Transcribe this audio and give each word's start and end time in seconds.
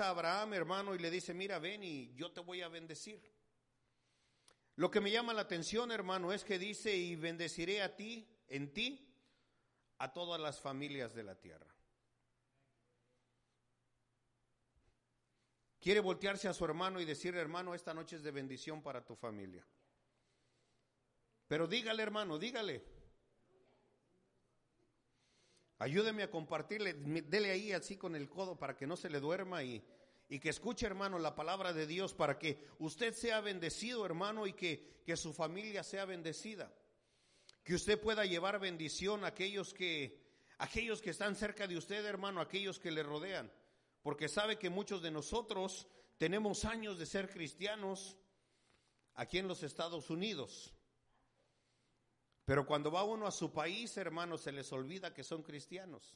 A 0.00 0.08
Abraham, 0.08 0.54
hermano, 0.54 0.94
y 0.94 0.98
le 0.98 1.10
dice, 1.10 1.34
mira, 1.34 1.58
ven 1.58 1.82
y 1.84 2.14
yo 2.14 2.32
te 2.32 2.40
voy 2.40 2.62
a 2.62 2.68
bendecir. 2.68 3.22
Lo 4.76 4.90
que 4.90 5.00
me 5.00 5.10
llama 5.10 5.32
la 5.32 5.42
atención, 5.42 5.92
hermano, 5.92 6.32
es 6.32 6.44
que 6.44 6.58
dice, 6.58 6.96
y 6.96 7.14
bendeciré 7.16 7.82
a 7.82 7.94
ti, 7.94 8.28
en 8.48 8.72
ti, 8.72 9.14
a 9.98 10.12
todas 10.12 10.40
las 10.40 10.60
familias 10.60 11.14
de 11.14 11.22
la 11.22 11.38
tierra. 11.38 11.72
Quiere 15.80 16.00
voltearse 16.00 16.48
a 16.48 16.54
su 16.54 16.64
hermano 16.64 17.00
y 17.00 17.04
decirle, 17.04 17.40
hermano, 17.40 17.74
esta 17.74 17.92
noche 17.92 18.16
es 18.16 18.22
de 18.22 18.30
bendición 18.30 18.82
para 18.82 19.04
tu 19.04 19.14
familia. 19.14 19.66
Pero 21.46 21.66
dígale, 21.66 22.02
hermano, 22.02 22.38
dígale. 22.38 22.93
Ayúdeme 25.78 26.22
a 26.22 26.30
compartirle, 26.30 26.94
dele 26.94 27.50
ahí 27.50 27.72
así 27.72 27.96
con 27.96 28.14
el 28.14 28.28
codo 28.28 28.56
para 28.56 28.76
que 28.76 28.86
no 28.86 28.96
se 28.96 29.10
le 29.10 29.20
duerma 29.20 29.64
y, 29.64 29.82
y 30.28 30.38
que 30.38 30.48
escuche, 30.48 30.86
hermano, 30.86 31.18
la 31.18 31.34
palabra 31.34 31.72
de 31.72 31.86
Dios 31.86 32.14
para 32.14 32.38
que 32.38 32.66
usted 32.78 33.12
sea 33.12 33.40
bendecido, 33.40 34.06
hermano, 34.06 34.46
y 34.46 34.52
que, 34.52 35.02
que 35.04 35.16
su 35.16 35.32
familia 35.32 35.82
sea 35.82 36.04
bendecida. 36.04 36.72
Que 37.62 37.74
usted 37.74 38.00
pueda 38.00 38.24
llevar 38.24 38.60
bendición 38.60 39.24
a 39.24 39.28
aquellos 39.28 39.74
que, 39.74 40.22
aquellos 40.58 41.02
que 41.02 41.10
están 41.10 41.34
cerca 41.34 41.66
de 41.66 41.76
usted, 41.76 42.04
hermano, 42.04 42.40
aquellos 42.40 42.78
que 42.78 42.90
le 42.90 43.02
rodean. 43.02 43.50
Porque 44.02 44.28
sabe 44.28 44.58
que 44.58 44.70
muchos 44.70 45.02
de 45.02 45.10
nosotros 45.10 45.86
tenemos 46.18 46.64
años 46.64 46.98
de 46.98 47.06
ser 47.06 47.30
cristianos 47.30 48.16
aquí 49.14 49.38
en 49.38 49.48
los 49.48 49.62
Estados 49.62 50.10
Unidos. 50.10 50.74
Pero 52.44 52.66
cuando 52.66 52.90
va 52.90 53.04
uno 53.04 53.26
a 53.26 53.32
su 53.32 53.52
país, 53.52 53.96
hermano, 53.96 54.36
se 54.36 54.52
les 54.52 54.72
olvida 54.72 55.14
que 55.14 55.24
son 55.24 55.42
cristianos. 55.42 56.14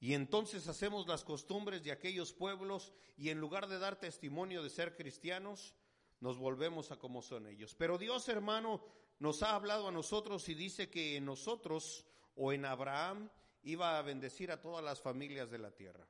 Y 0.00 0.14
entonces 0.14 0.68
hacemos 0.68 1.08
las 1.08 1.24
costumbres 1.24 1.82
de 1.82 1.90
aquellos 1.90 2.32
pueblos 2.32 2.92
y 3.16 3.30
en 3.30 3.40
lugar 3.40 3.66
de 3.66 3.78
dar 3.78 3.98
testimonio 3.98 4.62
de 4.62 4.70
ser 4.70 4.94
cristianos, 4.94 5.74
nos 6.20 6.38
volvemos 6.38 6.92
a 6.92 6.98
como 6.98 7.20
son 7.20 7.46
ellos. 7.46 7.74
Pero 7.74 7.98
Dios, 7.98 8.28
hermano, 8.28 8.84
nos 9.18 9.42
ha 9.42 9.54
hablado 9.56 9.88
a 9.88 9.92
nosotros 9.92 10.48
y 10.48 10.54
dice 10.54 10.88
que 10.88 11.16
en 11.16 11.24
nosotros 11.24 12.04
o 12.36 12.52
en 12.52 12.64
Abraham 12.64 13.30
iba 13.62 13.98
a 13.98 14.02
bendecir 14.02 14.52
a 14.52 14.60
todas 14.60 14.84
las 14.84 15.00
familias 15.00 15.50
de 15.50 15.58
la 15.58 15.72
tierra. 15.72 16.06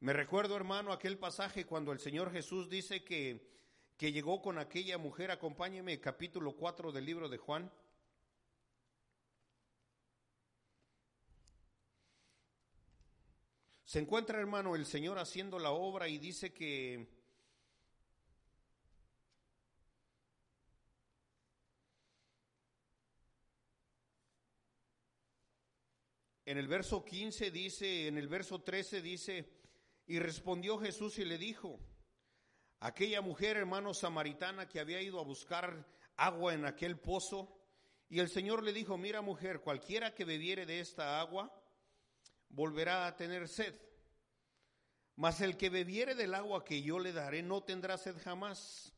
Me 0.00 0.12
recuerdo, 0.12 0.56
hermano, 0.56 0.92
aquel 0.92 1.18
pasaje 1.18 1.64
cuando 1.64 1.92
el 1.92 2.00
Señor 2.00 2.32
Jesús 2.32 2.68
dice 2.68 3.04
que 3.04 3.48
que 3.96 4.12
llegó 4.12 4.42
con 4.42 4.58
aquella 4.58 4.98
mujer. 4.98 5.30
Acompáñeme, 5.30 6.00
capítulo 6.00 6.56
4 6.56 6.92
del 6.92 7.04
libro 7.04 7.28
de 7.28 7.38
Juan. 7.38 7.70
Se 13.84 14.00
encuentra, 14.00 14.38
hermano, 14.38 14.74
el 14.74 14.84
Señor 14.84 15.18
haciendo 15.18 15.58
la 15.58 15.70
obra 15.70 16.08
y 16.08 16.18
dice 16.18 16.52
que 16.52 17.08
en 26.44 26.58
el 26.58 26.68
verso 26.68 27.04
15 27.04 27.50
dice, 27.50 28.08
en 28.08 28.18
el 28.18 28.28
verso 28.28 28.60
13 28.60 29.00
dice, 29.00 29.48
y 30.06 30.18
respondió 30.18 30.78
Jesús 30.78 31.18
y 31.18 31.24
le 31.24 31.38
dijo, 31.38 31.80
aquella 32.80 33.20
mujer, 33.20 33.56
hermano 33.56 33.94
samaritana, 33.94 34.68
que 34.68 34.80
había 34.80 35.00
ido 35.00 35.20
a 35.20 35.24
buscar 35.24 35.86
agua 36.16 36.54
en 36.54 36.64
aquel 36.64 36.98
pozo, 36.98 37.52
y 38.08 38.20
el 38.20 38.28
Señor 38.28 38.62
le 38.62 38.72
dijo, 38.72 38.96
mira 38.96 39.20
mujer, 39.20 39.60
cualquiera 39.60 40.14
que 40.14 40.24
bebiere 40.24 40.64
de 40.66 40.80
esta 40.80 41.20
agua, 41.20 41.52
volverá 42.48 43.06
a 43.06 43.16
tener 43.16 43.48
sed. 43.48 43.74
Mas 45.16 45.40
el 45.40 45.56
que 45.56 45.70
bebiere 45.70 46.14
del 46.14 46.34
agua 46.34 46.64
que 46.64 46.82
yo 46.82 46.98
le 46.98 47.12
daré 47.12 47.42
no 47.42 47.62
tendrá 47.62 47.96
sed 47.98 48.16
jamás. 48.22 48.92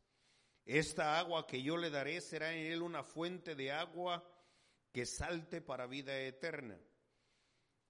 Esta 0.67 1.19
agua 1.19 1.47
que 1.47 1.63
yo 1.63 1.77
le 1.77 1.91
daré 1.91 2.21
será 2.21 2.53
en 2.53 2.67
él 2.67 2.83
una 2.83 3.03
fuente 3.03 3.55
de 3.55 3.73
agua 3.73 4.23
que 4.93 5.07
salte 5.07 5.63
para 5.63 5.87
vida 5.87 6.19
eterna. 6.21 6.79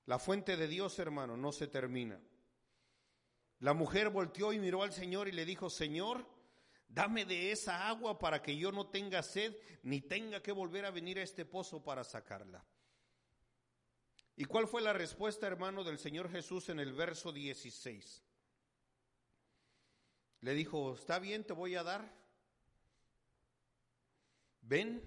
La 0.06 0.18
fuente 0.18 0.56
de 0.56 0.68
Dios, 0.68 0.98
hermano, 0.98 1.36
no 1.36 1.52
se 1.52 1.66
termina. 1.66 2.20
La 3.60 3.74
mujer 3.74 4.10
volteó 4.10 4.52
y 4.52 4.58
miró 4.58 4.82
al 4.82 4.92
Señor 4.92 5.28
y 5.28 5.32
le 5.32 5.44
dijo, 5.44 5.68
Señor, 5.68 6.26
dame 6.88 7.24
de 7.24 7.50
esa 7.50 7.88
agua 7.88 8.18
para 8.18 8.40
que 8.40 8.56
yo 8.56 8.70
no 8.70 8.86
tenga 8.86 9.22
sed 9.22 9.56
ni 9.82 10.00
tenga 10.00 10.42
que 10.42 10.52
volver 10.52 10.84
a 10.84 10.90
venir 10.90 11.18
a 11.18 11.22
este 11.22 11.44
pozo 11.44 11.82
para 11.82 12.04
sacarla. 12.04 12.64
¿Y 14.36 14.44
cuál 14.44 14.68
fue 14.68 14.80
la 14.80 14.92
respuesta, 14.92 15.48
hermano, 15.48 15.82
del 15.82 15.98
Señor 15.98 16.30
Jesús 16.30 16.68
en 16.68 16.78
el 16.78 16.92
verso 16.92 17.32
16? 17.32 18.22
Le 20.42 20.54
dijo, 20.54 20.94
está 20.94 21.18
bien, 21.18 21.44
te 21.44 21.52
voy 21.52 21.74
a 21.74 21.82
dar. 21.82 22.14
Ven, 24.60 25.02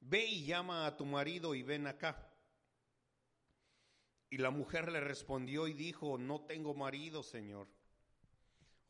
ve 0.00 0.24
y 0.24 0.46
llama 0.46 0.86
a 0.86 0.96
tu 0.96 1.04
marido 1.04 1.54
y 1.54 1.62
ven 1.62 1.86
acá. 1.86 2.33
Y 4.34 4.38
la 4.38 4.50
mujer 4.50 4.90
le 4.90 4.98
respondió 4.98 5.68
y 5.68 5.74
dijo, 5.74 6.18
no 6.18 6.40
tengo 6.40 6.74
marido, 6.74 7.22
Señor. 7.22 7.68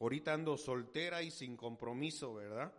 Ahorita 0.01 0.33
ando 0.33 0.57
soltera 0.57 1.21
y 1.21 1.31
sin 1.31 1.55
compromiso, 1.55 2.33
¿verdad? 2.33 2.73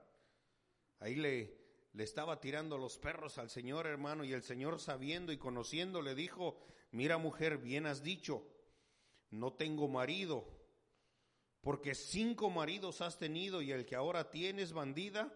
Ahí 0.98 1.14
le, 1.14 1.56
le 1.94 2.04
estaba 2.04 2.40
tirando 2.40 2.80
los 2.80 2.98
perros 2.98 3.38
al 3.38 3.52
Señor, 3.52 3.86
hermano, 3.86 4.24
y 4.24 4.34
el 4.34 4.42
Señor 4.42 4.80
sabiendo 4.80 5.32
y 5.32 5.38
conociendo 5.38 6.02
le 6.02 6.16
dijo, 6.16 6.58
mira 6.90 7.20
mujer, 7.20 7.60
bien 7.60 7.86
has 7.86 8.02
dicho, 8.02 8.48
no 9.30 9.54
tengo 9.54 9.88
marido, 9.88 10.50
porque 11.62 11.94
cinco 11.94 12.50
maridos 12.50 13.00
has 13.02 13.20
tenido 13.20 13.62
y 13.62 13.74
el 13.74 13.86
que 13.86 13.96
ahora 13.96 14.32
tienes 14.32 14.74
bandida, 14.74 15.32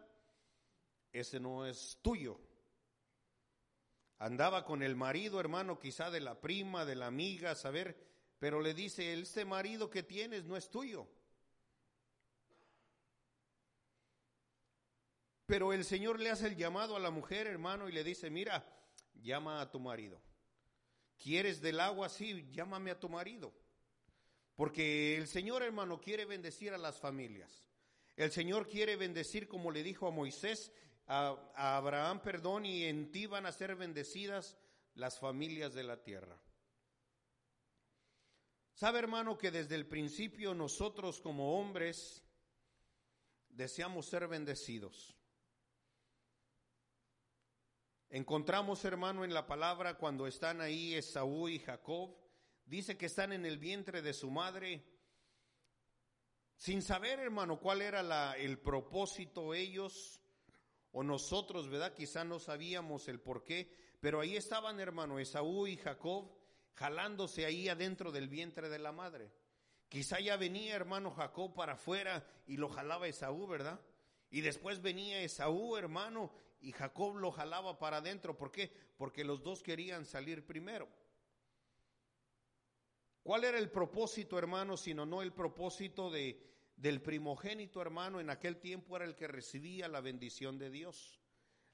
ese 1.13 1.39
no 1.39 1.67
es 1.67 1.99
tuyo. 2.01 2.39
Andaba 4.19 4.65
con 4.65 4.83
el 4.83 4.97
marido, 4.97 5.39
hermano, 5.39 5.79
quizá 5.79 6.11
de 6.11 6.19
la 6.19 6.39
prima, 6.41 6.83
de 6.83 6.95
la 6.95 7.07
amiga, 7.07 7.55
saber, 7.55 7.97
pero 8.37 8.61
le 8.61 8.73
dice, 8.73 9.13
este 9.13 9.45
marido 9.45 9.89
que 9.89 10.03
tienes 10.03 10.43
no 10.43 10.57
es 10.57 10.69
tuyo. 10.69 11.07
Pero 15.45 15.71
el 15.71 15.85
Señor 15.85 16.19
le 16.19 16.29
hace 16.29 16.47
el 16.47 16.57
llamado 16.57 16.97
a 16.97 16.99
la 16.99 17.11
mujer, 17.11 17.47
hermano, 17.47 17.87
y 17.87 17.93
le 17.93 18.03
dice, 18.03 18.29
mira, 18.29 18.63
llama 19.15 19.61
a 19.61 19.71
tu 19.71 19.79
marido. 19.79 20.21
¿Quieres 21.17 21.61
del 21.61 21.79
agua? 21.79 22.09
Sí, 22.09 22.47
llámame 22.51 22.91
a 22.91 22.99
tu 22.99 23.09
marido. 23.09 23.53
Porque 24.55 25.15
el 25.15 25.27
Señor, 25.27 25.63
hermano, 25.63 26.01
quiere 26.01 26.25
bendecir 26.25 26.73
a 26.73 26.77
las 26.77 26.99
familias. 26.99 27.69
El 28.17 28.31
Señor 28.31 28.67
quiere 28.67 28.97
bendecir, 28.97 29.47
como 29.47 29.71
le 29.71 29.81
dijo 29.81 30.07
a 30.07 30.11
Moisés, 30.11 30.73
a, 31.09 31.77
Abraham, 31.77 32.21
perdón, 32.21 32.65
y 32.65 32.83
en 32.85 33.11
ti 33.11 33.25
van 33.25 33.47
a 33.47 33.51
ser 33.51 33.75
bendecidas 33.75 34.57
las 34.93 35.19
familias 35.19 35.73
de 35.73 35.83
la 35.83 36.03
tierra. 36.03 36.39
Sabe, 38.73 38.99
hermano, 38.99 39.37
que 39.37 39.51
desde 39.51 39.75
el 39.75 39.87
principio 39.87 40.53
nosotros 40.53 41.19
como 41.19 41.59
hombres 41.59 42.23
deseamos 43.49 44.05
ser 44.05 44.27
bendecidos. 44.27 45.15
Encontramos, 48.11 48.85
hermano, 48.85 49.25
en 49.25 49.33
la 49.33 49.47
palabra 49.47 49.97
cuando 49.97 50.27
están 50.27 50.61
ahí 50.61 50.93
Esaú 50.93 51.49
y 51.49 51.59
Jacob, 51.59 52.15
dice 52.65 52.97
que 52.97 53.07
están 53.07 53.33
en 53.33 53.45
el 53.45 53.57
vientre 53.57 54.01
de 54.01 54.13
su 54.13 54.29
madre, 54.29 54.85
sin 56.55 56.81
saber, 56.81 57.19
hermano, 57.19 57.59
cuál 57.59 57.81
era 57.81 58.03
la, 58.03 58.37
el 58.37 58.59
propósito 58.59 59.53
ellos 59.53 60.18
o 60.91 61.03
nosotros, 61.03 61.69
¿verdad? 61.69 61.93
Quizá 61.93 62.23
no 62.23 62.39
sabíamos 62.39 63.07
el 63.07 63.19
por 63.19 63.43
qué, 63.43 63.71
pero 63.99 64.21
ahí 64.21 64.35
estaban, 64.35 64.79
hermano, 64.79 65.19
Esaú 65.19 65.67
y 65.67 65.77
Jacob 65.77 66.31
jalándose 66.73 67.45
ahí 67.45 67.67
adentro 67.67 68.11
del 68.11 68.29
vientre 68.29 68.69
de 68.69 68.79
la 68.79 68.91
madre. 68.91 69.31
Quizá 69.89 70.19
ya 70.19 70.37
venía, 70.37 70.75
hermano, 70.75 71.11
Jacob 71.11 71.53
para 71.53 71.73
afuera 71.73 72.25
y 72.47 72.57
lo 72.57 72.69
jalaba 72.69 73.07
Esaú, 73.07 73.47
¿verdad? 73.47 73.79
Y 74.31 74.41
después 74.41 74.81
venía 74.81 75.21
Esaú, 75.21 75.75
hermano, 75.75 76.31
y 76.61 76.71
Jacob 76.71 77.17
lo 77.17 77.31
jalaba 77.31 77.79
para 77.79 77.97
adentro. 77.97 78.37
¿Por 78.37 78.51
qué? 78.51 78.71
Porque 78.97 79.23
los 79.23 79.41
dos 79.41 79.63
querían 79.63 80.05
salir 80.05 80.45
primero. 80.45 80.87
¿Cuál 83.23 83.43
era 83.43 83.57
el 83.57 83.69
propósito, 83.69 84.37
hermano, 84.37 84.77
sino 84.77 85.05
no 85.05 85.21
el 85.21 85.33
propósito 85.33 86.09
de, 86.09 86.48
del 86.79 87.01
primogénito, 87.01 87.81
hermano? 87.81 88.19
En 88.19 88.29
aquel 88.29 88.57
tiempo 88.57 88.95
era 88.95 89.05
el 89.05 89.15
que 89.15 89.27
recibía 89.27 89.87
la 89.87 89.99
bendición 89.99 90.57
de 90.57 90.69
Dios, 90.69 91.19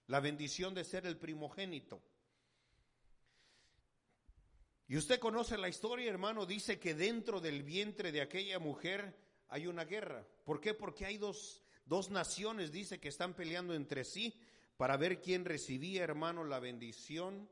la 0.08 0.20
bendición 0.20 0.74
de 0.74 0.84
ser 0.84 1.06
el 1.06 1.18
primogénito. 1.18 2.02
Y 4.88 4.98
usted 4.98 5.20
conoce 5.20 5.58
la 5.58 5.70
historia, 5.70 6.10
hermano, 6.10 6.46
dice 6.46 6.80
que 6.80 6.94
dentro 6.94 7.40
del 7.40 7.64
vientre 7.64 8.12
de 8.12 8.22
aquella 8.22 8.60
mujer 8.60 9.16
hay 9.50 9.68
una 9.68 9.86
guerra. 9.86 10.28
¿Por 10.44 10.60
qué? 10.60 10.74
Porque 10.74 11.06
hay 11.06 11.18
dos, 11.18 11.62
dos 11.86 12.10
naciones, 12.10 12.72
dice, 12.72 13.00
que 13.00 13.10
están 13.10 13.36
peleando 13.36 13.74
entre 13.74 14.04
sí 14.04 14.34
para 14.78 14.98
ver 14.98 15.22
quién 15.22 15.46
recibía, 15.46 16.04
hermano, 16.04 16.44
la 16.44 16.60
bendición 16.60 17.50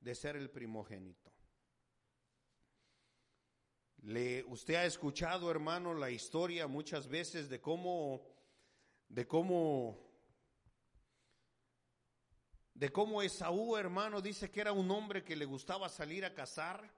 de 0.00 0.14
ser 0.14 0.36
el 0.36 0.50
primogénito. 0.50 1.31
Le, 4.02 4.42
usted 4.44 4.74
ha 4.74 4.84
escuchado, 4.84 5.48
hermano, 5.48 5.94
la 5.94 6.10
historia 6.10 6.66
muchas 6.66 7.06
veces 7.06 7.48
de 7.48 7.60
cómo, 7.60 8.26
de 9.08 9.28
cómo 9.28 9.96
de 12.74 12.90
cómo 12.90 13.22
Esaú, 13.22 13.76
hermano, 13.76 14.20
dice 14.20 14.50
que 14.50 14.60
era 14.60 14.72
un 14.72 14.90
hombre 14.90 15.22
que 15.22 15.36
le 15.36 15.44
gustaba 15.44 15.88
salir 15.88 16.24
a 16.24 16.34
cazar, 16.34 16.92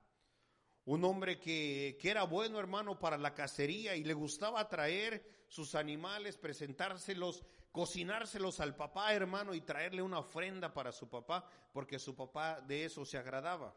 un 0.86 1.04
hombre 1.04 1.38
que, 1.38 1.98
que, 2.00 2.10
era 2.10 2.22
bueno, 2.24 2.58
hermano, 2.58 2.98
para 2.98 3.18
la 3.18 3.34
cacería 3.34 3.94
y 3.94 4.02
le 4.02 4.14
gustaba 4.14 4.66
traer 4.66 5.44
sus 5.48 5.74
animales, 5.74 6.38
presentárselos, 6.38 7.44
cocinárselos 7.70 8.60
al 8.60 8.76
papá, 8.76 9.12
hermano, 9.12 9.52
y 9.52 9.60
traerle 9.60 10.00
una 10.00 10.20
ofrenda 10.20 10.72
para 10.72 10.90
su 10.90 11.10
papá, 11.10 11.46
porque 11.70 11.98
su 11.98 12.14
papá 12.14 12.62
de 12.62 12.86
eso 12.86 13.04
se 13.04 13.18
agradaba. 13.18 13.74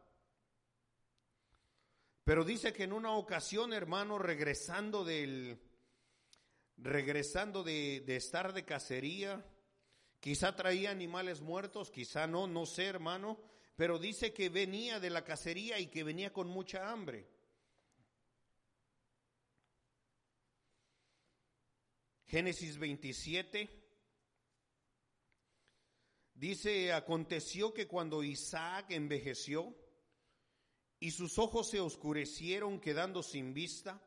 Pero 2.27 2.43
dice 2.43 2.73
que 2.73 2.83
en 2.83 2.91
una 2.91 3.13
ocasión, 3.13 3.71
hermano, 3.71 4.19
regresando 4.19 5.05
del, 5.05 5.57
regresando 6.75 7.63
de, 7.63 8.03
de 8.05 8.17
estar 8.17 8.51
de 8.51 8.65
cacería, 8.65 9.43
Quizá 10.19 10.55
traía 10.55 10.89
animales 10.89 11.41
muertos, 11.41 11.91
quizá 11.91 12.27
no, 12.27 12.47
no 12.47 12.65
sé, 12.65 12.85
hermano, 12.85 13.39
pero 13.75 13.99
dice 13.99 14.33
que 14.33 14.49
venía 14.49 14.99
de 14.99 15.09
la 15.09 15.23
cacería 15.23 15.79
y 15.79 15.87
que 15.87 16.03
venía 16.03 16.33
con 16.33 16.47
mucha 16.47 16.91
hambre. 16.91 17.27
Génesis 22.25 22.77
27 22.77 23.69
dice, 26.33 26.91
aconteció 26.91 27.73
que 27.73 27.87
cuando 27.87 28.23
Isaac 28.23 28.87
envejeció 28.89 29.73
y 30.99 31.11
sus 31.11 31.37
ojos 31.37 31.69
se 31.69 31.79
oscurecieron 31.79 32.79
quedando 32.79 33.21
sin 33.21 33.53
vista, 33.53 34.01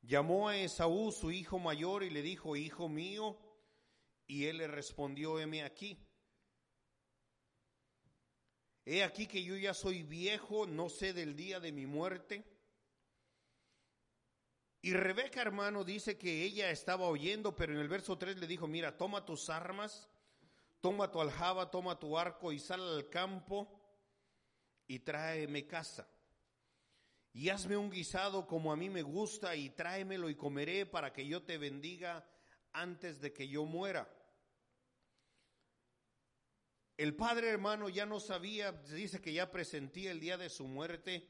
llamó 0.00 0.48
a 0.48 0.56
Esaú, 0.56 1.10
su 1.10 1.32
hijo 1.32 1.58
mayor, 1.58 2.04
y 2.04 2.10
le 2.10 2.22
dijo, 2.22 2.56
hijo 2.56 2.88
mío, 2.88 3.38
y 4.26 4.46
él 4.46 4.58
le 4.58 4.68
respondió, 4.68 5.40
heme 5.40 5.64
aquí. 5.64 5.98
He 8.84 9.02
aquí 9.02 9.26
que 9.26 9.42
yo 9.42 9.56
ya 9.56 9.74
soy 9.74 10.02
viejo, 10.02 10.66
no 10.66 10.88
sé 10.88 11.12
del 11.12 11.36
día 11.36 11.60
de 11.60 11.72
mi 11.72 11.86
muerte. 11.86 12.44
Y 14.82 14.92
Rebeca, 14.94 15.40
hermano, 15.40 15.84
dice 15.84 16.18
que 16.18 16.42
ella 16.42 16.70
estaba 16.70 17.06
oyendo, 17.06 17.54
pero 17.54 17.72
en 17.72 17.78
el 17.78 17.88
verso 17.88 18.18
3 18.18 18.38
le 18.38 18.48
dijo, 18.48 18.66
mira, 18.66 18.96
toma 18.96 19.24
tus 19.24 19.48
armas, 19.48 20.08
toma 20.80 21.12
tu 21.12 21.20
aljaba, 21.20 21.70
toma 21.70 22.00
tu 22.00 22.18
arco 22.18 22.52
y 22.52 22.58
sal 22.58 22.80
al 22.80 23.08
campo 23.08 23.81
y 24.92 24.98
tráeme 24.98 25.66
casa. 25.66 26.06
Y 27.32 27.48
hazme 27.48 27.78
un 27.78 27.90
guisado 27.90 28.46
como 28.46 28.70
a 28.70 28.76
mí 28.76 28.90
me 28.90 29.00
gusta 29.00 29.56
y 29.56 29.70
tráemelo 29.70 30.28
y 30.28 30.34
comeré 30.34 30.84
para 30.84 31.14
que 31.14 31.26
yo 31.26 31.42
te 31.42 31.56
bendiga 31.56 32.28
antes 32.72 33.18
de 33.18 33.32
que 33.32 33.48
yo 33.48 33.64
muera. 33.64 34.06
El 36.98 37.16
padre 37.16 37.48
hermano 37.48 37.88
ya 37.88 38.04
no 38.04 38.20
sabía, 38.20 38.72
dice 38.72 39.22
que 39.22 39.32
ya 39.32 39.50
presentía 39.50 40.10
el 40.10 40.20
día 40.20 40.36
de 40.36 40.50
su 40.50 40.66
muerte 40.66 41.26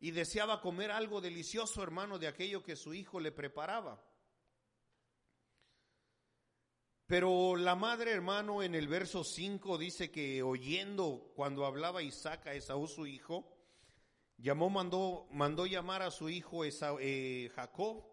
y 0.00 0.10
deseaba 0.10 0.60
comer 0.60 0.90
algo 0.90 1.20
delicioso 1.20 1.84
hermano 1.84 2.18
de 2.18 2.26
aquello 2.26 2.64
que 2.64 2.74
su 2.74 2.94
hijo 2.94 3.20
le 3.20 3.30
preparaba. 3.30 4.04
Pero 7.08 7.56
la 7.56 7.74
madre 7.74 8.12
hermano 8.12 8.62
en 8.62 8.74
el 8.74 8.86
verso 8.86 9.24
5 9.24 9.78
dice 9.78 10.10
que 10.10 10.42
oyendo 10.42 11.32
cuando 11.34 11.64
hablaba 11.64 12.02
Isaac 12.02 12.48
a 12.48 12.52
Esaú 12.52 12.86
su 12.86 13.06
hijo, 13.06 13.56
llamó, 14.36 14.68
mandó, 14.68 15.26
mandó 15.30 15.64
llamar 15.64 16.02
a 16.02 16.10
su 16.10 16.28
hijo 16.28 16.66
eh, 16.66 17.50
Jacob 17.54 18.04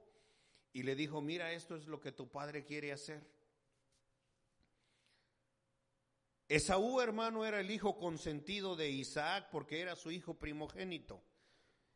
y 0.72 0.84
le 0.84 0.96
dijo, 0.96 1.22
mira, 1.22 1.52
esto 1.52 1.76
es 1.76 1.88
lo 1.88 2.00
que 2.00 2.14
tu 2.14 2.30
padre 2.32 2.64
quiere 2.64 2.94
hacer. 2.94 3.22
Esaú, 6.48 7.02
hermano, 7.02 7.46
era 7.46 7.60
el 7.60 7.72
hijo 7.72 7.98
consentido 7.98 8.78
de 8.78 8.92
Isaac 8.92 9.50
porque 9.52 9.82
era 9.82 9.98
su 9.98 10.10
hijo 10.10 10.40
primogénito. 10.40 11.22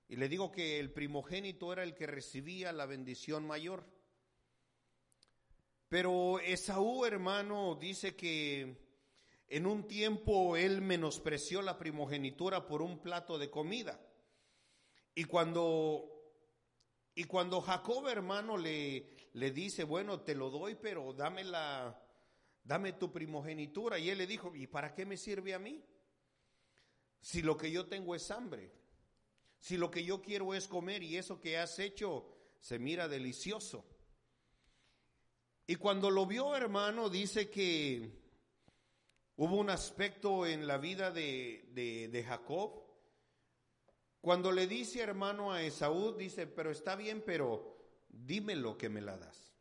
Y 0.10 0.18
le 0.18 0.28
digo 0.28 0.52
que 0.52 0.82
el 0.82 0.92
primogénito 0.92 1.72
era 1.72 1.84
el 1.84 1.96
que 1.96 2.08
recibía 2.08 2.74
la 2.74 2.86
bendición 2.86 3.48
mayor. 3.48 3.86
Pero 5.90 6.40
Esaú, 6.40 7.04
hermano, 7.06 7.76
dice 7.76 8.16
que 8.16 8.78
en 9.48 9.66
un 9.66 9.88
tiempo 9.88 10.56
él 10.56 10.82
menospreció 10.82 11.64
la 11.64 11.80
primogenitura 11.80 12.68
por 12.68 12.84
un 12.84 13.00
plato 13.00 13.40
de 13.40 13.50
comida. 13.50 14.00
Y 15.16 15.24
cuando 15.24 16.16
y 17.16 17.26
cuando 17.26 17.60
Jacob, 17.60 18.08
hermano, 18.08 18.56
le, 18.56 19.10
le 19.34 19.52
dice, 19.52 19.84
bueno, 19.84 20.22
te 20.22 20.36
lo 20.36 20.50
doy, 20.50 20.76
pero 20.76 21.12
dame 21.12 21.44
la, 21.44 22.02
dame 22.64 22.94
tu 22.94 23.12
primogenitura. 23.12 24.00
Y 24.00 24.10
él 24.10 24.20
le 24.20 24.28
dijo, 24.28 24.56
¿y 24.56 24.68
para 24.68 24.94
qué 24.94 25.06
me 25.06 25.18
sirve 25.18 25.54
a 25.54 25.60
mí? 25.60 25.84
Si 27.20 27.42
lo 27.42 27.58
que 27.58 27.72
yo 27.72 27.88
tengo 27.88 28.16
es 28.16 28.30
hambre, 28.32 28.72
si 29.58 29.76
lo 29.76 29.92
que 29.92 30.06
yo 30.06 30.22
quiero 30.22 30.54
es 30.54 30.68
comer 30.68 31.04
y 31.04 31.18
eso 31.18 31.42
que 31.42 31.58
has 31.58 31.80
hecho 31.80 32.38
se 32.62 32.80
mira 32.80 33.08
delicioso. 33.08 33.84
Y 35.70 35.76
cuando 35.76 36.10
lo 36.10 36.26
vio, 36.26 36.56
hermano, 36.56 37.12
dice 37.12 37.48
que 37.48 38.10
hubo 39.36 39.56
un 39.58 39.70
aspecto 39.70 40.48
en 40.48 40.66
la 40.66 40.80
vida 40.80 41.12
de, 41.12 41.70
de, 42.12 42.24
Jacob. 42.24 42.82
Cuando 44.20 44.52
le 44.52 44.66
dice, 44.66 45.00
hermano, 45.02 45.54
a 45.54 45.62
Esaú, 45.62 46.14
dice, 46.14 46.48
pero 46.48 46.72
está 46.72 46.96
bien, 46.96 47.22
pero 47.24 47.78
dime 48.10 48.56
lo 48.56 48.80
que 48.80 48.90
me 48.90 49.00
la 49.00 49.16
das. 49.18 49.54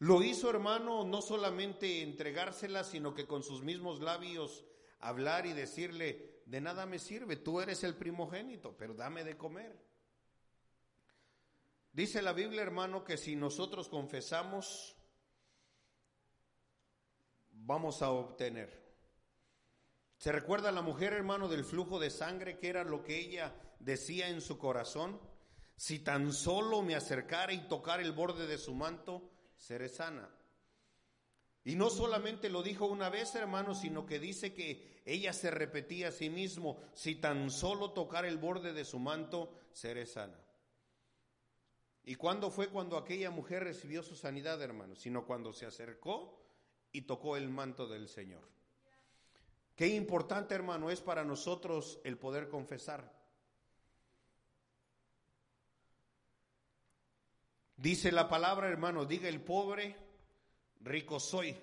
Lo 0.00 0.22
hizo, 0.22 0.50
hermano, 0.50 1.02
no 1.02 1.22
solamente 1.22 2.02
entregársela, 2.02 2.84
sino 2.84 3.14
que 3.14 3.26
con 3.26 3.42
sus 3.42 3.62
mismos 3.62 4.02
labios 4.02 4.66
hablar 4.98 5.46
y 5.46 5.54
decirle, 5.54 6.42
de 6.44 6.60
nada 6.60 6.84
me 6.84 6.98
sirve, 6.98 7.36
tú 7.36 7.62
eres 7.62 7.84
el 7.84 7.94
primogénito, 7.94 8.76
pero 8.76 8.92
dame 8.92 9.24
de 9.24 9.38
comer. 9.38 9.91
Dice 11.92 12.22
la 12.22 12.32
Biblia, 12.32 12.62
hermano, 12.62 13.04
que 13.04 13.18
si 13.18 13.36
nosotros 13.36 13.88
confesamos, 13.88 14.96
vamos 17.50 18.00
a 18.00 18.10
obtener. 18.10 18.82
¿Se 20.16 20.32
recuerda 20.32 20.72
la 20.72 20.82
mujer, 20.82 21.12
hermano, 21.12 21.48
del 21.48 21.64
flujo 21.64 21.98
de 21.98 22.08
sangre, 22.08 22.58
que 22.58 22.68
era 22.68 22.84
lo 22.84 23.02
que 23.02 23.18
ella 23.18 23.54
decía 23.78 24.28
en 24.28 24.40
su 24.40 24.56
corazón? 24.56 25.20
Si 25.76 25.98
tan 25.98 26.32
solo 26.32 26.80
me 26.80 26.94
acercara 26.94 27.52
y 27.52 27.68
tocara 27.68 28.02
el 28.02 28.12
borde 28.12 28.46
de 28.46 28.56
su 28.56 28.72
manto, 28.72 29.30
seré 29.56 29.88
sana. 29.88 30.30
Y 31.64 31.74
no 31.76 31.90
solamente 31.90 32.48
lo 32.48 32.62
dijo 32.62 32.86
una 32.86 33.10
vez, 33.10 33.34
hermano, 33.34 33.74
sino 33.74 34.06
que 34.06 34.18
dice 34.18 34.54
que 34.54 35.02
ella 35.04 35.32
se 35.32 35.50
repetía 35.50 36.08
a 36.08 36.12
sí 36.12 36.30
mismo, 36.30 36.80
si 36.94 37.16
tan 37.16 37.50
solo 37.50 37.92
tocar 37.92 38.24
el 38.24 38.38
borde 38.38 38.72
de 38.72 38.84
su 38.84 38.98
manto, 38.98 39.52
seré 39.72 40.06
sana. 40.06 40.41
¿Y 42.04 42.16
cuándo 42.16 42.50
fue 42.50 42.68
cuando 42.68 42.96
aquella 42.96 43.30
mujer 43.30 43.64
recibió 43.64 44.02
su 44.02 44.16
sanidad, 44.16 44.60
hermano? 44.60 44.96
Sino 44.96 45.24
cuando 45.24 45.52
se 45.52 45.66
acercó 45.66 46.40
y 46.90 47.02
tocó 47.02 47.36
el 47.36 47.48
manto 47.48 47.86
del 47.86 48.08
Señor. 48.08 48.42
Qué 49.76 49.88
importante, 49.88 50.54
hermano, 50.54 50.90
es 50.90 51.00
para 51.00 51.24
nosotros 51.24 52.00
el 52.04 52.18
poder 52.18 52.48
confesar. 52.48 53.10
Dice 57.76 58.12
la 58.12 58.28
palabra, 58.28 58.68
hermano, 58.68 59.04
diga 59.04 59.28
el 59.28 59.40
pobre, 59.40 59.96
rico 60.80 61.18
soy. 61.18 61.56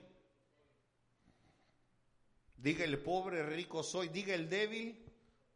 Diga 2.58 2.84
el 2.84 2.98
pobre, 3.02 3.44
rico 3.44 3.84
soy. 3.84 4.10
Diga 4.10 4.34
el 4.34 4.50
débil, 4.50 5.06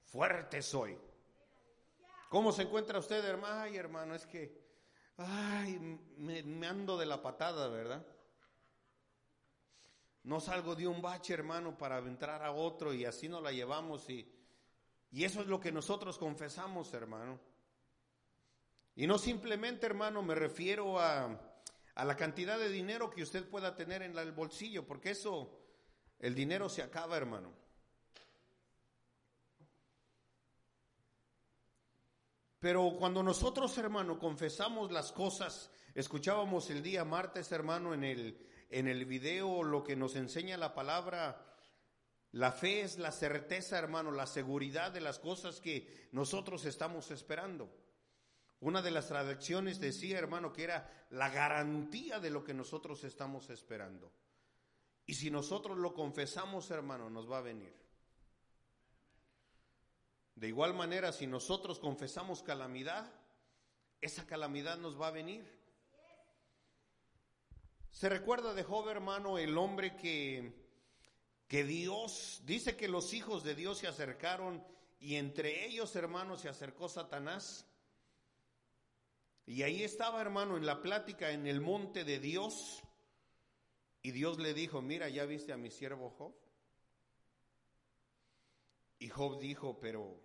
fuerte 0.05 0.61
soy. 0.61 0.97
¿Cómo 2.29 2.51
se 2.51 2.61
encuentra 2.61 2.99
usted, 2.99 3.23
hermano? 3.25 3.61
Ay, 3.61 3.75
hermano, 3.75 4.15
es 4.15 4.25
que, 4.25 4.62
ay, 5.17 5.99
me, 6.17 6.67
ando 6.67 6.97
de 6.97 7.05
la 7.05 7.21
patada, 7.21 7.67
¿verdad? 7.67 8.05
No 10.23 10.39
salgo 10.39 10.75
de 10.75 10.87
un 10.87 11.01
bache, 11.01 11.33
hermano, 11.33 11.77
para 11.77 11.99
entrar 11.99 12.43
a 12.43 12.51
otro 12.51 12.93
y 12.93 13.05
así 13.05 13.27
nos 13.27 13.43
la 13.43 13.51
llevamos 13.51 14.09
y, 14.09 14.31
Y 15.11 15.25
eso 15.25 15.41
es 15.41 15.47
lo 15.47 15.59
que 15.59 15.71
nosotros 15.71 16.17
confesamos, 16.17 16.93
hermano. 16.93 17.39
Y 18.95 19.07
no 19.07 19.17
simplemente, 19.17 19.85
hermano, 19.85 20.21
me 20.21 20.35
refiero 20.35 20.99
a, 20.99 21.39
a 21.95 22.05
la 22.05 22.15
cantidad 22.15 22.57
de 22.57 22.69
dinero 22.69 23.09
que 23.09 23.23
usted 23.23 23.47
pueda 23.49 23.75
tener 23.75 24.01
en 24.01 24.17
el 24.17 24.31
bolsillo, 24.31 24.87
porque 24.87 25.11
eso, 25.11 25.59
el 26.19 26.33
dinero 26.35 26.69
se 26.69 26.81
acaba, 26.81 27.17
hermano. 27.17 27.62
Pero 32.63 32.95
cuando 32.97 33.21
nosotros, 33.21 33.77
hermano, 33.77 34.17
confesamos 34.17 34.89
las 34.89 35.11
cosas, 35.11 35.69
escuchábamos 35.95 36.69
el 36.69 36.81
día 36.81 37.03
martes, 37.03 37.51
hermano, 37.51 37.93
en 37.93 38.05
el, 38.05 38.37
en 38.69 38.87
el 38.87 39.03
video 39.03 39.63
lo 39.63 39.83
que 39.83 39.97
nos 39.97 40.15
enseña 40.15 40.55
la 40.55 40.73
palabra, 40.73 41.45
la 42.31 42.53
fe 42.53 42.79
es 42.79 42.97
la 42.99 43.11
certeza, 43.11 43.77
hermano, 43.77 44.11
la 44.11 44.27
seguridad 44.27 44.93
de 44.93 45.01
las 45.01 45.19
cosas 45.19 45.59
que 45.59 46.07
nosotros 46.13 46.63
estamos 46.63 47.11
esperando. 47.11 47.69
Una 48.61 48.81
de 48.81 48.91
las 48.91 49.09
traducciones 49.09 49.81
decía, 49.81 50.17
hermano, 50.17 50.53
que 50.53 50.63
era 50.63 50.89
la 51.09 51.27
garantía 51.27 52.21
de 52.21 52.29
lo 52.29 52.45
que 52.45 52.53
nosotros 52.53 53.03
estamos 53.03 53.49
esperando. 53.49 54.09
Y 55.05 55.15
si 55.15 55.29
nosotros 55.29 55.77
lo 55.77 55.93
confesamos, 55.93 56.71
hermano, 56.71 57.09
nos 57.09 57.29
va 57.29 57.39
a 57.39 57.41
venir. 57.41 57.82
De 60.35 60.47
igual 60.47 60.73
manera, 60.73 61.11
si 61.11 61.27
nosotros 61.27 61.79
confesamos 61.79 62.43
calamidad, 62.43 63.11
esa 64.01 64.25
calamidad 64.25 64.77
nos 64.77 64.99
va 64.99 65.07
a 65.07 65.11
venir. 65.11 65.45
Se 67.91 68.09
recuerda 68.09 68.53
de 68.53 68.63
Job, 68.63 68.89
hermano, 68.89 69.37
el 69.37 69.57
hombre 69.57 69.95
que, 69.95 70.51
que 71.47 71.63
Dios, 71.63 72.41
dice 72.45 72.75
que 72.75 72.87
los 72.87 73.13
hijos 73.13 73.43
de 73.43 73.55
Dios 73.55 73.77
se 73.77 73.87
acercaron 73.87 74.65
y 74.99 75.15
entre 75.15 75.65
ellos, 75.65 75.95
hermano, 75.95 76.37
se 76.37 76.49
acercó 76.49 76.89
Satanás 76.89 77.67
y 79.45 79.63
ahí 79.63 79.83
estaba, 79.83 80.21
hermano, 80.21 80.57
en 80.57 80.65
la 80.65 80.81
plática 80.81 81.31
en 81.31 81.47
el 81.47 81.59
monte 81.59 82.03
de 82.03 82.19
Dios. 82.19 82.81
Y 84.01 84.11
Dios 84.11 84.39
le 84.39 84.53
dijo, 84.53 84.81
mira, 84.81 85.09
¿ya 85.09 85.25
viste 85.25 85.51
a 85.51 85.57
mi 85.57 85.69
siervo 85.69 86.09
Job? 86.11 86.33
Y 88.99 89.09
Job 89.09 89.39
dijo, 89.39 89.79
pero, 89.81 90.17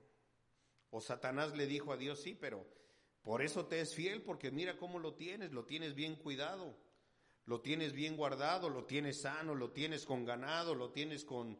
o 0.90 1.00
Satanás 1.00 1.56
le 1.56 1.66
dijo 1.66 1.92
a 1.92 1.96
Dios, 1.96 2.20
sí, 2.22 2.34
pero 2.34 2.66
por 3.22 3.42
eso 3.42 3.66
te 3.66 3.80
es 3.80 3.94
fiel, 3.94 4.22
porque 4.22 4.50
mira 4.50 4.76
cómo 4.78 4.98
lo 4.98 5.14
tienes, 5.14 5.52
lo 5.52 5.64
tienes 5.64 5.94
bien 5.94 6.16
cuidado, 6.16 6.76
lo 7.44 7.60
tienes 7.60 7.92
bien 7.92 8.16
guardado, 8.16 8.70
lo 8.70 8.84
tienes 8.84 9.22
sano, 9.22 9.54
lo 9.54 9.70
tienes 9.70 10.04
con 10.04 10.24
ganado, 10.24 10.74
lo 10.74 10.90
tienes 10.90 11.24
con, 11.24 11.58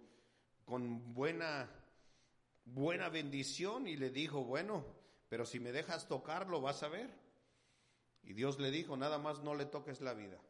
con 0.64 1.14
buena, 1.14 1.70
buena 2.64 3.08
bendición. 3.08 3.86
Y 3.86 3.96
le 3.96 4.10
dijo, 4.10 4.44
bueno, 4.44 4.84
pero 5.28 5.44
si 5.44 5.60
me 5.60 5.72
dejas 5.72 6.08
tocarlo, 6.08 6.60
vas 6.60 6.82
a 6.82 6.88
ver. 6.88 7.10
Y 8.22 8.34
Dios 8.34 8.58
le 8.58 8.70
dijo, 8.70 8.96
nada 8.96 9.18
más 9.18 9.42
no 9.42 9.54
le 9.54 9.66
toques 9.66 10.00
la 10.00 10.14
vida. 10.14 10.40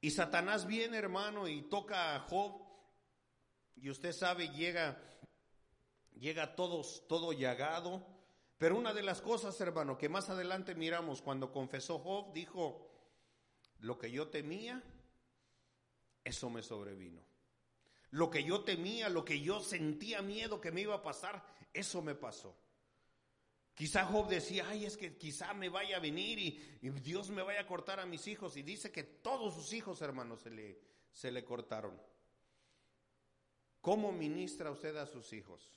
Y 0.00 0.10
Satanás 0.10 0.66
viene, 0.66 0.96
hermano, 0.98 1.48
y 1.48 1.62
toca 1.62 2.14
a 2.14 2.20
Job. 2.20 2.62
Y 3.76 3.90
usted 3.90 4.12
sabe, 4.12 4.48
llega, 4.48 5.02
llega 6.18 6.54
todos, 6.54 7.04
todo 7.08 7.32
llagado. 7.32 8.06
Pero 8.58 8.76
una 8.76 8.92
de 8.92 9.02
las 9.02 9.20
cosas, 9.20 9.60
hermano, 9.60 9.96
que 9.96 10.08
más 10.08 10.28
adelante 10.30 10.74
miramos 10.74 11.22
cuando 11.22 11.52
confesó 11.52 11.98
Job, 11.98 12.32
dijo, 12.32 12.88
lo 13.80 13.98
que 13.98 14.10
yo 14.10 14.28
temía, 14.28 14.82
eso 16.24 16.50
me 16.50 16.62
sobrevino. 16.62 17.22
Lo 18.10 18.30
que 18.30 18.42
yo 18.42 18.64
temía, 18.64 19.08
lo 19.08 19.24
que 19.24 19.40
yo 19.40 19.60
sentía 19.60 20.22
miedo 20.22 20.60
que 20.60 20.72
me 20.72 20.80
iba 20.80 20.96
a 20.96 21.02
pasar, 21.02 21.44
eso 21.72 22.02
me 22.02 22.14
pasó. 22.14 22.56
Quizá 23.74 24.04
Job 24.06 24.28
decía, 24.28 24.66
ay, 24.68 24.86
es 24.86 24.96
que 24.96 25.16
quizá 25.16 25.54
me 25.54 25.68
vaya 25.68 25.98
a 25.98 26.00
venir 26.00 26.38
y, 26.40 26.88
Dios 26.90 27.30
me 27.30 27.42
vaya 27.42 27.60
a 27.60 27.66
cortar 27.66 28.00
a 28.00 28.06
mis 28.06 28.26
hijos. 28.26 28.56
Y 28.56 28.62
dice 28.62 28.90
que 28.90 29.04
todos 29.04 29.54
sus 29.54 29.72
hijos, 29.72 30.02
hermanos, 30.02 30.40
se 30.40 30.50
le, 30.50 30.80
se 31.12 31.30
le 31.30 31.44
cortaron. 31.44 32.00
¿Cómo 33.80 34.10
ministra 34.10 34.72
usted 34.72 34.96
a 34.96 35.06
sus 35.06 35.32
hijos? 35.32 35.70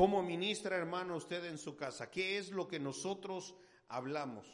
¿Cómo 0.00 0.22
ministra, 0.22 0.78
hermano, 0.78 1.16
usted 1.16 1.44
en 1.44 1.58
su 1.58 1.76
casa? 1.76 2.10
¿Qué 2.10 2.38
es 2.38 2.52
lo 2.52 2.66
que 2.66 2.80
nosotros 2.80 3.54
hablamos? 3.86 4.48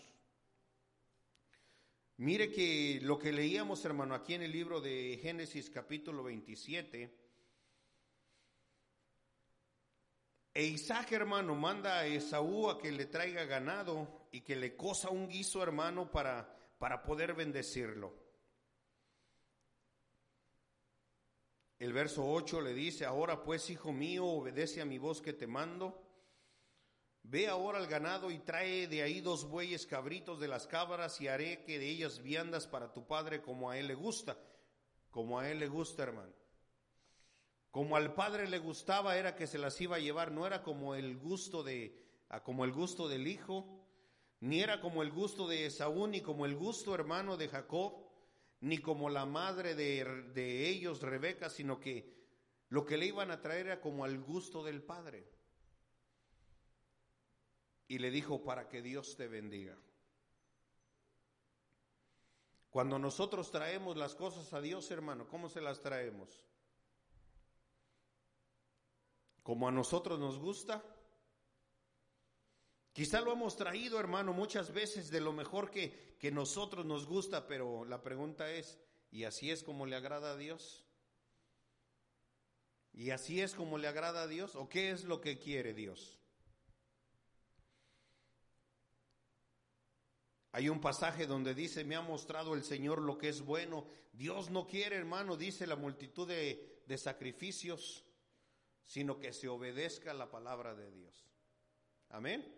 Mire 2.16 2.50
que 2.50 2.98
lo 3.00 3.16
que 3.16 3.30
leíamos, 3.30 3.84
hermano, 3.84 4.16
aquí 4.16 4.34
en 4.34 4.42
el 4.42 4.50
libro 4.50 4.80
de 4.80 5.20
Génesis 5.22 5.70
capítulo 5.70 6.24
27, 6.24 7.16
E 10.52 10.64
Isaac, 10.64 11.12
hermano, 11.12 11.54
manda 11.54 12.00
a 12.00 12.06
Esaú 12.08 12.68
a 12.68 12.76
que 12.76 12.90
le 12.90 13.06
traiga 13.06 13.44
ganado 13.44 14.26
y 14.32 14.40
que 14.40 14.56
le 14.56 14.74
cosa 14.74 15.10
un 15.10 15.28
guiso, 15.28 15.62
hermano, 15.62 16.10
para, 16.10 16.58
para 16.80 17.04
poder 17.04 17.34
bendecirlo. 17.34 18.25
El 21.78 21.92
verso 21.92 22.26
8 22.26 22.62
le 22.62 22.72
dice, 22.72 23.04
ahora 23.04 23.42
pues, 23.42 23.68
hijo 23.68 23.92
mío, 23.92 24.24
obedece 24.24 24.80
a 24.80 24.86
mi 24.86 24.98
voz 24.98 25.20
que 25.20 25.34
te 25.34 25.46
mando. 25.46 26.02
Ve 27.22 27.48
ahora 27.48 27.78
al 27.78 27.86
ganado 27.86 28.30
y 28.30 28.38
trae 28.38 28.86
de 28.86 29.02
ahí 29.02 29.20
dos 29.20 29.48
bueyes 29.48 29.84
cabritos 29.84 30.38
de 30.40 30.48
las 30.48 30.66
cabras 30.66 31.20
y 31.20 31.28
haré 31.28 31.64
que 31.64 31.78
de 31.78 31.88
ellas 31.88 32.22
viandas 32.22 32.66
para 32.66 32.92
tu 32.92 33.06
padre 33.06 33.42
como 33.42 33.70
a 33.70 33.78
él 33.78 33.88
le 33.88 33.94
gusta. 33.94 34.38
Como 35.10 35.38
a 35.38 35.50
él 35.50 35.58
le 35.58 35.68
gusta, 35.68 36.04
hermano. 36.04 36.32
Como 37.70 37.96
al 37.96 38.14
padre 38.14 38.48
le 38.48 38.58
gustaba 38.58 39.18
era 39.18 39.36
que 39.36 39.46
se 39.46 39.58
las 39.58 39.78
iba 39.80 39.96
a 39.96 40.00
llevar, 40.00 40.32
no 40.32 40.46
era 40.46 40.62
como 40.62 40.94
el 40.94 41.18
gusto 41.18 41.62
de 41.62 42.02
como 42.42 42.64
el 42.64 42.72
gusto 42.72 43.06
del 43.08 43.26
hijo, 43.26 43.84
ni 44.40 44.60
era 44.62 44.80
como 44.80 45.02
el 45.02 45.10
gusto 45.10 45.46
de 45.46 45.66
Esaú, 45.66 46.06
ni 46.06 46.20
como 46.22 46.46
el 46.46 46.56
gusto 46.56 46.94
hermano 46.94 47.36
de 47.36 47.48
Jacob, 47.48 48.05
ni 48.66 48.78
como 48.78 49.08
la 49.08 49.26
madre 49.26 49.74
de, 49.74 50.04
de 50.34 50.68
ellos, 50.68 51.00
Rebeca, 51.02 51.48
sino 51.50 51.78
que 51.80 52.14
lo 52.68 52.84
que 52.84 52.96
le 52.96 53.06
iban 53.06 53.30
a 53.30 53.40
traer 53.40 53.66
era 53.66 53.80
como 53.80 54.04
al 54.04 54.18
gusto 54.18 54.64
del 54.64 54.82
padre. 54.82 55.28
Y 57.88 57.98
le 57.98 58.10
dijo, 58.10 58.42
para 58.42 58.68
que 58.68 58.82
Dios 58.82 59.16
te 59.16 59.28
bendiga. 59.28 59.78
Cuando 62.70 62.98
nosotros 62.98 63.50
traemos 63.50 63.96
las 63.96 64.14
cosas 64.14 64.52
a 64.52 64.60
Dios, 64.60 64.90
hermano, 64.90 65.28
¿cómo 65.28 65.48
se 65.48 65.60
las 65.60 65.80
traemos? 65.80 66.42
como 69.46 69.68
a 69.68 69.70
nosotros 69.70 70.18
nos 70.18 70.40
gusta. 70.40 70.82
Quizá 72.96 73.20
lo 73.20 73.30
hemos 73.30 73.58
traído, 73.58 74.00
hermano, 74.00 74.32
muchas 74.32 74.72
veces 74.72 75.10
de 75.10 75.20
lo 75.20 75.30
mejor 75.30 75.70
que, 75.70 76.16
que 76.18 76.30
nosotros 76.30 76.86
nos 76.86 77.04
gusta, 77.04 77.46
pero 77.46 77.84
la 77.84 78.02
pregunta 78.02 78.50
es, 78.50 78.78
¿y 79.10 79.24
así 79.24 79.50
es 79.50 79.62
como 79.62 79.84
le 79.84 79.96
agrada 79.96 80.30
a 80.30 80.36
Dios? 80.38 80.86
¿Y 82.94 83.10
así 83.10 83.42
es 83.42 83.54
como 83.54 83.76
le 83.76 83.86
agrada 83.86 84.22
a 84.22 84.26
Dios? 84.26 84.56
¿O 84.56 84.70
qué 84.70 84.92
es 84.92 85.04
lo 85.04 85.20
que 85.20 85.38
quiere 85.38 85.74
Dios? 85.74 86.18
Hay 90.52 90.70
un 90.70 90.80
pasaje 90.80 91.26
donde 91.26 91.54
dice, 91.54 91.84
me 91.84 91.96
ha 91.96 92.00
mostrado 92.00 92.54
el 92.54 92.64
Señor 92.64 93.02
lo 93.02 93.18
que 93.18 93.28
es 93.28 93.42
bueno. 93.42 93.86
Dios 94.14 94.48
no 94.48 94.66
quiere, 94.66 94.96
hermano, 94.96 95.36
dice 95.36 95.66
la 95.66 95.76
multitud 95.76 96.26
de, 96.26 96.82
de 96.86 96.96
sacrificios 96.96 98.06
sino 98.86 99.18
que 99.18 99.32
se 99.32 99.48
obedezca 99.48 100.14
la 100.14 100.30
palabra 100.30 100.74
de 100.74 100.92
Dios. 100.92 101.28
Amén. 102.08 102.55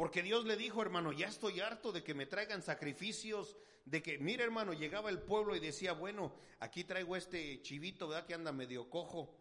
Porque 0.00 0.22
Dios 0.22 0.46
le 0.46 0.56
dijo, 0.56 0.80
hermano, 0.80 1.12
ya 1.12 1.26
estoy 1.26 1.60
harto 1.60 1.92
de 1.92 2.02
que 2.02 2.14
me 2.14 2.24
traigan 2.24 2.62
sacrificios, 2.62 3.58
de 3.84 4.02
que, 4.02 4.16
mire 4.16 4.42
hermano, 4.42 4.72
llegaba 4.72 5.10
el 5.10 5.20
pueblo 5.20 5.54
y 5.54 5.60
decía, 5.60 5.92
bueno, 5.92 6.32
aquí 6.58 6.84
traigo 6.84 7.16
este 7.16 7.60
chivito, 7.60 8.08
¿verdad? 8.08 8.24
Que 8.24 8.32
anda 8.32 8.50
medio 8.50 8.88
cojo, 8.88 9.36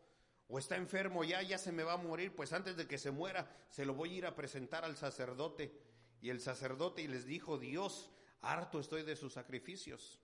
o 0.49 0.59
está 0.59 0.75
enfermo 0.75 1.23
ya, 1.23 1.41
ya 1.43 1.57
se 1.57 1.71
me 1.71 1.83
va 1.83 1.93
a 1.93 1.97
morir, 1.97 2.35
pues 2.35 2.51
antes 2.51 2.75
de 2.75 2.89
que 2.89 2.97
se 2.97 3.09
muera, 3.09 3.49
se 3.69 3.85
lo 3.85 3.93
voy 3.93 4.09
a 4.09 4.17
ir 4.17 4.25
a 4.25 4.35
presentar 4.35 4.83
al 4.83 4.97
sacerdote. 4.97 5.79
Y 6.19 6.29
el 6.29 6.41
sacerdote 6.41 7.03
y 7.03 7.07
les 7.07 7.25
dijo, 7.25 7.57
Dios, 7.57 8.11
harto 8.41 8.81
estoy 8.81 9.03
de 9.03 9.15
sus 9.15 9.31
sacrificios. 9.31 10.19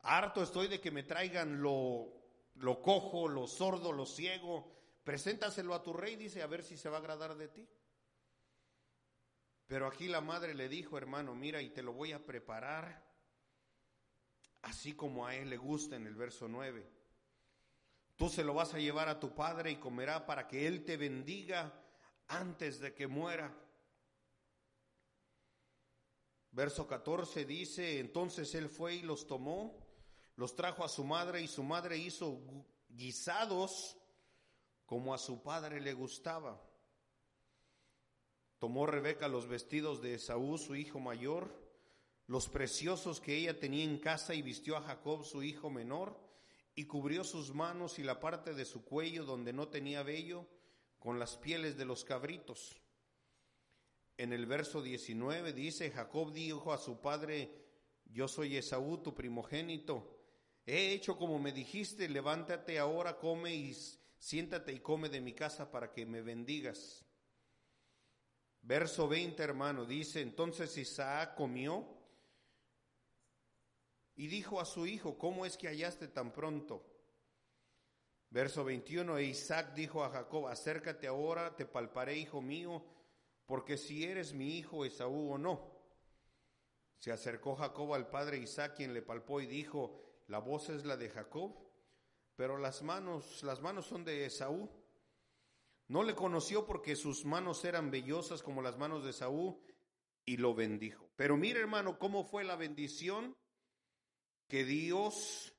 Harto 0.00 0.42
estoy 0.42 0.68
de 0.68 0.82
que 0.82 0.90
me 0.90 1.04
traigan 1.04 1.62
lo 1.62 2.12
lo 2.56 2.82
cojo, 2.82 3.28
lo 3.28 3.46
sordo, 3.46 3.92
lo 3.92 4.04
ciego, 4.04 4.70
preséntaselo 5.04 5.72
a 5.74 5.82
tu 5.82 5.94
rey, 5.94 6.16
dice, 6.16 6.42
a 6.42 6.46
ver 6.46 6.62
si 6.62 6.76
se 6.76 6.90
va 6.90 6.98
a 6.98 7.00
agradar 7.00 7.34
de 7.36 7.48
ti. 7.48 7.66
Pero 9.66 9.86
aquí 9.86 10.08
la 10.08 10.20
madre 10.20 10.54
le 10.54 10.68
dijo, 10.68 10.98
hermano, 10.98 11.34
mira, 11.34 11.62
y 11.62 11.70
te 11.70 11.82
lo 11.82 11.92
voy 11.92 12.12
a 12.12 12.22
preparar 12.22 13.02
así 14.62 14.94
como 14.94 15.26
a 15.26 15.34
él 15.34 15.50
le 15.50 15.56
gusta 15.56 15.96
en 15.96 16.06
el 16.06 16.14
verso 16.14 16.48
9. 16.48 16.90
Tú 18.16 18.28
se 18.28 18.44
lo 18.44 18.54
vas 18.54 18.74
a 18.74 18.78
llevar 18.78 19.08
a 19.08 19.18
tu 19.18 19.34
padre 19.34 19.70
y 19.70 19.76
comerá 19.76 20.24
para 20.24 20.46
que 20.46 20.66
él 20.66 20.84
te 20.84 20.96
bendiga 20.96 21.72
antes 22.28 22.78
de 22.80 22.94
que 22.94 23.06
muera. 23.06 23.54
Verso 26.52 26.86
14 26.86 27.44
dice, 27.44 27.98
entonces 27.98 28.54
él 28.54 28.68
fue 28.68 28.94
y 28.94 29.02
los 29.02 29.26
tomó 29.26 29.84
los 30.36 30.56
trajo 30.56 30.84
a 30.84 30.88
su 30.88 31.04
madre 31.04 31.40
y 31.42 31.48
su 31.48 31.62
madre 31.62 31.96
hizo 31.96 32.40
guisados 32.88 33.96
como 34.84 35.14
a 35.14 35.18
su 35.18 35.42
padre 35.42 35.80
le 35.80 35.92
gustaba. 35.92 36.60
Tomó 38.64 38.86
Rebeca 38.86 39.28
los 39.28 39.46
vestidos 39.46 40.00
de 40.00 40.14
Esaú, 40.14 40.56
su 40.56 40.74
hijo 40.74 40.98
mayor, 40.98 41.54
los 42.26 42.48
preciosos 42.48 43.20
que 43.20 43.36
ella 43.36 43.60
tenía 43.60 43.84
en 43.84 43.98
casa 43.98 44.34
y 44.34 44.40
vistió 44.40 44.78
a 44.78 44.80
Jacob, 44.80 45.22
su 45.22 45.42
hijo 45.42 45.68
menor, 45.68 46.18
y 46.74 46.86
cubrió 46.86 47.24
sus 47.24 47.52
manos 47.52 47.98
y 47.98 48.02
la 48.02 48.20
parte 48.20 48.54
de 48.54 48.64
su 48.64 48.82
cuello 48.82 49.26
donde 49.26 49.52
no 49.52 49.68
tenía 49.68 50.02
vello 50.02 50.48
con 50.98 51.18
las 51.18 51.36
pieles 51.36 51.76
de 51.76 51.84
los 51.84 52.04
cabritos. 52.04 52.80
En 54.16 54.32
el 54.32 54.46
verso 54.46 54.80
19 54.80 55.52
dice, 55.52 55.90
Jacob 55.90 56.32
dijo 56.32 56.72
a 56.72 56.78
su 56.78 57.02
padre, 57.02 57.50
yo 58.06 58.28
soy 58.28 58.56
Esaú, 58.56 58.96
tu 58.96 59.14
primogénito, 59.14 60.22
he 60.64 60.92
hecho 60.92 61.18
como 61.18 61.38
me 61.38 61.52
dijiste, 61.52 62.08
levántate 62.08 62.78
ahora, 62.78 63.18
come 63.18 63.54
y 63.54 63.76
siéntate 64.16 64.72
y 64.72 64.80
come 64.80 65.10
de 65.10 65.20
mi 65.20 65.34
casa 65.34 65.70
para 65.70 65.92
que 65.92 66.06
me 66.06 66.22
bendigas. 66.22 67.03
Verso 68.66 69.06
20, 69.06 69.42
hermano, 69.42 69.84
dice, 69.84 70.22
entonces 70.22 70.74
Isaac 70.78 71.34
comió 71.34 71.86
y 74.16 74.26
dijo 74.26 74.58
a 74.58 74.64
su 74.64 74.86
hijo, 74.86 75.18
¿cómo 75.18 75.44
es 75.44 75.58
que 75.58 75.68
hallaste 75.68 76.08
tan 76.08 76.32
pronto? 76.32 76.82
Verso 78.30 78.64
21, 78.64 79.18
e 79.18 79.24
Isaac 79.24 79.74
dijo 79.74 80.02
a 80.02 80.08
Jacob, 80.08 80.46
acércate 80.46 81.06
ahora, 81.06 81.54
te 81.54 81.66
palparé, 81.66 82.16
hijo 82.16 82.40
mío, 82.40 82.82
porque 83.44 83.76
si 83.76 84.04
eres 84.04 84.32
mi 84.32 84.56
hijo 84.56 84.86
Esaú 84.86 85.32
o 85.32 85.38
no. 85.38 85.70
Se 86.98 87.12
acercó 87.12 87.56
Jacob 87.56 87.92
al 87.92 88.08
padre 88.08 88.38
Isaac, 88.38 88.76
quien 88.76 88.94
le 88.94 89.02
palpó 89.02 89.42
y 89.42 89.46
dijo, 89.46 90.00
la 90.28 90.38
voz 90.38 90.70
es 90.70 90.86
la 90.86 90.96
de 90.96 91.10
Jacob, 91.10 91.54
pero 92.34 92.56
las 92.56 92.82
manos, 92.82 93.42
las 93.42 93.60
manos 93.60 93.84
son 93.84 94.04
de 94.06 94.24
Esaú. 94.24 94.70
No 95.88 96.02
le 96.02 96.14
conoció 96.14 96.66
porque 96.66 96.96
sus 96.96 97.24
manos 97.24 97.64
eran 97.64 97.90
vellosas 97.90 98.42
como 98.42 98.62
las 98.62 98.78
manos 98.78 99.04
de 99.04 99.10
Esaú 99.10 99.60
y 100.24 100.38
lo 100.38 100.54
bendijo. 100.54 101.10
Pero 101.16 101.36
mire 101.36 101.60
hermano, 101.60 101.98
cómo 101.98 102.24
fue 102.24 102.44
la 102.44 102.56
bendición 102.56 103.36
que 104.48 104.64
Dios 104.64 105.54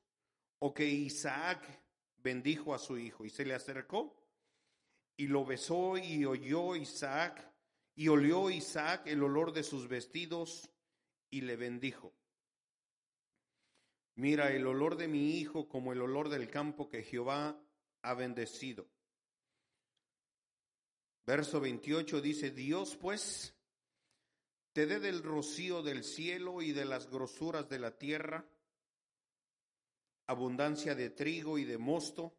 o 0.58 0.74
que 0.74 0.86
Isaac 0.86 1.82
bendijo 2.16 2.74
a 2.74 2.78
su 2.78 2.98
hijo 2.98 3.24
y 3.24 3.30
se 3.30 3.44
le 3.44 3.54
acercó 3.54 4.16
y 5.16 5.28
lo 5.28 5.44
besó 5.44 5.96
y 5.96 6.24
oyó 6.24 6.76
Isaac 6.76 7.52
y 7.94 8.08
olió 8.08 8.50
Isaac 8.50 9.06
el 9.06 9.22
olor 9.22 9.52
de 9.52 9.62
sus 9.62 9.88
vestidos 9.88 10.70
y 11.30 11.42
le 11.42 11.56
bendijo. 11.56 12.12
Mira 14.16 14.50
el 14.50 14.66
olor 14.66 14.96
de 14.96 15.08
mi 15.08 15.38
hijo 15.38 15.68
como 15.68 15.92
el 15.92 16.00
olor 16.00 16.28
del 16.28 16.50
campo 16.50 16.88
que 16.88 17.02
Jehová 17.02 17.58
ha 18.02 18.14
bendecido. 18.14 18.88
Verso 21.26 21.60
28 21.60 22.20
dice, 22.20 22.50
Dios 22.50 22.96
pues 22.96 23.54
te 24.72 24.86
dé 24.86 25.00
del 25.00 25.22
rocío 25.22 25.82
del 25.82 26.04
cielo 26.04 26.62
y 26.62 26.72
de 26.72 26.84
las 26.84 27.10
grosuras 27.10 27.68
de 27.68 27.78
la 27.78 27.98
tierra 27.98 28.46
abundancia 30.26 30.94
de 30.94 31.10
trigo 31.10 31.58
y 31.58 31.64
de 31.64 31.78
mosto. 31.78 32.34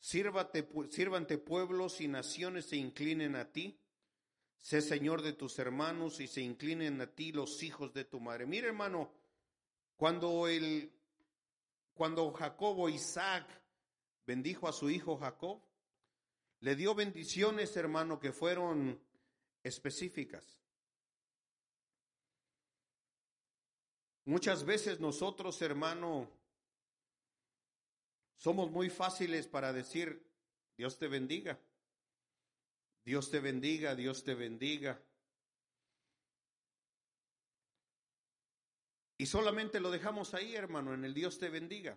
Sírvate, 0.00 0.68
sírvante 0.90 1.38
pueblos 1.38 2.00
y 2.00 2.08
naciones 2.08 2.66
se 2.66 2.76
inclinen 2.76 3.36
a 3.36 3.50
ti. 3.50 3.78
Sé 4.58 4.80
Señor 4.80 5.22
de 5.22 5.32
tus 5.32 5.58
hermanos 5.58 6.20
y 6.20 6.26
se 6.26 6.40
inclinen 6.40 7.00
a 7.00 7.06
ti 7.06 7.32
los 7.32 7.62
hijos 7.62 7.92
de 7.92 8.04
tu 8.04 8.20
madre. 8.20 8.46
Mira, 8.46 8.68
hermano, 8.68 9.12
cuando 9.96 10.48
el 10.48 10.92
cuando 11.94 12.30
Jacobo 12.32 12.90
Isaac 12.90 13.46
bendijo 14.26 14.68
a 14.68 14.72
su 14.72 14.90
hijo 14.90 15.16
Jacob, 15.16 15.62
le 16.66 16.74
dio 16.74 16.96
bendiciones, 16.96 17.76
hermano, 17.76 18.18
que 18.18 18.32
fueron 18.32 19.00
específicas. 19.62 20.58
Muchas 24.24 24.64
veces 24.64 24.98
nosotros, 24.98 25.62
hermano, 25.62 26.28
somos 28.36 28.68
muy 28.72 28.90
fáciles 28.90 29.46
para 29.46 29.72
decir, 29.72 30.28
Dios 30.76 30.98
te 30.98 31.06
bendiga, 31.06 31.56
Dios 33.04 33.30
te 33.30 33.38
bendiga, 33.38 33.94
Dios 33.94 34.24
te 34.24 34.34
bendiga. 34.34 35.00
Y 39.18 39.26
solamente 39.26 39.78
lo 39.78 39.92
dejamos 39.92 40.34
ahí, 40.34 40.56
hermano, 40.56 40.94
en 40.94 41.04
el 41.04 41.14
Dios 41.14 41.38
te 41.38 41.48
bendiga. 41.48 41.96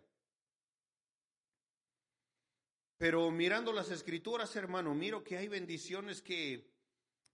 Pero 3.00 3.32
mirando 3.32 3.72
las 3.72 3.92
escrituras, 3.92 4.54
hermano, 4.58 4.94
miro 4.94 5.24
que 5.24 5.38
hay 5.38 5.48
bendiciones 5.48 6.22
que, 6.22 6.70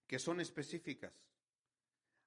que 0.05 0.19
son 0.19 0.39
específicas. 0.39 1.11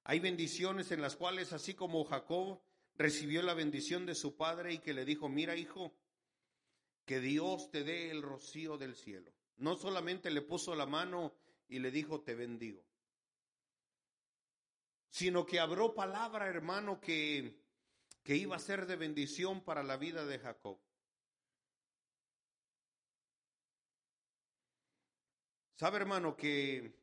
Hay 0.03 0.19
bendiciones 0.19 0.91
en 0.91 1.01
las 1.01 1.15
cuales, 1.15 1.53
así 1.53 1.73
como 1.73 2.03
Jacob 2.03 2.59
recibió 2.95 3.41
la 3.41 3.53
bendición 3.53 4.05
de 4.05 4.13
su 4.13 4.35
padre 4.35 4.73
y 4.73 4.79
que 4.79 4.93
le 4.93 5.05
dijo, 5.05 5.29
mira 5.29 5.55
hijo, 5.55 5.95
que 7.05 7.21
Dios 7.21 7.71
te 7.71 7.85
dé 7.85 8.11
el 8.11 8.23
rocío 8.23 8.77
del 8.77 8.93
cielo. 8.93 9.31
No 9.55 9.77
solamente 9.77 10.31
le 10.31 10.41
puso 10.41 10.75
la 10.75 10.85
mano 10.85 11.33
y 11.69 11.79
le 11.79 11.91
dijo, 11.91 12.19
te 12.19 12.35
bendigo, 12.35 12.83
sino 15.07 15.45
que 15.45 15.61
abrió 15.61 15.95
palabra, 15.95 16.49
hermano, 16.49 16.99
que, 16.99 17.57
que 18.21 18.35
iba 18.35 18.57
a 18.57 18.59
ser 18.59 18.85
de 18.85 18.97
bendición 18.97 19.63
para 19.63 19.81
la 19.81 19.95
vida 19.95 20.25
de 20.25 20.39
Jacob. 20.39 20.77
Sabe, 25.79 25.95
hermano, 25.95 26.35
que 26.35 26.93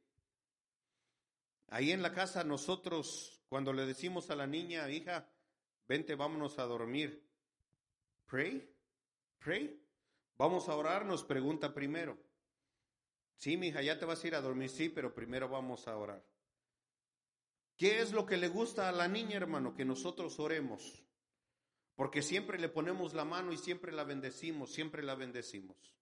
ahí 1.69 1.93
en 1.93 2.03
la 2.03 2.13
casa 2.13 2.45
nosotros, 2.45 3.41
cuando 3.49 3.73
le 3.73 3.87
decimos 3.87 4.29
a 4.29 4.37
la 4.37 4.47
niña, 4.47 4.91
hija, 4.91 5.33
vente, 5.89 6.15
vámonos 6.15 6.59
a 6.59 6.65
dormir. 6.65 7.27
Pray, 8.27 8.71
pray. 9.39 9.83
Vamos 10.37 10.69
a 10.69 10.77
orar, 10.77 11.07
nos 11.07 11.25
pregunta 11.25 11.73
primero. 11.73 12.19
Sí, 13.37 13.57
mija, 13.57 13.81
ya 13.81 13.99
te 13.99 14.05
vas 14.05 14.23
a 14.23 14.27
ir 14.27 14.35
a 14.35 14.43
dormir, 14.43 14.69
sí, 14.69 14.91
pero 14.91 15.15
primero 15.15 15.49
vamos 15.49 15.89
a 15.89 15.97
orar. 15.97 16.23
¿Qué 17.79 18.03
es 18.03 18.13
lo 18.13 18.27
que 18.27 18.37
le 18.37 18.49
gusta 18.49 18.91
a 18.91 18.93
la 18.93 19.09
niña, 19.09 19.39
hermano? 19.39 19.73
Que 19.73 19.87
nosotros 19.87 20.39
oremos. 20.39 21.03
Porque 21.95 22.21
siempre 22.21 22.59
le 22.59 22.69
ponemos 22.69 23.15
la 23.15 23.25
mano 23.25 23.55
y 23.55 23.57
siempre 23.57 23.91
la 23.91 24.05
bendecimos, 24.05 24.71
siempre 24.71 25.03
la 25.03 25.15
bendecimos. 25.15 25.96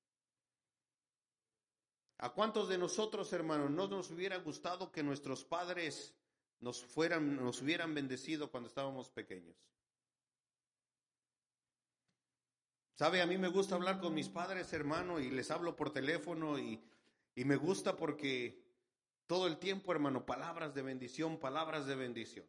¿A 2.18 2.30
cuántos 2.30 2.68
de 2.68 2.78
nosotros, 2.78 3.32
hermanos, 3.32 3.70
no 3.70 3.88
nos 3.88 4.10
hubiera 4.10 4.36
gustado 4.38 4.92
que 4.92 5.02
nuestros 5.02 5.44
padres 5.44 6.14
nos 6.60 6.84
fueran, 6.84 7.36
nos 7.36 7.60
hubieran 7.60 7.94
bendecido 7.94 8.50
cuando 8.50 8.68
estábamos 8.68 9.10
pequeños? 9.10 9.56
Sabe, 12.94 13.20
a 13.20 13.26
mí 13.26 13.36
me 13.36 13.48
gusta 13.48 13.74
hablar 13.74 14.00
con 14.00 14.14
mis 14.14 14.28
padres, 14.28 14.72
hermano, 14.72 15.18
y 15.18 15.30
les 15.30 15.50
hablo 15.50 15.74
por 15.74 15.92
teléfono 15.92 16.58
y, 16.60 16.80
y 17.34 17.44
me 17.44 17.56
gusta 17.56 17.96
porque 17.96 18.62
todo 19.26 19.48
el 19.48 19.58
tiempo, 19.58 19.90
hermano, 19.90 20.24
palabras 20.24 20.74
de 20.74 20.82
bendición, 20.82 21.38
palabras 21.38 21.86
de 21.86 21.96
bendición. 21.96 22.46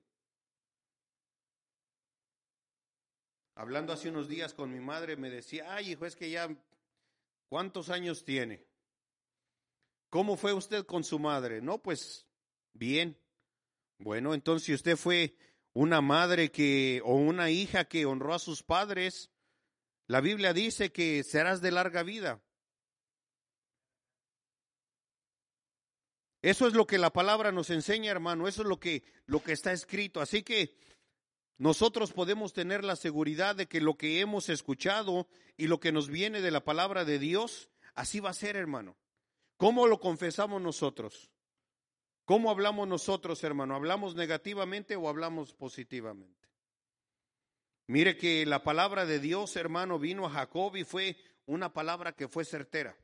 Hablando 3.56 3.93
hace 3.93 4.10
unos 4.10 4.28
días 4.28 4.54
con 4.54 4.71
mi 4.71 4.80
madre, 4.80 5.15
me 5.15 5.32
decía, 5.32 5.73
ay, 5.73 5.91
hijo, 5.93 6.06
es 6.06 6.15
que 6.15 6.30
ya, 6.30 6.56
¿cuántos 7.47 7.89
años 7.89 8.23
tiene? 8.23 8.67
¿Cómo 10.15 10.38
fue 10.38 10.54
usted 10.54 10.86
con 10.86 11.04
su 11.04 11.19
madre? 11.19 11.62
No, 11.62 11.78
pues, 11.78 12.25
bien. 12.71 13.19
Bueno, 13.99 14.34
entonces 14.34 14.65
si 14.65 14.73
usted 14.73 14.95
fue 14.95 15.36
una 15.73 15.99
madre 15.99 16.51
que, 16.51 17.01
o 17.04 17.15
una 17.15 17.49
hija 17.49 17.84
que 17.84 18.06
honró 18.06 18.34
a 18.34 18.39
sus 18.39 18.63
padres, 18.63 19.30
la 20.08 20.21
Biblia 20.21 20.54
dice 20.54 20.93
que 20.93 21.21
serás 21.25 21.60
de 21.60 21.71
larga 21.71 22.01
vida. 22.04 22.41
Eso 26.41 26.65
es 26.65 26.73
lo 26.75 26.88
que 26.88 26.97
la 26.97 27.12
palabra 27.12 27.51
nos 27.51 27.69
enseña, 27.69 28.10
hermano. 28.12 28.47
Eso 28.47 28.62
es 28.62 28.69
lo 28.69 28.80
que, 28.80 29.04
lo 29.25 29.43
que 29.43 29.51
está 29.51 29.73
escrito. 29.73 30.21
Así 30.21 30.43
que 30.43 30.78
nosotros 31.58 32.13
podemos 32.13 32.54
tener 32.54 32.86
la 32.86 32.95
seguridad 32.95 33.58
de 33.58 33.67
que 33.67 33.82
lo 33.82 33.97
que 33.97 34.21
hemos 34.21 34.47
escuchado 34.47 35.28
y 35.58 35.67
lo 35.67 35.82
que 35.82 35.91
nos 35.91 36.08
viene 36.08 36.39
de 36.39 36.51
la 36.51 36.63
palabra 36.63 37.04
de 37.04 37.19
Dios, 37.19 37.69
así 37.95 38.21
va 38.21 38.30
a 38.30 38.34
ser, 38.34 38.56
hermano. 38.56 38.95
¿Cómo 39.57 39.87
lo 39.87 39.99
confesamos 39.99 40.61
nosotros? 40.61 41.31
¿Cómo 42.25 42.49
hablamos 42.49 42.87
nosotros, 42.87 43.43
hermano? 43.43 43.75
¿Hablamos 43.75 44.15
negativamente 44.15 44.95
o 44.95 45.07
hablamos 45.07 45.53
positivamente? 45.53 46.49
Mire 47.87 48.17
que 48.17 48.45
la 48.45 48.63
palabra 48.63 49.05
de 49.05 49.19
Dios, 49.19 49.55
hermano, 49.55 49.99
vino 49.99 50.25
a 50.25 50.31
Jacob 50.31 50.75
y 50.75 50.83
fue 50.83 51.17
una 51.45 51.71
palabra 51.71 52.13
que 52.13 52.27
fue 52.27 52.43
certera. 52.43 52.97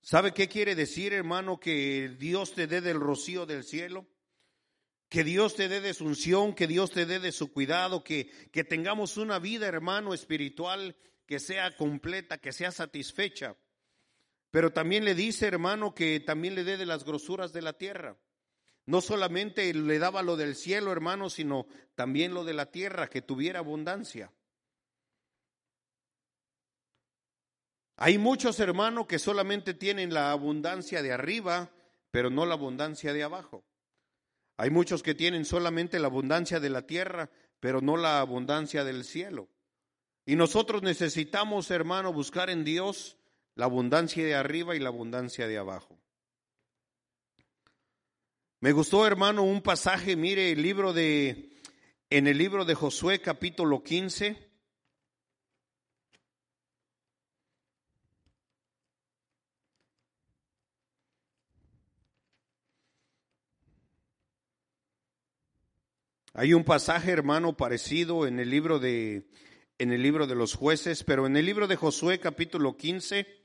¿Sabe 0.00 0.32
qué 0.34 0.48
quiere 0.48 0.74
decir, 0.74 1.12
hermano, 1.12 1.60
que 1.60 2.08
Dios 2.18 2.54
te 2.54 2.66
dé 2.66 2.80
del 2.80 2.98
rocío 2.98 3.46
del 3.46 3.62
cielo? 3.62 4.06
Que 5.08 5.22
Dios 5.22 5.54
te 5.54 5.68
dé 5.68 5.80
de 5.80 5.94
su 5.94 6.04
unción, 6.06 6.54
que 6.54 6.66
Dios 6.66 6.90
te 6.90 7.06
dé 7.06 7.20
de 7.20 7.30
su 7.32 7.52
cuidado, 7.52 8.02
que, 8.02 8.30
que 8.50 8.64
tengamos 8.64 9.16
una 9.16 9.38
vida, 9.38 9.66
hermano, 9.66 10.12
espiritual 10.12 10.96
que 11.28 11.38
sea 11.38 11.76
completa, 11.76 12.38
que 12.38 12.52
sea 12.52 12.72
satisfecha. 12.72 13.54
Pero 14.50 14.72
también 14.72 15.04
le 15.04 15.14
dice, 15.14 15.46
hermano, 15.46 15.94
que 15.94 16.20
también 16.20 16.54
le 16.54 16.64
dé 16.64 16.78
de 16.78 16.86
las 16.86 17.04
grosuras 17.04 17.52
de 17.52 17.60
la 17.60 17.74
tierra. 17.74 18.16
No 18.86 19.02
solamente 19.02 19.74
le 19.74 19.98
daba 19.98 20.22
lo 20.22 20.38
del 20.38 20.56
cielo, 20.56 20.90
hermano, 20.90 21.28
sino 21.28 21.66
también 21.94 22.32
lo 22.32 22.44
de 22.44 22.54
la 22.54 22.70
tierra, 22.70 23.10
que 23.10 23.20
tuviera 23.20 23.58
abundancia. 23.58 24.32
Hay 27.96 28.16
muchos 28.16 28.58
hermanos 28.58 29.06
que 29.06 29.18
solamente 29.18 29.74
tienen 29.74 30.14
la 30.14 30.32
abundancia 30.32 31.02
de 31.02 31.12
arriba, 31.12 31.70
pero 32.10 32.30
no 32.30 32.46
la 32.46 32.54
abundancia 32.54 33.12
de 33.12 33.22
abajo. 33.22 33.66
Hay 34.56 34.70
muchos 34.70 35.02
que 35.02 35.14
tienen 35.14 35.44
solamente 35.44 35.98
la 35.98 36.06
abundancia 36.06 36.58
de 36.58 36.70
la 36.70 36.86
tierra, 36.86 37.28
pero 37.60 37.82
no 37.82 37.98
la 37.98 38.20
abundancia 38.20 38.82
del 38.82 39.04
cielo. 39.04 39.50
Y 40.28 40.36
nosotros 40.36 40.82
necesitamos, 40.82 41.70
hermano, 41.70 42.12
buscar 42.12 42.50
en 42.50 42.62
Dios 42.62 43.16
la 43.54 43.64
abundancia 43.64 44.22
de 44.22 44.34
arriba 44.34 44.76
y 44.76 44.78
la 44.78 44.90
abundancia 44.90 45.48
de 45.48 45.56
abajo. 45.56 45.98
Me 48.60 48.72
gustó, 48.72 49.06
hermano, 49.06 49.42
un 49.42 49.62
pasaje, 49.62 50.16
mire, 50.16 50.52
el 50.52 50.60
libro 50.60 50.92
de 50.92 51.48
en 52.10 52.26
el 52.26 52.36
libro 52.36 52.66
de 52.66 52.74
Josué 52.74 53.22
capítulo 53.22 53.82
15 53.82 54.48
Hay 66.34 66.52
un 66.52 66.64
pasaje, 66.64 67.10
hermano, 67.12 67.56
parecido 67.56 68.26
en 68.26 68.38
el 68.38 68.50
libro 68.50 68.78
de 68.78 69.26
en 69.78 69.92
el 69.92 70.02
libro 70.02 70.26
de 70.26 70.34
los 70.34 70.54
jueces, 70.54 71.04
pero 71.04 71.26
en 71.26 71.36
el 71.36 71.46
libro 71.46 71.66
de 71.68 71.76
Josué 71.76 72.18
capítulo 72.18 72.76
15 72.76 73.38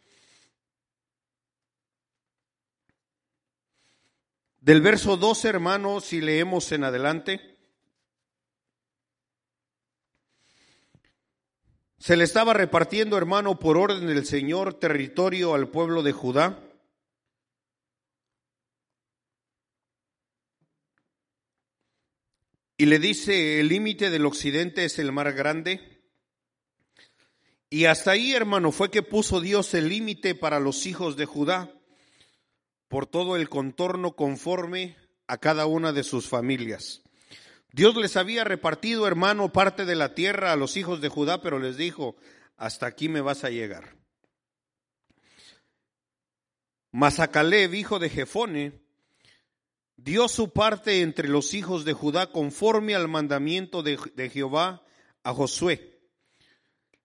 del 4.59 4.81
verso 4.81 5.17
12, 5.17 5.49
hermano, 5.49 5.99
si 5.99 6.21
leemos 6.21 6.71
en 6.71 6.85
adelante, 6.85 7.57
se 11.99 12.17
le 12.17 12.23
estaba 12.23 12.53
repartiendo, 12.53 13.17
hermano, 13.17 13.59
por 13.59 13.77
orden 13.77 14.07
del 14.07 14.25
Señor 14.25 14.73
territorio 14.73 15.53
al 15.53 15.69
pueblo 15.69 16.01
de 16.01 16.13
Judá. 16.13 16.59
Y 22.77 22.87
le 22.87 22.99
dice, 22.99 23.59
el 23.59 23.67
límite 23.67 24.09
del 24.09 24.25
occidente 24.25 24.83
es 24.85 24.97
el 24.97 25.11
mar 25.11 25.31
grande. 25.33 25.92
Y 27.73 27.85
hasta 27.85 28.11
ahí, 28.11 28.33
hermano, 28.33 28.71
fue 28.71 28.91
que 28.91 29.01
puso 29.01 29.41
Dios 29.41 29.73
el 29.73 29.89
límite 29.89 30.35
para 30.35 30.59
los 30.59 30.85
hijos 30.85 31.17
de 31.17 31.25
Judá, 31.25 31.71
por 32.87 33.07
todo 33.07 33.35
el 33.35 33.49
contorno 33.49 34.15
conforme 34.15 34.95
a 35.25 35.39
cada 35.39 35.65
una 35.65 35.91
de 35.91 36.03
sus 36.03 36.29
familias. 36.29 37.01
Dios 37.71 37.95
les 37.95 38.15
había 38.15 38.43
repartido, 38.43 39.07
hermano, 39.07 39.51
parte 39.51 39.85
de 39.85 39.95
la 39.95 40.13
tierra 40.13 40.51
a 40.51 40.55
los 40.55 40.77
hijos 40.77 41.01
de 41.01 41.09
Judá, 41.09 41.41
pero 41.41 41.57
les 41.57 41.75
dijo, 41.75 42.15
hasta 42.57 42.85
aquí 42.85 43.09
me 43.09 43.21
vas 43.21 43.43
a 43.43 43.49
llegar. 43.49 43.95
Mas 46.91 47.19
hijo 47.73 47.97
de 47.97 48.09
Jefone, 48.11 48.83
dio 49.95 50.27
su 50.27 50.53
parte 50.53 51.01
entre 51.01 51.27
los 51.27 51.55
hijos 51.55 51.85
de 51.85 51.93
Judá 51.93 52.31
conforme 52.31 52.93
al 52.93 53.07
mandamiento 53.07 53.81
de, 53.81 53.97
Jehová 54.31 54.85
a 55.23 55.33
Josué, 55.33 55.92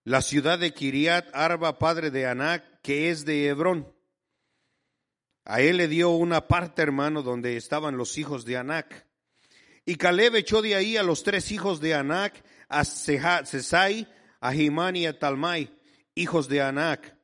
la 0.09 0.23
ciudad 0.23 0.57
de 0.57 0.73
Kiriat 0.73 1.27
Arba, 1.35 1.77
padre 1.77 2.09
de 2.09 2.25
Anac, 2.25 2.81
que 2.81 3.11
es 3.11 3.25
de 3.25 3.45
Hebrón. 3.45 3.93
A 5.45 5.61
él 5.61 5.77
le 5.77 5.87
dio 5.87 6.09
una 6.09 6.47
parte, 6.47 6.81
hermano, 6.81 7.21
donde 7.21 7.57
estaban 7.57 7.95
los 7.95 8.17
hijos 8.17 8.43
de 8.43 8.57
Anac. 8.57 9.05
Y 9.85 9.97
Caleb 9.97 10.33
echó 10.37 10.63
de 10.63 10.73
ahí 10.73 10.97
a 10.97 11.03
los 11.03 11.21
tres 11.21 11.51
hijos 11.51 11.79
de 11.79 11.93
Anac, 11.93 12.43
a 12.69 12.85
Sesai, 12.85 14.07
a 14.39 14.51
Jimán 14.51 14.95
y 14.95 15.05
a 15.05 15.19
Talmai, 15.19 15.71
hijos 16.15 16.49
de 16.49 16.63
Anac. 16.63 17.15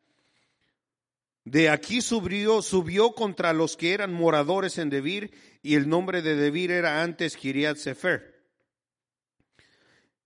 De 1.43 1.71
aquí 1.71 2.01
subió, 2.01 2.61
subió 2.61 3.13
contra 3.13 3.53
los 3.53 3.77
que 3.77 3.93
eran 3.93 4.13
moradores 4.13 4.77
en 4.77 4.91
Debir, 4.91 5.31
y 5.63 5.73
el 5.73 5.89
nombre 5.89 6.21
de 6.21 6.35
Debir 6.35 6.69
era 6.69 7.01
antes 7.01 7.35
Kiriat 7.35 7.77
Sefer. 7.77 8.34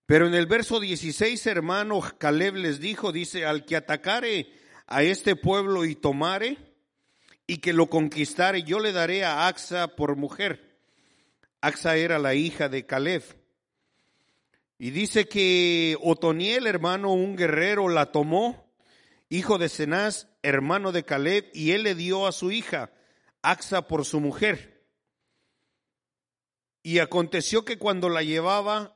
Pero 0.10 0.26
en 0.26 0.34
el 0.34 0.48
verso 0.48 0.80
16, 0.80 1.46
hermano, 1.46 2.02
Caleb 2.18 2.56
les 2.56 2.80
dijo, 2.80 3.12
dice, 3.12 3.46
al 3.46 3.64
que 3.64 3.76
atacare 3.76 4.52
a 4.88 5.04
este 5.04 5.36
pueblo 5.36 5.86
y 5.86 5.94
tomare, 5.94 6.58
y 7.46 7.58
que 7.58 7.74
lo 7.74 7.92
conquistare, 7.92 8.64
yo 8.64 8.80
le 8.80 8.92
daré 8.92 9.24
a 9.24 9.46
Axa 9.46 9.96
por 9.96 10.16
mujer. 10.16 10.80
Axa 11.62 11.96
era 11.96 12.18
la 12.18 12.34
hija 12.34 12.70
de 12.70 12.88
Caleb. 12.88 13.22
Y 14.80 14.90
dice 14.90 15.28
que 15.28 15.96
Otoniel, 16.02 16.66
hermano, 16.66 17.14
un 17.14 17.36
guerrero, 17.36 17.88
la 17.88 18.12
tomó, 18.12 18.68
hijo 19.30 19.60
de 19.60 19.70
Cenaz, 19.70 20.28
hermano 20.42 20.92
de 20.92 21.06
Caleb, 21.06 21.52
y 21.54 21.74
él 21.74 21.84
le 21.84 21.94
dio 21.94 22.26
a 22.26 22.32
su 22.32 22.52
hija, 22.52 22.92
Axa, 23.44 23.88
por 23.88 24.06
su 24.06 24.20
mujer. 24.20 24.88
Y 26.82 26.98
aconteció 26.98 27.64
que 27.64 27.78
cuando 27.78 28.10
la 28.10 28.24
llevaba, 28.24 28.96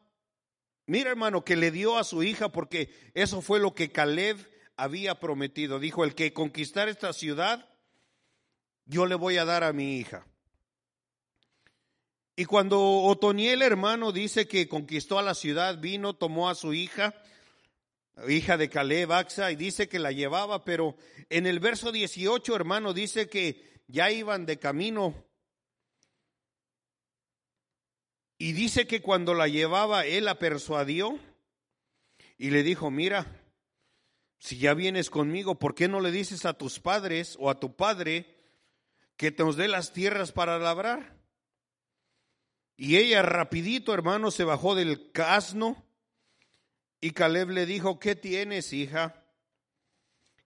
mira 0.85 1.11
hermano, 1.11 1.43
que 1.43 1.55
le 1.55 1.71
dio 1.71 1.97
a 1.97 2.03
su 2.03 2.23
hija, 2.23 2.49
porque 2.49 2.93
eso 3.13 3.41
fue 3.41 3.59
lo 3.59 3.73
que 3.73 3.91
Caleb 3.91 4.37
había 4.75 5.19
prometido. 5.19 5.79
Dijo, 5.79 6.03
el 6.03 6.15
que 6.15 6.33
conquistar 6.33 6.89
esta 6.89 7.13
ciudad, 7.13 7.69
yo 8.85 9.05
le 9.05 9.15
voy 9.15 9.37
a 9.37 9.45
dar 9.45 9.63
a 9.63 9.73
mi 9.73 9.97
hija. 9.97 10.25
Y 12.35 12.45
cuando 12.45 12.81
Otoniel, 12.81 13.61
hermano, 13.61 14.11
dice 14.11 14.47
que 14.47 14.67
conquistó 14.67 15.19
a 15.19 15.23
la 15.23 15.35
ciudad, 15.35 15.79
vino, 15.79 16.15
tomó 16.15 16.49
a 16.49 16.55
su 16.55 16.73
hija, 16.73 17.13
hija 18.27 18.57
de 18.57 18.69
Caleb, 18.69 19.11
Axa, 19.11 19.51
y 19.51 19.55
dice 19.55 19.87
que 19.87 19.99
la 19.99 20.11
llevaba, 20.11 20.63
pero 20.63 20.95
en 21.29 21.45
el 21.45 21.59
verso 21.59 21.91
18, 21.91 22.55
hermano, 22.55 22.93
dice 22.93 23.29
que 23.29 23.83
ya 23.87 24.09
iban 24.11 24.47
de 24.47 24.57
camino. 24.57 25.13
Y 28.43 28.51
dice 28.51 28.87
que 28.87 29.01
cuando 29.01 29.33
la 29.33 29.47
llevaba, 29.47 30.05
él 30.05 30.25
la 30.25 30.37
persuadió 30.37 31.17
y 32.37 32.49
le 32.49 32.61
dijo, 32.61 32.91
mira, 32.91 33.25
si 34.37 34.57
ya 34.57 34.73
vienes 34.73 35.09
conmigo, 35.09 35.57
¿por 35.57 35.75
qué 35.75 35.87
no 35.87 36.01
le 36.01 36.11
dices 36.11 36.43
a 36.43 36.51
tus 36.51 36.81
padres 36.81 37.37
o 37.39 37.49
a 37.49 37.61
tu 37.61 37.77
padre 37.77 38.35
que 39.15 39.31
te 39.31 39.43
nos 39.43 39.55
dé 39.55 39.69
las 39.69 39.93
tierras 39.93 40.33
para 40.33 40.59
labrar? 40.59 41.15
Y 42.75 42.97
ella 42.97 43.21
rapidito, 43.21 43.93
hermano, 43.93 44.29
se 44.29 44.43
bajó 44.43 44.75
del 44.75 45.13
casno 45.13 45.81
y 46.99 47.11
Caleb 47.11 47.49
le 47.49 47.65
dijo, 47.65 47.97
¿qué 47.97 48.13
tienes, 48.13 48.73
hija? 48.73 49.23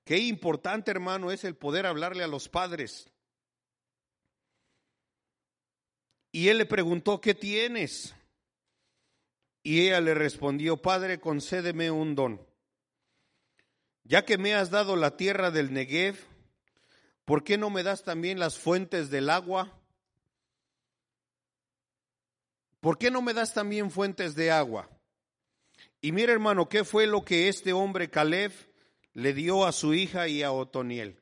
Qué 0.03 0.19
importante, 0.19 0.91
hermano, 0.91 1.31
es 1.31 1.43
el 1.43 1.55
poder 1.55 1.87
hablarle 1.87 2.23
a 2.23 2.27
los 2.27 2.47
padres. 2.47 3.09
Y 6.31 6.49
él 6.49 6.57
le 6.57 6.65
preguntó, 6.65 7.21
¿qué 7.21 7.33
tienes? 7.33 8.15
Y 9.63 9.87
ella 9.87 10.01
le 10.01 10.13
respondió, 10.13 10.77
Padre, 10.77 11.19
concédeme 11.19 11.91
un 11.91 12.15
don. 12.15 12.45
Ya 14.03 14.23
que 14.23 14.37
me 14.37 14.55
has 14.55 14.69
dado 14.69 14.95
la 14.95 15.17
tierra 15.17 15.51
del 15.51 15.73
Negev, 15.73 16.15
¿por 17.25 17.43
qué 17.43 17.57
no 17.57 17.69
me 17.69 17.83
das 17.83 18.03
también 18.03 18.39
las 18.39 18.57
fuentes 18.57 19.09
del 19.09 19.29
agua? 19.29 19.77
¿Por 22.79 22.97
qué 22.97 23.11
no 23.11 23.21
me 23.21 23.33
das 23.33 23.53
también 23.53 23.91
fuentes 23.91 24.35
de 24.35 24.51
agua? 24.51 24.89
Y 25.99 26.11
mira, 26.11 26.31
hermano, 26.31 26.69
¿qué 26.69 26.83
fue 26.83 27.07
lo 27.07 27.25
que 27.25 27.49
este 27.49 27.73
hombre 27.73 28.09
Caleb 28.09 28.53
le 29.13 29.33
dio 29.33 29.65
a 29.65 29.71
su 29.71 29.93
hija 29.93 30.27
y 30.27 30.43
a 30.43 30.51
Otoniel? 30.51 31.21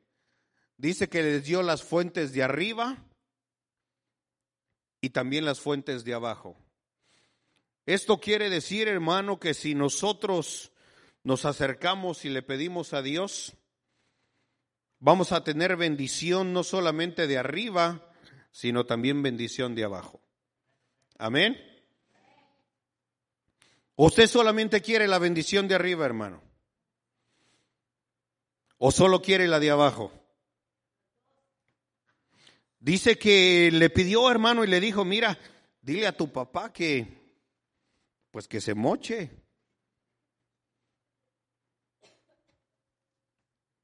Dice 0.77 1.07
que 1.07 1.23
les 1.23 1.45
dio 1.45 1.63
las 1.63 1.83
fuentes 1.83 2.33
de 2.33 2.43
arriba 2.43 3.04
y 5.05 5.11
también 5.11 5.45
las 5.45 5.59
fuentes 5.59 6.03
de 6.03 6.15
abajo. 6.15 6.57
Esto 7.85 8.19
quiere 8.19 8.49
decir, 8.49 8.87
hermano, 8.87 9.39
que 9.39 9.53
si 9.53 9.75
nosotros 9.75 10.71
nos 11.21 11.45
acercamos 11.45 12.25
y 12.25 12.29
le 12.29 12.41
pedimos 12.41 12.91
a 12.93 13.03
Dios, 13.03 13.53
vamos 14.97 15.31
a 15.31 15.43
tener 15.43 15.77
bendición 15.77 16.53
no 16.53 16.63
solamente 16.63 17.27
de 17.27 17.37
arriba, 17.37 18.11
sino 18.49 18.87
también 18.87 19.21
bendición 19.21 19.75
de 19.75 19.83
abajo. 19.83 20.19
Amén. 21.19 21.55
¿Usted 23.95 24.25
solamente 24.25 24.81
quiere 24.81 25.07
la 25.07 25.19
bendición 25.19 25.67
de 25.67 25.75
arriba, 25.75 26.03
hermano? 26.03 26.41
¿O 28.79 28.89
solo 28.89 29.21
quiere 29.21 29.47
la 29.47 29.59
de 29.59 29.69
abajo? 29.69 30.11
Dice 32.85 33.17
que 33.17 33.71
le 33.71 33.89
pidió, 33.89 34.29
hermano, 34.29 34.63
y 34.63 34.67
le 34.67 34.79
dijo, 34.79 35.03
mira, 35.03 35.39
dile 35.81 36.05
a 36.05 36.15
tu 36.15 36.31
papá 36.31 36.71
que, 36.71 37.07
pues 38.29 38.47
que 38.47 38.61
se 38.61 38.75
moche. 38.75 39.31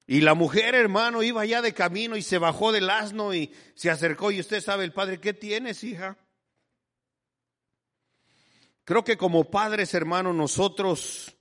Y 0.06 0.22
la 0.22 0.36
mujer, 0.36 0.76
hermano, 0.76 1.24
iba 1.24 1.44
ya 1.48 1.64
de 1.64 1.74
camino 1.74 2.16
y 2.16 2.22
se 2.22 2.38
bajó 2.38 2.72
del 2.72 2.92
asno 2.92 3.34
y 3.34 3.52
se 3.74 3.90
acercó 3.90 4.30
y 4.30 4.40
usted 4.40 4.62
sabe, 4.62 4.84
el 4.84 4.94
padre, 4.94 5.20
¿qué 5.20 5.34
tienes, 5.34 5.84
hija? 5.84 6.16
Creo 8.84 9.04
que 9.04 9.18
como 9.18 9.50
padres, 9.50 9.96
hermano, 9.96 10.32
nosotros 10.32 11.36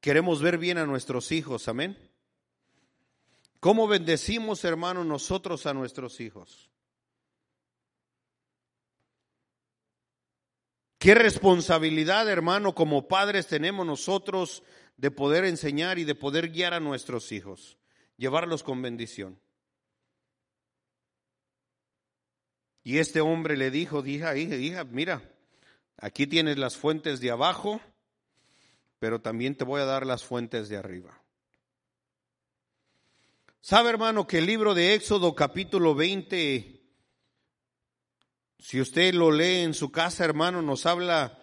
queremos 0.00 0.42
ver 0.42 0.58
bien 0.58 0.76
a 0.76 0.84
nuestros 0.84 1.32
hijos, 1.32 1.68
amén. 1.68 2.05
¿Cómo 3.60 3.86
bendecimos, 3.88 4.64
hermano, 4.64 5.04
nosotros 5.04 5.66
a 5.66 5.74
nuestros 5.74 6.20
hijos? 6.20 6.70
¿Qué 10.98 11.14
responsabilidad, 11.14 12.28
hermano, 12.28 12.74
como 12.74 13.06
padres 13.06 13.46
tenemos 13.46 13.86
nosotros 13.86 14.62
de 14.96 15.10
poder 15.10 15.44
enseñar 15.44 15.98
y 15.98 16.04
de 16.04 16.14
poder 16.14 16.50
guiar 16.50 16.74
a 16.74 16.80
nuestros 16.80 17.32
hijos, 17.32 17.76
llevarlos 18.16 18.62
con 18.62 18.80
bendición. 18.82 19.38
Y 22.82 22.98
este 22.98 23.20
hombre 23.20 23.56
le 23.56 23.70
dijo, 23.70 24.04
hija, 24.06 24.36
hija, 24.36 24.56
hija, 24.56 24.84
mira, 24.84 25.22
aquí 25.96 26.26
tienes 26.26 26.56
las 26.56 26.76
fuentes 26.76 27.20
de 27.20 27.30
abajo, 27.30 27.80
pero 28.98 29.20
también 29.20 29.56
te 29.56 29.64
voy 29.64 29.80
a 29.80 29.86
dar 29.86 30.06
las 30.06 30.24
fuentes 30.24 30.68
de 30.68 30.76
arriba. 30.76 31.20
¿Sabe, 33.68 33.90
hermano, 33.90 34.28
que 34.28 34.38
el 34.38 34.46
libro 34.46 34.74
de 34.74 34.94
Éxodo 34.94 35.34
capítulo 35.34 35.96
20, 35.96 36.80
si 38.60 38.80
usted 38.80 39.12
lo 39.12 39.32
lee 39.32 39.62
en 39.62 39.74
su 39.74 39.90
casa, 39.90 40.24
hermano, 40.24 40.62
nos 40.62 40.86
habla 40.86 41.36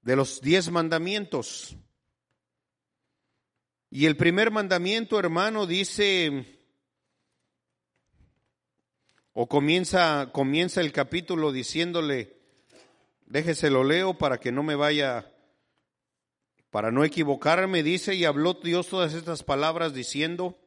de 0.00 0.14
los 0.14 0.40
diez 0.40 0.70
mandamientos? 0.70 1.74
Y 3.90 4.06
el 4.06 4.16
primer 4.16 4.52
mandamiento, 4.52 5.18
hermano, 5.18 5.66
dice, 5.66 6.62
o 9.32 9.48
comienza, 9.48 10.30
comienza 10.32 10.80
el 10.80 10.92
capítulo 10.92 11.50
diciéndole, 11.50 12.38
déjese 13.26 13.70
lo 13.70 13.82
leo 13.82 14.16
para 14.16 14.38
que 14.38 14.52
no 14.52 14.62
me 14.62 14.76
vaya, 14.76 15.34
para 16.70 16.92
no 16.92 17.02
equivocarme, 17.02 17.82
dice, 17.82 18.14
y 18.14 18.24
habló 18.24 18.54
Dios 18.54 18.86
todas 18.86 19.14
estas 19.14 19.42
palabras 19.42 19.92
diciendo, 19.92 20.59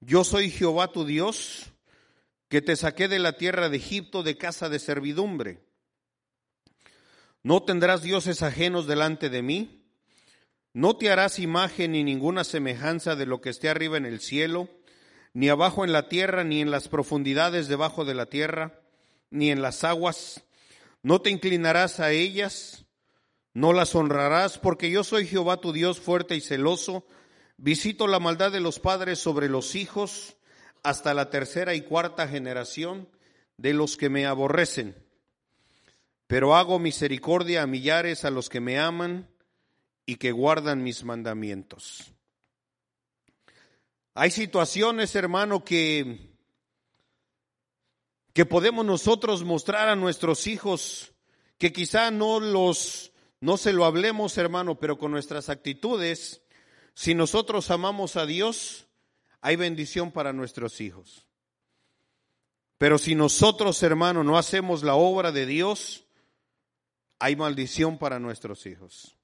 yo 0.00 0.24
soy 0.24 0.50
Jehová 0.50 0.92
tu 0.92 1.04
Dios, 1.04 1.72
que 2.48 2.62
te 2.62 2.74
saqué 2.74 3.06
de 3.06 3.18
la 3.18 3.34
tierra 3.34 3.68
de 3.68 3.76
Egipto 3.76 4.22
de 4.22 4.36
casa 4.36 4.68
de 4.68 4.78
servidumbre. 4.78 5.60
No 7.42 7.62
tendrás 7.62 8.02
dioses 8.02 8.42
ajenos 8.42 8.86
delante 8.86 9.30
de 9.30 9.42
mí. 9.42 9.84
No 10.72 10.96
te 10.96 11.10
harás 11.10 11.38
imagen 11.38 11.92
ni 11.92 12.04
ninguna 12.04 12.44
semejanza 12.44 13.16
de 13.16 13.26
lo 13.26 13.40
que 13.40 13.50
esté 13.50 13.68
arriba 13.68 13.96
en 13.96 14.06
el 14.06 14.20
cielo, 14.20 14.68
ni 15.32 15.48
abajo 15.48 15.84
en 15.84 15.92
la 15.92 16.08
tierra, 16.08 16.44
ni 16.44 16.60
en 16.60 16.70
las 16.70 16.88
profundidades 16.88 17.68
debajo 17.68 18.04
de 18.04 18.14
la 18.14 18.26
tierra, 18.26 18.80
ni 19.30 19.50
en 19.50 19.62
las 19.62 19.84
aguas. 19.84 20.44
No 21.02 21.20
te 21.22 21.30
inclinarás 21.30 22.00
a 22.00 22.12
ellas, 22.12 22.84
no 23.54 23.72
las 23.72 23.94
honrarás, 23.94 24.58
porque 24.58 24.90
yo 24.90 25.02
soy 25.02 25.26
Jehová 25.26 25.60
tu 25.60 25.72
Dios 25.72 26.00
fuerte 26.00 26.36
y 26.36 26.40
celoso. 26.40 27.06
Visito 27.62 28.06
la 28.06 28.20
maldad 28.20 28.50
de 28.50 28.60
los 28.60 28.80
padres 28.80 29.18
sobre 29.18 29.50
los 29.50 29.74
hijos 29.74 30.38
hasta 30.82 31.12
la 31.12 31.28
tercera 31.28 31.74
y 31.74 31.82
cuarta 31.82 32.26
generación 32.26 33.06
de 33.58 33.74
los 33.74 33.98
que 33.98 34.08
me 34.08 34.24
aborrecen. 34.24 34.96
Pero 36.26 36.56
hago 36.56 36.78
misericordia 36.78 37.60
a 37.60 37.66
millares 37.66 38.24
a 38.24 38.30
los 38.30 38.48
que 38.48 38.60
me 38.60 38.78
aman 38.78 39.28
y 40.06 40.16
que 40.16 40.32
guardan 40.32 40.82
mis 40.82 41.04
mandamientos. 41.04 42.14
Hay 44.14 44.30
situaciones, 44.30 45.14
hermano, 45.14 45.62
que, 45.62 46.30
que 48.32 48.46
podemos 48.46 48.86
nosotros 48.86 49.44
mostrar 49.44 49.90
a 49.90 49.96
nuestros 49.96 50.46
hijos 50.46 51.12
que 51.58 51.74
quizá 51.74 52.10
no 52.10 52.40
los 52.40 53.12
no 53.42 53.58
se 53.58 53.74
lo 53.74 53.84
hablemos, 53.84 54.38
hermano, 54.38 54.78
pero 54.78 54.96
con 54.96 55.10
nuestras 55.10 55.50
actitudes, 55.50 56.39
si 56.94 57.14
nosotros 57.14 57.70
amamos 57.70 58.16
a 58.16 58.26
Dios, 58.26 58.86
hay 59.40 59.56
bendición 59.56 60.10
para 60.12 60.32
nuestros 60.32 60.80
hijos. 60.80 61.26
Pero 62.78 62.98
si 62.98 63.14
nosotros, 63.14 63.82
hermano, 63.82 64.24
no 64.24 64.38
hacemos 64.38 64.82
la 64.82 64.94
obra 64.94 65.32
de 65.32 65.46
Dios, 65.46 66.04
hay 67.18 67.36
maldición 67.36 67.98
para 67.98 68.18
nuestros 68.18 68.64
hijos. 68.66 69.16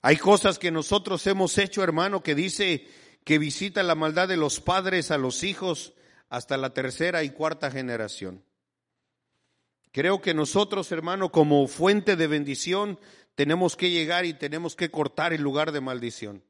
Hay 0.00 0.16
cosas 0.16 0.58
que 0.58 0.70
nosotros 0.70 1.26
hemos 1.26 1.58
hecho, 1.58 1.82
hermano, 1.82 2.22
que 2.22 2.34
dice 2.34 2.86
que 3.24 3.38
visita 3.38 3.82
la 3.82 3.94
maldad 3.94 4.28
de 4.28 4.36
los 4.36 4.60
padres 4.60 5.10
a 5.10 5.18
los 5.18 5.42
hijos 5.42 5.92
hasta 6.30 6.56
la 6.56 6.72
tercera 6.72 7.22
y 7.24 7.30
cuarta 7.30 7.70
generación. 7.70 8.42
Creo 9.92 10.20
que 10.20 10.34
nosotros, 10.34 10.92
hermano, 10.92 11.30
como 11.30 11.66
fuente 11.66 12.16
de 12.16 12.26
bendición, 12.26 12.98
tenemos 13.38 13.76
que 13.76 13.92
llegar 13.92 14.24
y 14.24 14.34
tenemos 14.34 14.74
que 14.74 14.90
cortar 14.90 15.32
el 15.32 15.42
lugar 15.42 15.70
de 15.70 15.80
maldición. 15.80 16.42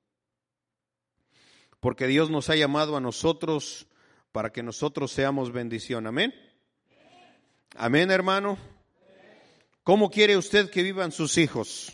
Porque 1.80 2.06
Dios 2.06 2.30
nos 2.30 2.48
ha 2.48 2.56
llamado 2.56 2.96
a 2.96 3.00
nosotros 3.02 3.86
para 4.32 4.52
que 4.52 4.62
nosotros 4.62 5.12
seamos 5.12 5.52
bendición. 5.52 6.06
Amén. 6.06 6.34
Amén, 7.76 8.10
hermano. 8.10 8.56
¿Cómo 9.82 10.08
quiere 10.10 10.38
usted 10.38 10.70
que 10.70 10.82
vivan 10.82 11.12
sus 11.12 11.36
hijos? 11.36 11.92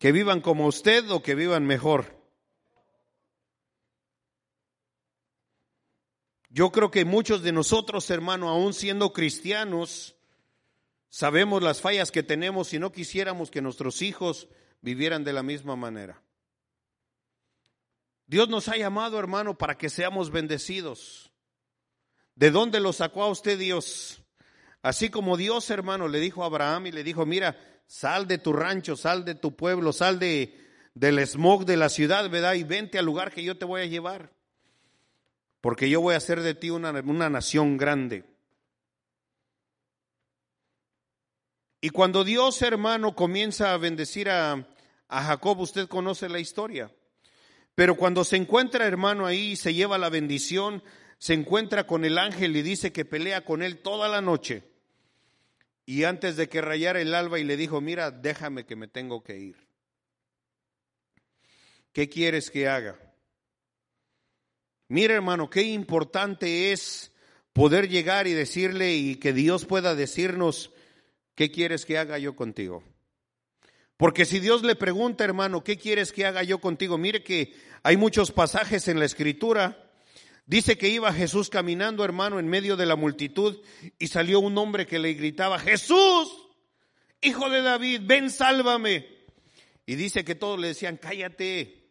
que 0.00 0.10
vivan 0.10 0.40
como 0.40 0.66
usted 0.66 1.08
o 1.12 1.22
que 1.22 1.36
vivan 1.36 1.64
mejor. 1.64 2.20
Yo 6.48 6.72
creo 6.72 6.90
que 6.90 7.04
muchos 7.04 7.44
de 7.44 7.52
nosotros, 7.52 8.10
hermano, 8.10 8.48
aún 8.48 8.74
siendo 8.74 9.12
cristianos, 9.12 10.16
sabemos 11.12 11.62
las 11.62 11.80
fallas 11.80 12.10
que 12.10 12.22
tenemos 12.22 12.72
y 12.72 12.78
no 12.78 12.90
quisiéramos 12.90 13.50
que 13.50 13.60
nuestros 13.60 14.00
hijos 14.02 14.48
vivieran 14.80 15.22
de 15.22 15.32
la 15.32 15.42
misma 15.42 15.76
manera. 15.76 16.20
Dios 18.26 18.48
nos 18.48 18.68
ha 18.68 18.76
llamado, 18.76 19.18
hermano, 19.18 19.56
para 19.58 19.76
que 19.76 19.90
seamos 19.90 20.30
bendecidos. 20.30 21.30
¿De 22.34 22.50
dónde 22.50 22.80
lo 22.80 22.92
sacó 22.92 23.22
a 23.22 23.28
usted 23.28 23.58
Dios? 23.58 24.22
Así 24.80 25.10
como 25.10 25.36
Dios, 25.36 25.68
hermano, 25.70 26.08
le 26.08 26.18
dijo 26.18 26.42
a 26.42 26.46
Abraham 26.46 26.86
y 26.86 26.92
le 26.92 27.04
dijo, 27.04 27.26
mira, 27.26 27.56
Sal 27.92 28.26
de 28.26 28.38
tu 28.38 28.54
rancho, 28.54 28.96
sal 28.96 29.26
de 29.26 29.34
tu 29.34 29.54
pueblo, 29.54 29.92
sal 29.92 30.18
de, 30.18 30.58
del 30.94 31.18
smog 31.26 31.66
de 31.66 31.76
la 31.76 31.90
ciudad, 31.90 32.30
¿verdad? 32.30 32.54
Y 32.54 32.64
vente 32.64 32.98
al 32.98 33.04
lugar 33.04 33.32
que 33.32 33.44
yo 33.44 33.58
te 33.58 33.66
voy 33.66 33.82
a 33.82 33.84
llevar. 33.84 34.32
Porque 35.60 35.90
yo 35.90 36.00
voy 36.00 36.14
a 36.14 36.16
hacer 36.16 36.40
de 36.40 36.54
ti 36.54 36.70
una, 36.70 36.90
una 36.90 37.28
nación 37.28 37.76
grande. 37.76 38.24
Y 41.84 41.90
cuando 41.90 42.22
Dios, 42.22 42.62
hermano, 42.62 43.16
comienza 43.16 43.74
a 43.74 43.76
bendecir 43.76 44.30
a, 44.30 44.68
a 45.08 45.22
Jacob, 45.24 45.58
usted 45.58 45.88
conoce 45.88 46.28
la 46.28 46.38
historia. 46.38 46.92
Pero 47.74 47.96
cuando 47.96 48.22
se 48.22 48.36
encuentra, 48.36 48.86
hermano, 48.86 49.26
ahí, 49.26 49.56
se 49.56 49.74
lleva 49.74 49.98
la 49.98 50.08
bendición, 50.08 50.84
se 51.18 51.34
encuentra 51.34 51.84
con 51.84 52.04
el 52.04 52.18
ángel 52.18 52.56
y 52.56 52.62
dice 52.62 52.92
que 52.92 53.04
pelea 53.04 53.44
con 53.44 53.64
él 53.64 53.78
toda 53.78 54.08
la 54.08 54.20
noche. 54.20 54.62
Y 55.84 56.04
antes 56.04 56.36
de 56.36 56.48
que 56.48 56.60
rayara 56.60 57.00
el 57.00 57.16
alba 57.16 57.40
y 57.40 57.44
le 57.44 57.56
dijo, 57.56 57.80
mira, 57.80 58.12
déjame 58.12 58.64
que 58.64 58.76
me 58.76 58.86
tengo 58.86 59.24
que 59.24 59.38
ir. 59.38 59.56
¿Qué 61.92 62.08
quieres 62.08 62.48
que 62.48 62.68
haga? 62.68 62.96
Mira 64.86 65.14
hermano, 65.14 65.50
qué 65.50 65.62
importante 65.62 66.70
es 66.70 67.10
poder 67.52 67.88
llegar 67.88 68.28
y 68.28 68.34
decirle 68.34 68.94
y 68.94 69.16
que 69.16 69.32
Dios 69.32 69.66
pueda 69.66 69.96
decirnos, 69.96 70.70
¿qué 71.34 71.50
quieres 71.50 71.84
que 71.84 71.98
haga 71.98 72.18
yo 72.18 72.36
contigo? 72.36 72.82
Porque 73.96 74.24
si 74.24 74.40
Dios 74.40 74.62
le 74.62 74.74
pregunta, 74.74 75.24
hermano, 75.24 75.62
¿qué 75.62 75.76
quieres 75.76 76.12
que 76.12 76.26
haga 76.26 76.42
yo 76.42 76.60
contigo? 76.60 76.98
Mire 76.98 77.22
que 77.22 77.54
hay 77.82 77.96
muchos 77.96 78.32
pasajes 78.32 78.88
en 78.88 78.98
la 78.98 79.04
escritura 79.04 79.92
Dice 80.46 80.76
que 80.76 80.88
iba 80.88 81.12
Jesús 81.12 81.48
caminando, 81.48 82.04
hermano, 82.04 82.38
en 82.38 82.48
medio 82.48 82.76
de 82.76 82.86
la 82.86 82.96
multitud 82.96 83.62
y 83.98 84.08
salió 84.08 84.40
un 84.40 84.58
hombre 84.58 84.86
que 84.86 84.98
le 84.98 85.14
gritaba, 85.14 85.58
Jesús, 85.58 86.30
hijo 87.20 87.48
de 87.48 87.62
David, 87.62 88.02
ven, 88.04 88.28
sálvame. 88.28 89.06
Y 89.86 89.94
dice 89.94 90.24
que 90.24 90.34
todos 90.34 90.58
le 90.58 90.68
decían, 90.68 90.96
cállate, 90.96 91.88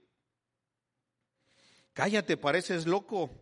cállate, 1.93 2.37
pareces 2.37 2.85
loco. 2.85 3.40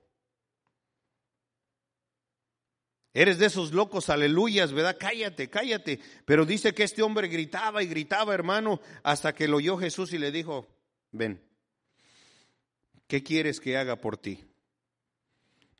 Eres 3.13 3.39
de 3.39 3.47
esos 3.47 3.73
locos, 3.73 4.09
aleluyas, 4.09 4.71
¿verdad? 4.71 4.97
Cállate, 4.99 5.49
cállate. 5.49 5.99
Pero 6.25 6.45
dice 6.45 6.73
que 6.73 6.83
este 6.83 7.01
hombre 7.01 7.27
gritaba 7.27 7.81
y 7.81 7.87
gritaba, 7.87 8.33
hermano, 8.33 8.79
hasta 9.03 9.33
que 9.33 9.47
lo 9.47 9.57
oyó 9.57 9.77
Jesús 9.77 10.13
y 10.13 10.19
le 10.19 10.31
dijo, 10.31 10.67
ven, 11.11 11.41
¿qué 13.07 13.23
quieres 13.23 13.59
que 13.59 13.77
haga 13.77 13.95
por 13.95 14.17
ti? 14.17 14.45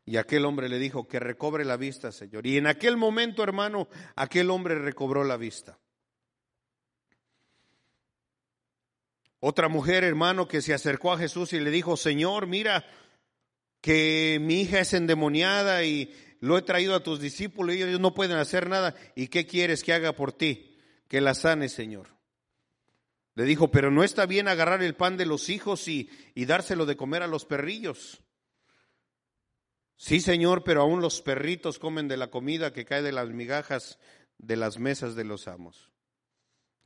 Y 0.06 0.18
aquel 0.18 0.46
hombre 0.46 0.70
le 0.70 0.80
dijo, 0.80 1.08
que 1.08 1.20
recobre 1.20 1.65
la 1.65 1.78
vista, 1.78 2.12
Señor. 2.12 2.48
Y 2.48 2.58
en 2.58 2.65
aquel 2.65 2.98
momento, 2.98 3.44
hermano, 3.44 3.88
aquel 4.15 4.50
hombre 4.50 4.80
recobró 4.80 5.24
la 5.24 5.38
vista. 5.38 5.78
Otra 9.39 9.70
mujer, 9.70 10.04
hermano, 10.04 10.48
que 10.48 10.63
se 10.63 10.74
acercó 10.74 11.13
a 11.13 11.20
Jesús 11.20 11.54
y 11.54 11.60
le 11.60 11.70
dijo, 11.70 11.96
Señor, 11.96 12.48
mira 12.48 12.86
que 13.82 14.39
mi 14.42 14.62
hija 14.62 14.80
es 14.80 14.94
endemoniada 14.94 15.84
y 15.84 16.12
lo 16.39 16.58
he 16.58 16.62
traído 16.62 16.95
a 16.95 17.04
tus 17.04 17.19
discípulos 17.19 17.75
y 17.75 17.84
ellos 17.84 17.99
no 17.99 18.13
pueden 18.13 18.38
hacer 18.38 18.69
nada. 18.69 18.95
¿Y 19.15 19.28
qué 19.28 19.45
quieres 19.45 19.84
que 19.84 19.93
haga 19.93 20.13
por 20.13 20.32
ti? 20.32 20.78
Que 21.08 21.21
la 21.21 21.34
sane, 21.34 21.69
Señor. 21.69 22.08
Le 23.36 23.43
dijo, 23.43 23.71
pero 23.71 23.91
no 23.91 24.04
está 24.04 24.25
bien 24.25 24.47
agarrar 24.47 24.82
el 24.84 24.95
pan 24.95 25.17
de 25.17 25.25
los 25.25 25.49
hijos 25.49 25.88
y, 25.88 26.10
y 26.36 26.45
dárselo 26.45 26.86
de 26.86 26.97
comer 26.97 27.23
a 27.23 27.28
los 27.28 27.45
perrillos. 27.45 28.21
Sí, 29.95 30.21
Señor, 30.21 30.63
pero 30.63 30.82
aún 30.82 31.02
los 31.02 31.21
perritos 31.21 31.78
comen 31.78 32.08
de 32.08 32.17
la 32.17 32.30
comida 32.30 32.71
que 32.71 32.86
cae 32.86 33.02
de 33.02 33.12
las 33.12 33.30
migajas 33.30 33.99
de 34.38 34.56
las 34.56 34.80
mesas 34.80 35.15
de 35.15 35.25
los 35.25 35.47
amos. 35.47 35.89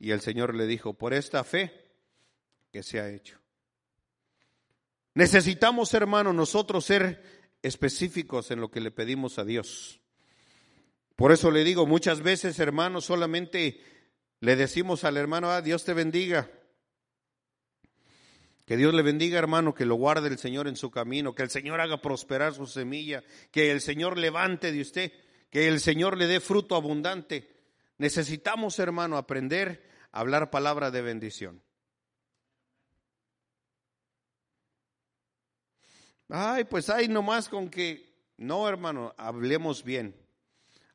Y 0.00 0.10
el 0.10 0.20
Señor 0.20 0.54
le 0.54 0.66
dijo, 0.66 0.94
por 0.94 1.14
esta 1.14 1.44
fe 1.44 1.72
que 2.72 2.82
se 2.82 2.98
ha 2.98 3.08
hecho. 3.08 3.38
Necesitamos, 5.14 5.94
hermano, 5.94 6.32
nosotros 6.32 6.84
ser 6.84 7.43
específicos 7.64 8.50
en 8.50 8.60
lo 8.60 8.70
que 8.70 8.80
le 8.80 8.90
pedimos 8.90 9.38
a 9.38 9.44
Dios. 9.44 10.00
Por 11.16 11.32
eso 11.32 11.50
le 11.50 11.64
digo, 11.64 11.86
muchas 11.86 12.20
veces, 12.20 12.58
hermano, 12.58 13.00
solamente 13.00 13.80
le 14.40 14.54
decimos 14.54 15.02
al 15.04 15.16
hermano, 15.16 15.50
ah, 15.50 15.62
Dios 15.62 15.82
te 15.82 15.94
bendiga. 15.94 16.50
Que 18.66 18.76
Dios 18.76 18.92
le 18.92 19.02
bendiga, 19.02 19.38
hermano, 19.38 19.74
que 19.74 19.86
lo 19.86 19.94
guarde 19.94 20.28
el 20.28 20.38
Señor 20.38 20.68
en 20.68 20.76
su 20.76 20.90
camino, 20.90 21.34
que 21.34 21.42
el 21.42 21.50
Señor 21.50 21.80
haga 21.80 22.02
prosperar 22.02 22.52
su 22.52 22.66
semilla, 22.66 23.24
que 23.50 23.70
el 23.70 23.80
Señor 23.80 24.18
levante 24.18 24.70
de 24.70 24.82
usted, 24.82 25.12
que 25.48 25.66
el 25.66 25.80
Señor 25.80 26.18
le 26.18 26.26
dé 26.26 26.40
fruto 26.40 26.76
abundante. 26.76 27.48
Necesitamos, 27.96 28.78
hermano, 28.78 29.16
aprender 29.16 29.88
a 30.12 30.20
hablar 30.20 30.50
palabra 30.50 30.90
de 30.90 31.00
bendición. 31.00 31.62
Ay, 36.28 36.64
pues 36.64 36.88
hay 36.90 37.08
nomás 37.08 37.48
con 37.48 37.68
que, 37.68 38.14
no, 38.36 38.68
hermano, 38.68 39.14
hablemos 39.18 39.84
bien, 39.84 40.16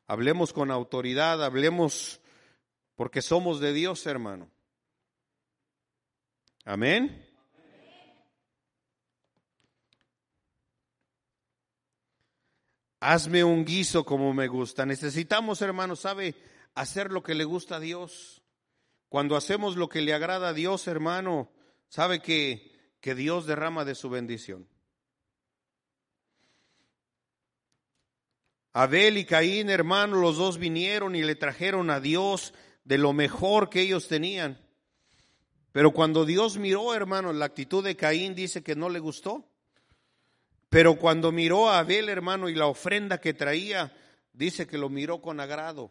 hablemos 0.06 0.52
con 0.52 0.70
autoridad, 0.70 1.42
hablemos 1.44 2.20
porque 2.96 3.22
somos 3.22 3.60
de 3.60 3.72
Dios, 3.72 4.06
hermano. 4.06 4.50
Amén. 6.64 7.26
Hazme 13.00 13.42
un 13.42 13.64
guiso 13.64 14.04
como 14.04 14.34
me 14.34 14.46
gusta. 14.46 14.84
Necesitamos, 14.84 15.62
hermano, 15.62 15.96
sabe, 15.96 16.34
hacer 16.74 17.10
lo 17.10 17.22
que 17.22 17.34
le 17.34 17.44
gusta 17.44 17.76
a 17.76 17.80
Dios. 17.80 18.42
Cuando 19.08 19.36
hacemos 19.36 19.76
lo 19.76 19.88
que 19.88 20.02
le 20.02 20.12
agrada 20.12 20.50
a 20.50 20.52
Dios, 20.52 20.86
hermano, 20.86 21.50
sabe 21.88 22.20
que, 22.20 22.94
que 23.00 23.14
Dios 23.14 23.46
derrama 23.46 23.84
de 23.86 23.94
su 23.94 24.10
bendición. 24.10 24.68
Abel 28.72 29.18
y 29.18 29.24
Caín, 29.24 29.68
hermano, 29.68 30.16
los 30.16 30.36
dos 30.36 30.58
vinieron 30.58 31.16
y 31.16 31.22
le 31.22 31.34
trajeron 31.34 31.90
a 31.90 32.00
Dios 32.00 32.54
de 32.84 32.98
lo 32.98 33.12
mejor 33.12 33.68
que 33.68 33.80
ellos 33.80 34.06
tenían. 34.06 34.60
Pero 35.72 35.92
cuando 35.92 36.24
Dios 36.24 36.56
miró, 36.56 36.94
hermano, 36.94 37.32
la 37.32 37.46
actitud 37.46 37.84
de 37.84 37.96
Caín 37.96 38.34
dice 38.34 38.62
que 38.62 38.76
no 38.76 38.88
le 38.88 38.98
gustó. 38.98 39.48
Pero 40.68 40.96
cuando 40.96 41.32
miró 41.32 41.68
a 41.68 41.80
Abel, 41.80 42.08
hermano, 42.08 42.48
y 42.48 42.54
la 42.54 42.66
ofrenda 42.66 43.20
que 43.20 43.34
traía, 43.34 43.92
dice 44.32 44.66
que 44.66 44.78
lo 44.78 44.88
miró 44.88 45.20
con 45.20 45.40
agrado. 45.40 45.90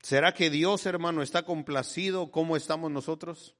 ¿Será 0.00 0.32
que 0.32 0.50
Dios, 0.50 0.86
hermano, 0.86 1.22
está 1.22 1.42
complacido 1.42 2.30
como 2.30 2.56
estamos 2.56 2.90
nosotros? 2.90 3.54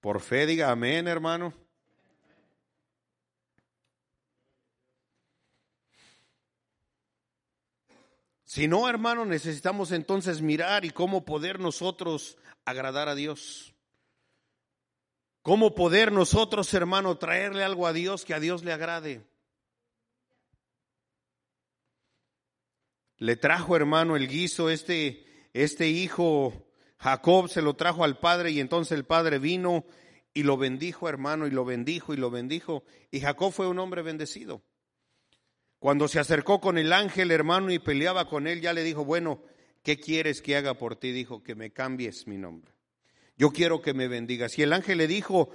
Por 0.00 0.20
fe 0.20 0.46
diga 0.46 0.70
amén, 0.70 1.06
hermano. 1.06 1.52
Si 8.56 8.68
no, 8.68 8.88
hermano, 8.88 9.26
necesitamos 9.26 9.92
entonces 9.92 10.40
mirar 10.40 10.86
y 10.86 10.90
cómo 10.90 11.26
poder 11.26 11.60
nosotros 11.60 12.38
agradar 12.64 13.06
a 13.06 13.14
Dios. 13.14 13.74
¿Cómo 15.42 15.74
poder 15.74 16.10
nosotros, 16.10 16.72
hermano, 16.72 17.18
traerle 17.18 17.64
algo 17.64 17.86
a 17.86 17.92
Dios 17.92 18.24
que 18.24 18.32
a 18.32 18.40
Dios 18.40 18.64
le 18.64 18.72
agrade? 18.72 19.26
Le 23.18 23.36
trajo, 23.36 23.76
hermano, 23.76 24.16
el 24.16 24.26
guiso, 24.26 24.70
este, 24.70 25.50
este 25.52 25.88
hijo 25.88 26.66
Jacob 26.98 27.50
se 27.50 27.60
lo 27.60 27.76
trajo 27.76 28.04
al 28.04 28.18
padre 28.20 28.52
y 28.52 28.60
entonces 28.60 28.96
el 28.96 29.04
padre 29.04 29.38
vino 29.38 29.84
y 30.32 30.44
lo 30.44 30.56
bendijo, 30.56 31.10
hermano, 31.10 31.46
y 31.46 31.50
lo 31.50 31.66
bendijo 31.66 32.14
y 32.14 32.16
lo 32.16 32.30
bendijo. 32.30 32.84
Y 33.10 33.20
Jacob 33.20 33.52
fue 33.52 33.68
un 33.68 33.78
hombre 33.80 34.00
bendecido. 34.00 34.62
Cuando 35.78 36.08
se 36.08 36.18
acercó 36.18 36.60
con 36.60 36.78
el 36.78 36.92
ángel, 36.92 37.30
hermano, 37.30 37.70
y 37.70 37.78
peleaba 37.78 38.28
con 38.28 38.46
él, 38.46 38.60
ya 38.60 38.72
le 38.72 38.82
dijo, 38.82 39.04
bueno, 39.04 39.42
¿qué 39.82 39.98
quieres 40.00 40.40
que 40.40 40.56
haga 40.56 40.74
por 40.74 40.96
ti? 40.96 41.12
Dijo, 41.12 41.42
que 41.42 41.54
me 41.54 41.72
cambies 41.72 42.26
mi 42.26 42.38
nombre. 42.38 42.72
Yo 43.36 43.50
quiero 43.50 43.82
que 43.82 43.92
me 43.92 44.08
bendigas. 44.08 44.58
Y 44.58 44.62
el 44.62 44.72
ángel 44.72 44.98
le 44.98 45.06
dijo, 45.06 45.50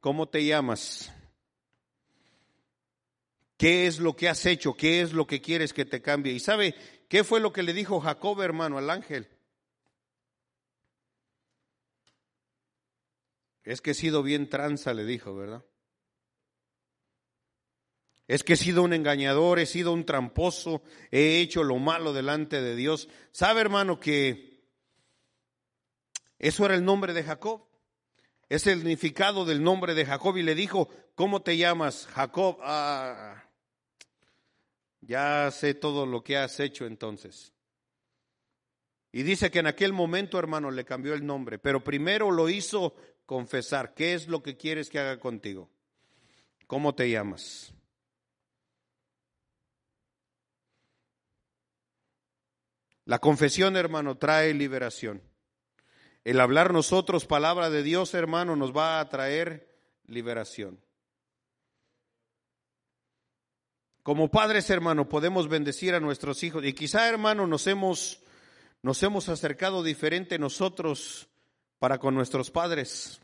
¿cómo 0.00 0.28
te 0.28 0.44
llamas? 0.44 1.12
¿Qué 3.56 3.88
es 3.88 3.98
lo 3.98 4.14
que 4.14 4.28
has 4.28 4.46
hecho? 4.46 4.74
¿Qué 4.74 5.00
es 5.00 5.12
lo 5.12 5.26
que 5.26 5.40
quieres 5.40 5.72
que 5.72 5.84
te 5.84 6.00
cambie? 6.00 6.32
Y 6.32 6.38
sabe, 6.38 6.76
¿qué 7.08 7.24
fue 7.24 7.40
lo 7.40 7.52
que 7.52 7.64
le 7.64 7.72
dijo 7.72 7.98
Jacob, 7.98 8.40
hermano, 8.40 8.78
al 8.78 8.88
ángel? 8.88 9.28
Es 13.64 13.82
que 13.82 13.90
he 13.90 13.94
sido 13.94 14.22
bien 14.22 14.48
tranza, 14.48 14.94
le 14.94 15.04
dijo, 15.04 15.34
¿verdad? 15.34 15.64
Es 18.28 18.44
que 18.44 18.52
he 18.52 18.56
sido 18.56 18.82
un 18.82 18.92
engañador, 18.92 19.58
he 19.58 19.66
sido 19.66 19.92
un 19.92 20.04
tramposo, 20.04 20.82
he 21.10 21.40
hecho 21.40 21.64
lo 21.64 21.78
malo 21.78 22.12
delante 22.12 22.60
de 22.60 22.76
Dios. 22.76 23.08
¿Sabe, 23.32 23.62
hermano, 23.62 23.98
que 23.98 24.48
eso 26.38 26.64
era 26.64 26.74
el 26.74 26.84
nombre 26.84 27.12
de 27.12 27.24
Jacob. 27.24 27.66
Es 28.48 28.66
el 28.66 28.78
significado 28.78 29.44
del 29.44 29.62
nombre 29.62 29.94
de 29.94 30.06
Jacob. 30.06 30.36
Y 30.36 30.42
le 30.42 30.54
dijo, 30.54 30.88
¿cómo 31.14 31.42
te 31.42 31.56
llamas? 31.56 32.06
Jacob. 32.06 32.58
Ah, 32.62 33.44
ya 35.00 35.50
sé 35.50 35.74
todo 35.74 36.06
lo 36.06 36.22
que 36.22 36.36
has 36.36 36.60
hecho 36.60 36.86
entonces. 36.86 37.52
Y 39.10 39.22
dice 39.22 39.50
que 39.50 39.58
en 39.58 39.66
aquel 39.66 39.92
momento, 39.92 40.38
hermano, 40.38 40.70
le 40.70 40.84
cambió 40.84 41.14
el 41.14 41.24
nombre, 41.24 41.58
pero 41.58 41.82
primero 41.82 42.30
lo 42.30 42.48
hizo 42.48 42.94
confesar. 43.26 43.94
¿Qué 43.94 44.14
es 44.14 44.28
lo 44.28 44.42
que 44.42 44.56
quieres 44.56 44.90
que 44.90 44.98
haga 44.98 45.18
contigo? 45.18 45.70
¿Cómo 46.66 46.94
te 46.94 47.10
llamas? 47.10 47.72
La 53.08 53.20
confesión, 53.20 53.78
hermano, 53.78 54.18
trae 54.18 54.52
liberación. 54.52 55.22
El 56.24 56.42
hablar 56.42 56.74
nosotros 56.74 57.24
palabra 57.24 57.70
de 57.70 57.82
Dios, 57.82 58.12
hermano, 58.12 58.54
nos 58.54 58.76
va 58.76 59.00
a 59.00 59.08
traer 59.08 59.74
liberación. 60.04 60.78
Como 64.02 64.30
padres, 64.30 64.68
hermano, 64.68 65.08
podemos 65.08 65.48
bendecir 65.48 65.94
a 65.94 66.00
nuestros 66.00 66.42
hijos. 66.42 66.62
Y 66.66 66.74
quizá, 66.74 67.08
hermano, 67.08 67.46
nos 67.46 67.66
hemos, 67.66 68.22
nos 68.82 69.02
hemos 69.02 69.30
acercado 69.30 69.82
diferente 69.82 70.38
nosotros 70.38 71.30
para 71.78 71.96
con 71.96 72.14
nuestros 72.14 72.50
padres. 72.50 73.22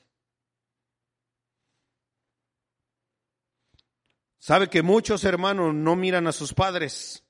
Sabe 4.38 4.70
que 4.70 4.80
muchos 4.80 5.24
hermanos 5.24 5.74
no 5.74 5.94
miran 5.94 6.26
a 6.26 6.32
sus 6.32 6.54
padres. 6.54 7.23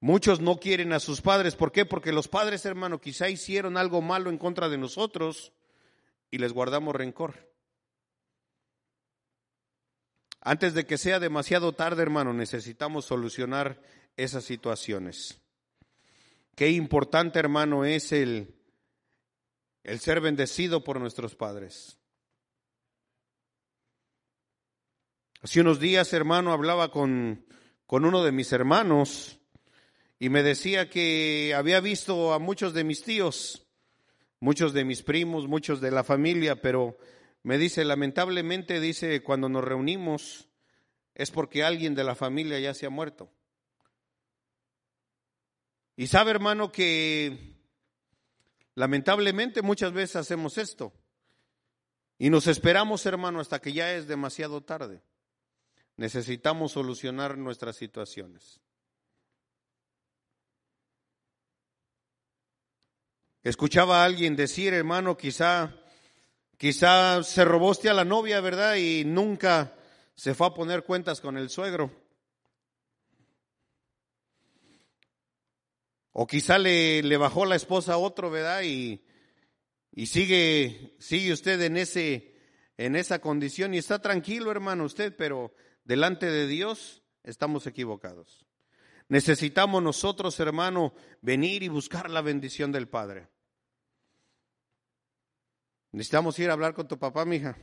Muchos 0.00 0.40
no 0.40 0.58
quieren 0.58 0.92
a 0.92 1.00
sus 1.00 1.20
padres. 1.20 1.56
¿Por 1.56 1.72
qué? 1.72 1.84
Porque 1.84 2.12
los 2.12 2.28
padres, 2.28 2.64
hermano, 2.64 3.00
quizá 3.00 3.28
hicieron 3.28 3.76
algo 3.76 4.00
malo 4.00 4.30
en 4.30 4.38
contra 4.38 4.68
de 4.68 4.78
nosotros 4.78 5.52
y 6.30 6.38
les 6.38 6.52
guardamos 6.52 6.94
rencor. 6.94 7.48
Antes 10.40 10.74
de 10.74 10.86
que 10.86 10.98
sea 10.98 11.18
demasiado 11.18 11.72
tarde, 11.72 12.02
hermano, 12.02 12.32
necesitamos 12.32 13.06
solucionar 13.06 13.82
esas 14.16 14.44
situaciones. 14.44 15.40
Qué 16.54 16.70
importante, 16.70 17.40
hermano, 17.40 17.84
es 17.84 18.12
el, 18.12 18.54
el 19.82 19.98
ser 19.98 20.20
bendecido 20.20 20.84
por 20.84 21.00
nuestros 21.00 21.34
padres. 21.34 21.98
Hace 25.42 25.60
unos 25.60 25.80
días, 25.80 26.12
hermano, 26.12 26.52
hablaba 26.52 26.90
con, 26.90 27.44
con 27.86 28.04
uno 28.04 28.22
de 28.22 28.32
mis 28.32 28.52
hermanos 28.52 29.37
y 30.18 30.28
me 30.30 30.42
decía 30.42 30.90
que 30.90 31.54
había 31.56 31.80
visto 31.80 32.32
a 32.32 32.38
muchos 32.38 32.74
de 32.74 32.84
mis 32.84 33.02
tíos, 33.02 33.66
muchos 34.40 34.72
de 34.72 34.84
mis 34.84 35.02
primos, 35.02 35.46
muchos 35.46 35.80
de 35.80 35.90
la 35.90 36.02
familia, 36.02 36.60
pero 36.60 36.98
me 37.42 37.56
dice, 37.56 37.84
lamentablemente, 37.84 38.80
dice, 38.80 39.22
cuando 39.22 39.48
nos 39.48 39.64
reunimos 39.64 40.48
es 41.14 41.30
porque 41.30 41.64
alguien 41.64 41.94
de 41.94 42.04
la 42.04 42.14
familia 42.14 42.58
ya 42.60 42.74
se 42.74 42.86
ha 42.86 42.90
muerto. 42.90 43.30
Y 45.96 46.06
sabe, 46.06 46.30
hermano, 46.30 46.70
que 46.70 47.56
lamentablemente 48.76 49.62
muchas 49.62 49.92
veces 49.92 50.16
hacemos 50.16 50.58
esto. 50.58 50.92
Y 52.18 52.30
nos 52.30 52.46
esperamos, 52.46 53.04
hermano, 53.06 53.40
hasta 53.40 53.60
que 53.60 53.72
ya 53.72 53.94
es 53.94 54.06
demasiado 54.06 54.62
tarde. 54.62 55.02
Necesitamos 55.96 56.72
solucionar 56.72 57.36
nuestras 57.36 57.76
situaciones. 57.76 58.60
Escuchaba 63.48 64.02
a 64.02 64.04
alguien 64.04 64.36
decir, 64.36 64.74
hermano, 64.74 65.16
quizá, 65.16 65.74
quizá 66.58 67.22
se 67.22 67.46
roboste 67.46 67.88
a 67.88 67.94
la 67.94 68.04
novia, 68.04 68.42
¿verdad? 68.42 68.76
Y 68.76 69.06
nunca 69.06 69.74
se 70.14 70.34
fue 70.34 70.48
a 70.48 70.52
poner 70.52 70.84
cuentas 70.84 71.22
con 71.22 71.38
el 71.38 71.48
suegro. 71.48 71.90
O 76.12 76.26
quizá 76.26 76.58
le, 76.58 77.02
le 77.02 77.16
bajó 77.16 77.46
la 77.46 77.56
esposa 77.56 77.94
a 77.94 77.96
otro, 77.96 78.30
¿verdad? 78.30 78.64
Y, 78.64 79.02
y 79.92 80.06
sigue, 80.08 80.94
sigue 80.98 81.32
usted 81.32 81.58
en 81.62 81.78
ese, 81.78 82.34
en 82.76 82.96
esa 82.96 83.18
condición 83.18 83.72
y 83.72 83.78
está 83.78 83.98
tranquilo, 84.02 84.50
hermano, 84.50 84.84
usted, 84.84 85.16
pero 85.16 85.54
delante 85.84 86.26
de 86.30 86.46
Dios 86.46 87.02
estamos 87.24 87.66
equivocados. 87.66 88.44
Necesitamos 89.08 89.82
nosotros, 89.82 90.38
hermano, 90.38 90.92
venir 91.22 91.62
y 91.62 91.68
buscar 91.68 92.10
la 92.10 92.20
bendición 92.20 92.72
del 92.72 92.88
Padre. 92.88 93.28
Necesitamos 95.92 96.38
ir 96.38 96.50
a 96.50 96.52
hablar 96.52 96.74
con 96.74 96.86
tu 96.86 96.98
papá, 96.98 97.24
mija. 97.24 97.56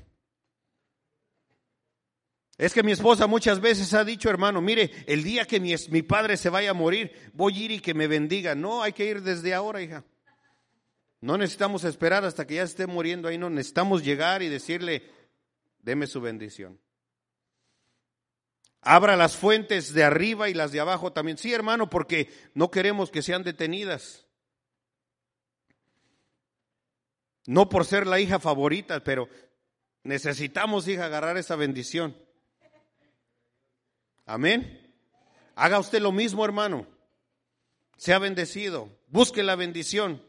Es 2.57 2.73
que 2.73 2.83
mi 2.83 2.93
esposa 2.93 3.27
muchas 3.27 3.59
veces 3.59 3.93
ha 3.93 4.05
dicho, 4.05 4.29
hermano, 4.29 4.61
mire, 4.61 4.91
el 5.07 5.23
día 5.23 5.45
que 5.45 5.59
mi, 5.59 5.75
mi, 5.89 6.01
padre 6.01 6.37
se 6.37 6.49
vaya 6.49 6.71
a 6.71 6.73
morir, 6.73 7.11
voy 7.33 7.53
a 7.53 7.65
ir 7.65 7.71
y 7.71 7.79
que 7.79 7.93
me 7.93 8.07
bendiga. 8.07 8.55
No, 8.55 8.81
hay 8.81 8.93
que 8.93 9.05
ir 9.05 9.21
desde 9.21 9.53
ahora, 9.53 9.81
hija. 9.81 10.05
No 11.19 11.37
necesitamos 11.37 11.83
esperar 11.83 12.23
hasta 12.23 12.47
que 12.47 12.55
ya 12.55 12.63
esté 12.63 12.87
muriendo 12.87 13.27
ahí, 13.27 13.37
no, 13.37 13.49
necesitamos 13.49 14.03
llegar 14.03 14.41
y 14.41 14.47
decirle, 14.47 15.03
deme 15.79 16.07
su 16.07 16.21
bendición. 16.21 16.79
Abra 18.81 19.17
las 19.17 19.35
fuentes 19.35 19.93
de 19.93 20.03
arriba 20.03 20.47
y 20.47 20.53
las 20.53 20.71
de 20.71 20.79
abajo 20.79 21.11
también. 21.11 21.37
Sí, 21.37 21.51
hermano, 21.51 21.89
porque 21.89 22.29
no 22.53 22.69
queremos 22.69 23.09
que 23.09 23.23
sean 23.23 23.43
detenidas. 23.43 24.24
No 27.45 27.69
por 27.69 27.85
ser 27.85 28.07
la 28.07 28.19
hija 28.19 28.39
favorita, 28.39 29.03
pero 29.03 29.29
necesitamos, 30.03 30.87
hija, 30.87 31.05
agarrar 31.05 31.37
esa 31.37 31.55
bendición. 31.55 32.15
Amén. 34.25 34.93
Haga 35.55 35.79
usted 35.79 36.01
lo 36.01 36.11
mismo, 36.11 36.43
hermano. 36.43 36.87
Sea 37.97 38.19
bendecido. 38.19 38.89
Busque 39.07 39.43
la 39.43 39.55
bendición. 39.55 40.21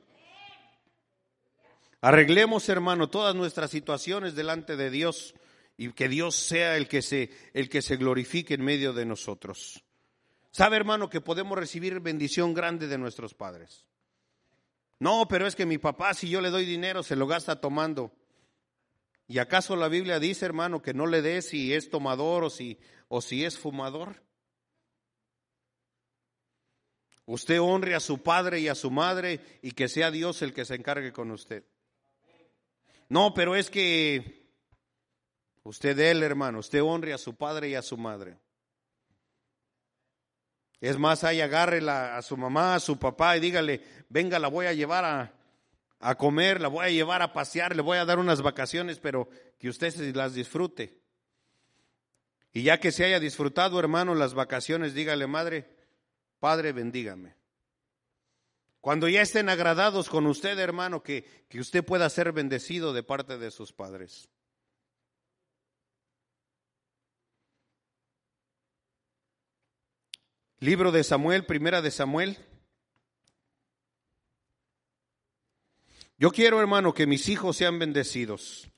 Arreglemos, 2.01 2.69
hermano, 2.69 3.09
todas 3.09 3.35
nuestras 3.35 3.71
situaciones 3.71 4.35
delante 4.35 4.77
de 4.77 4.91
Dios 4.91 5.35
y 5.77 5.93
que 5.93 6.09
Dios 6.09 6.37
sea 6.37 6.77
el 6.77 6.89
que 6.89 7.03
se 7.03 7.31
el 7.53 7.69
que 7.69 7.83
se 7.83 7.97
glorifique 7.97 8.55
en 8.55 8.65
medio 8.65 8.93
de 8.93 9.07
nosotros. 9.07 9.83
Sabe, 10.53 10.77
hermano, 10.77 11.11
que 11.11 11.21
podemos 11.21 11.59
recibir 11.59 12.01
bendición 12.01 12.55
grande 12.55 12.87
de 12.87 12.99
nuestros 12.99 13.35
padres. 13.35 13.85
No, 14.99 15.29
pero 15.29 15.47
es 15.47 15.55
que 15.55 15.67
mi 15.67 15.79
papá, 15.79 16.15
si 16.15 16.29
yo 16.29 16.41
le 16.41 16.51
doy 16.51 16.65
dinero, 16.65 17.03
se 17.03 17.17
lo 17.17 17.27
gasta 17.27 17.61
tomando. 17.61 18.13
¿Y 19.29 19.39
acaso 19.39 19.77
la 19.77 19.89
Biblia 19.89 20.21
dice, 20.21 20.47
hermano, 20.47 20.81
que 20.81 20.95
no 20.95 21.07
le 21.07 21.21
dé 21.21 21.43
si 21.43 21.75
es 21.75 21.91
tomador 21.91 22.45
o 22.45 22.51
si 22.51 22.79
o 23.09 23.21
si 23.21 23.45
es 23.45 23.59
fumador. 23.59 24.23
Usted 27.25 27.61
honre 27.61 27.95
a 27.95 28.01
su 28.01 28.23
padre 28.23 28.61
y 28.61 28.69
a 28.69 28.75
su 28.75 28.91
madre 28.91 29.41
y 29.63 29.73
que 29.73 29.89
sea 29.89 30.11
Dios 30.11 30.43
el 30.43 30.53
que 30.53 30.65
se 30.65 30.77
encargue 30.77 31.13
con 31.13 31.31
usted. 31.31 31.65
No, 33.09 33.35
pero 33.35 33.57
es 33.57 33.71
que 33.71 34.49
usted 35.65 35.99
él, 35.99 36.23
hermano, 36.23 36.61
usted 36.61 36.83
honre 36.83 37.13
a 37.13 37.19
su 37.19 37.35
padre 37.35 37.71
y 37.71 37.75
a 37.75 37.83
su 37.83 37.97
madre. 37.97 38.39
Es 40.81 40.99
más, 40.99 41.25
ahí 41.25 41.41
agarre 41.41 41.79
a 41.89 42.21
su 42.23 42.37
mamá, 42.37 42.75
a 42.75 42.81
su 42.81 42.99
papá 42.99 43.37
y 43.37 43.41
dígale, 43.41 43.83
venga, 44.09 44.39
la 44.39 44.49
voy 44.49 44.67
a 44.67 44.73
llevar 44.73 45.05
a, 45.05 45.33
a 46.01 46.15
comer, 46.17 46.61
la 46.61 46.69
voy 46.69 46.87
a 46.87 46.91
llevar 46.91 47.23
a 47.23 47.33
pasear, 47.33 47.75
le 47.75 47.83
voy 47.83 47.99
a 47.99 48.05
dar 48.05 48.19
unas 48.19 48.43
vacaciones, 48.43 48.99
pero 48.99 49.29
que 49.59 49.69
usted 49.69 49.91
se 49.91 50.13
las 50.13 50.35
disfrute. 50.35 51.01
Y 52.53 52.63
ya 52.63 52.79
que 52.81 52.93
se 52.93 53.05
haya 53.05 53.21
disfrutado, 53.21 53.79
hermano, 53.79 54.15
las 54.15 54.35
vacaciones, 54.35 54.95
dígale, 54.95 55.27
madre, 55.27 55.69
padre, 56.39 56.73
bendígame. 56.73 57.35
Cuando 58.81 59.09
ya 59.09 59.21
estén 59.23 59.49
agradados 59.49 60.09
con 60.09 60.27
usted, 60.27 60.59
hermano, 60.59 61.03
que, 61.03 61.47
que 61.49 61.59
usted 61.61 61.85
pueda 61.85 62.09
ser 62.09 62.33
bendecido 62.33 62.93
de 62.93 63.03
parte 63.03 63.37
de 63.37 63.51
sus 63.51 63.73
padres. 63.73 64.29
Libro 70.59 70.91
de 70.91 71.05
Samuel, 71.05 71.45
primera 71.45 71.83
de 71.83 71.91
Samuel. 71.91 72.39
Yo 76.17 76.31
quiero, 76.31 76.59
hermano, 76.61 76.95
que 76.95 77.07
mis 77.07 77.29
hijos 77.29 77.59
sean 77.59 77.79
bendecidos. 77.79 78.71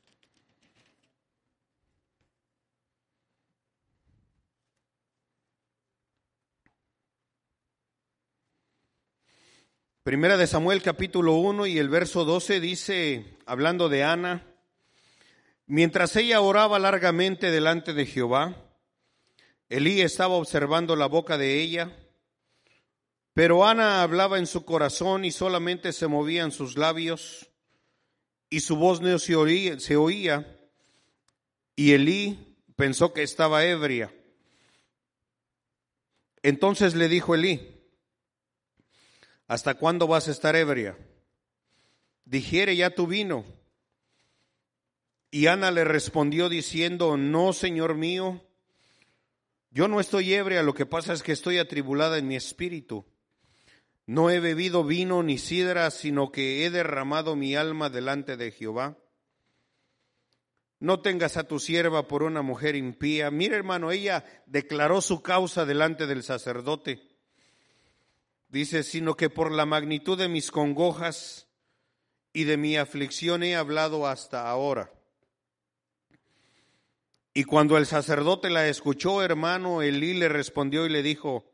Primera 10.02 10.36
de 10.36 10.48
Samuel 10.48 10.82
capítulo 10.82 11.34
1 11.34 11.66
y 11.66 11.78
el 11.78 11.88
verso 11.90 12.24
12 12.24 12.58
dice, 12.58 13.38
hablando 13.46 13.88
de 13.88 14.02
Ana, 14.02 14.44
mientras 15.66 16.16
ella 16.16 16.40
oraba 16.40 16.80
largamente 16.80 17.52
delante 17.52 17.92
de 17.92 18.06
Jehová, 18.06 18.67
Elí 19.68 20.00
estaba 20.00 20.34
observando 20.34 20.96
la 20.96 21.06
boca 21.06 21.36
de 21.38 21.60
ella, 21.60 21.96
pero 23.34 23.66
Ana 23.66 24.02
hablaba 24.02 24.38
en 24.38 24.46
su 24.46 24.64
corazón 24.64 25.24
y 25.24 25.30
solamente 25.30 25.92
se 25.92 26.06
movían 26.06 26.52
sus 26.52 26.76
labios 26.76 27.50
y 28.50 28.60
su 28.60 28.76
voz 28.76 29.00
no 29.00 29.18
se 29.18 29.36
oía, 29.36 30.58
y 31.76 31.92
Elí 31.92 32.56
pensó 32.76 33.12
que 33.12 33.22
estaba 33.22 33.64
ebria. 33.64 34.14
Entonces 36.42 36.94
le 36.94 37.08
dijo 37.08 37.34
Elí, 37.34 37.78
¿Hasta 39.48 39.74
cuándo 39.74 40.06
vas 40.06 40.28
a 40.28 40.30
estar 40.30 40.54
ebria? 40.56 40.96
Digiere 42.26 42.76
ya 42.76 42.90
tu 42.90 43.06
vino. 43.06 43.46
Y 45.30 45.46
Ana 45.46 45.70
le 45.70 45.84
respondió 45.84 46.50
diciendo, 46.50 47.16
no, 47.16 47.54
Señor 47.54 47.94
mío, 47.94 48.42
yo 49.70 49.88
no 49.88 50.00
estoy 50.00 50.34
ebria, 50.34 50.62
lo 50.62 50.74
que 50.74 50.86
pasa 50.86 51.12
es 51.12 51.22
que 51.22 51.32
estoy 51.32 51.58
atribulada 51.58 52.18
en 52.18 52.26
mi 52.26 52.36
espíritu. 52.36 53.06
No 54.06 54.30
he 54.30 54.40
bebido 54.40 54.84
vino 54.84 55.22
ni 55.22 55.36
sidra, 55.36 55.90
sino 55.90 56.32
que 56.32 56.64
he 56.64 56.70
derramado 56.70 57.36
mi 57.36 57.54
alma 57.54 57.90
delante 57.90 58.38
de 58.38 58.50
Jehová. 58.50 58.96
No 60.80 61.00
tengas 61.00 61.36
a 61.36 61.44
tu 61.44 61.58
sierva 61.58 62.08
por 62.08 62.22
una 62.22 62.40
mujer 62.40 62.76
impía. 62.76 63.30
Mira, 63.30 63.56
hermano, 63.56 63.90
ella 63.90 64.24
declaró 64.46 65.00
su 65.00 65.22
causa 65.22 65.66
delante 65.66 66.06
del 66.06 66.22
sacerdote. 66.22 67.02
Dice, 68.48 68.82
sino 68.82 69.14
que 69.14 69.28
por 69.28 69.52
la 69.52 69.66
magnitud 69.66 70.16
de 70.16 70.28
mis 70.28 70.50
congojas 70.50 71.48
y 72.32 72.44
de 72.44 72.56
mi 72.56 72.76
aflicción 72.76 73.42
he 73.42 73.56
hablado 73.56 74.06
hasta 74.06 74.48
ahora. 74.48 74.90
Y 77.34 77.44
cuando 77.44 77.76
el 77.76 77.86
sacerdote 77.86 78.50
la 78.50 78.68
escuchó, 78.68 79.22
hermano, 79.22 79.82
Elí 79.82 80.14
le 80.14 80.28
respondió 80.28 80.86
y 80.86 80.88
le 80.88 81.02
dijo, 81.02 81.50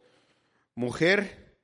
mujer, 0.74 1.56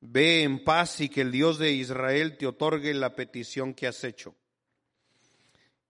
ve 0.00 0.42
en 0.42 0.64
paz 0.64 1.00
y 1.00 1.08
que 1.08 1.22
el 1.22 1.30
Dios 1.30 1.58
de 1.58 1.72
Israel 1.72 2.36
te 2.36 2.46
otorgue 2.46 2.92
la 2.92 3.14
petición 3.14 3.72
que 3.72 3.86
has 3.86 4.04
hecho. 4.04 4.34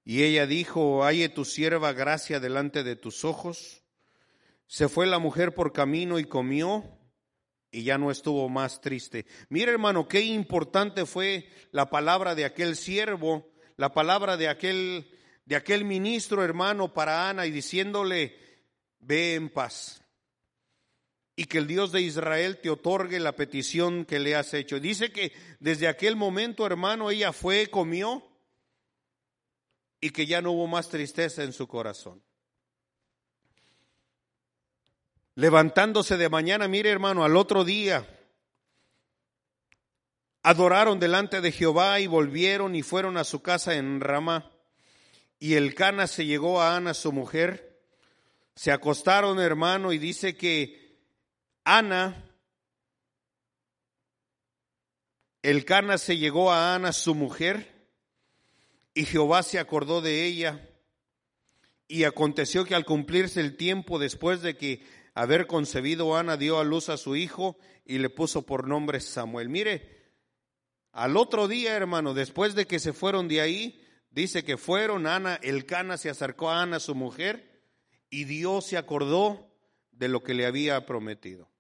Y 0.05 0.23
ella 0.23 0.47
dijo, 0.47 1.05
halle 1.05 1.29
tu 1.29 1.45
sierva 1.45 1.93
gracia 1.93 2.41
delante 2.41 2.83
de 2.83 2.97
tus 2.97 3.25
ojos. 3.25 3.83
Se 4.67 4.89
fue 4.89 5.07
la 5.07 5.19
mujer 5.19 5.55
por 5.55 5.73
camino 5.73 6.19
y 6.19 6.25
comió 6.25 6.85
y 7.71 7.85
ya 7.85 7.99
no 7.99 8.11
estuvo 8.11 8.49
más 8.49 8.81
triste. 8.81 9.27
Mira, 9.49 9.73
hermano, 9.73 10.07
qué 10.07 10.21
importante 10.21 11.07
fue 11.07 11.49
la 11.71 11.89
palabra 11.89 12.35
de 12.35 12.45
aquel 12.45 12.77
siervo, 12.77 13.51
la 13.77 13.95
palabra 13.95 14.37
de 14.37 14.49
aquel 14.49 15.11
de 15.45 15.57
aquel 15.57 15.85
ministro 15.85 16.45
hermano 16.45 16.93
para 16.93 17.29
Ana 17.29 17.47
y 17.47 17.51
diciéndole, 17.51 18.37
ve 19.01 19.35
en 19.35 19.49
paz. 19.49 20.03
Y 21.35 21.47
que 21.47 21.59
el 21.59 21.67
Dios 21.67 21.93
de 21.93 22.03
Israel 22.03 22.59
te 22.61 22.71
otorgue 22.71 23.19
la 23.19 23.33
petición 23.33 24.05
que 24.05 24.19
le 24.19 24.37
has 24.37 24.53
hecho. 24.55 24.79
Dice 24.79 25.11
que 25.13 25.33
desde 25.61 25.89
aquel 25.89 26.15
momento, 26.15 26.67
hermano, 26.67 27.11
ella 27.11 27.33
fue, 27.33 27.69
comió 27.69 28.23
y 30.01 30.11
que 30.11 30.27
ya 30.27 30.43
no 30.43 30.53
hubo 30.53 30.67
más 30.67 30.89
tristeza 30.89 31.43
en 31.43 31.53
su 31.53 31.67
corazón. 31.67 32.23
Levantándose 35.35 36.19
de 36.19 36.29
mañana, 36.29 36.69
mire 36.69 36.91
hermano, 36.91 37.25
al 37.25 37.37
otro 37.37 37.65
día, 37.65 38.07
adoraron 40.43 41.01
delante 41.01 41.41
de 41.41 41.53
Jehová 41.53 42.01
y 42.01 42.07
volvieron 42.07 42.75
y 42.75 42.83
fueron 42.83 43.17
a 43.17 43.25
su 43.25 43.41
casa 43.41 43.75
en 43.75 44.01
Ramá. 44.01 44.52
Y 45.43 45.57
el 45.57 45.75
Cana 45.75 46.07
se 46.07 46.25
llegó 46.25 46.63
a 46.63 46.77
Ana, 46.77 46.95
su 46.95 47.11
mujer. 47.11 47.83
Se 48.55 48.71
acostaron, 48.71 49.41
hermano, 49.41 49.93
y 49.93 49.99
dice 49.99 50.37
que 50.37 51.01
Ana, 51.65 52.31
el 55.43 55.65
Cana 55.65 55.99
se 55.99 56.17
llegó 56.17 56.53
a 56.53 56.77
Ana, 56.77 56.93
su 56.93 57.17
mujer, 57.17 57.91
y 58.95 59.05
Jehová 59.05 59.43
se 59.43 59.59
acordó 59.59 60.01
de 60.01 60.27
ella. 60.27 60.71
Y 61.89 62.05
aconteció 62.05 62.65
que 62.65 62.77
al 62.77 62.85
cumplirse 62.85 63.41
el 63.41 63.57
tiempo 63.57 63.99
después 63.99 64.43
de 64.43 64.57
que 64.57 64.87
haber 65.13 65.49
concebido 65.49 66.17
Ana 66.17 66.37
dio 66.37 66.61
a 66.61 66.65
luz 66.65 66.89
a 66.89 66.97
su 66.97 67.17
hijo 67.17 67.59
y 67.85 67.99
le 67.99 68.11
puso 68.11 68.47
por 68.47 68.69
nombre 68.69 69.01
Samuel. 69.01 69.49
Mire, 69.49 70.13
al 70.93 71.17
otro 71.17 71.49
día, 71.49 71.75
hermano, 71.75 72.15
después 72.15 72.55
de 72.55 72.69
que 72.69 72.79
se 72.79 72.93
fueron 72.93 73.27
de 73.27 73.41
ahí, 73.41 73.82
dice 74.13 74.45
que 74.45 74.57
fueron, 74.57 75.07
Ana, 75.07 75.39
el 75.43 75.67
Cana 75.67 75.97
se 75.97 76.11
acercó 76.11 76.51
a 76.51 76.63
Ana, 76.63 76.79
su 76.79 76.95
mujer, 76.95 77.63
y 78.11 78.25
Dios 78.25 78.67
se 78.67 78.77
acordó 78.77 79.51
de 79.91 80.09
lo 80.09 80.23
que 80.23 80.35
le 80.35 80.47
había 80.47 80.87
prometido. 80.87 81.51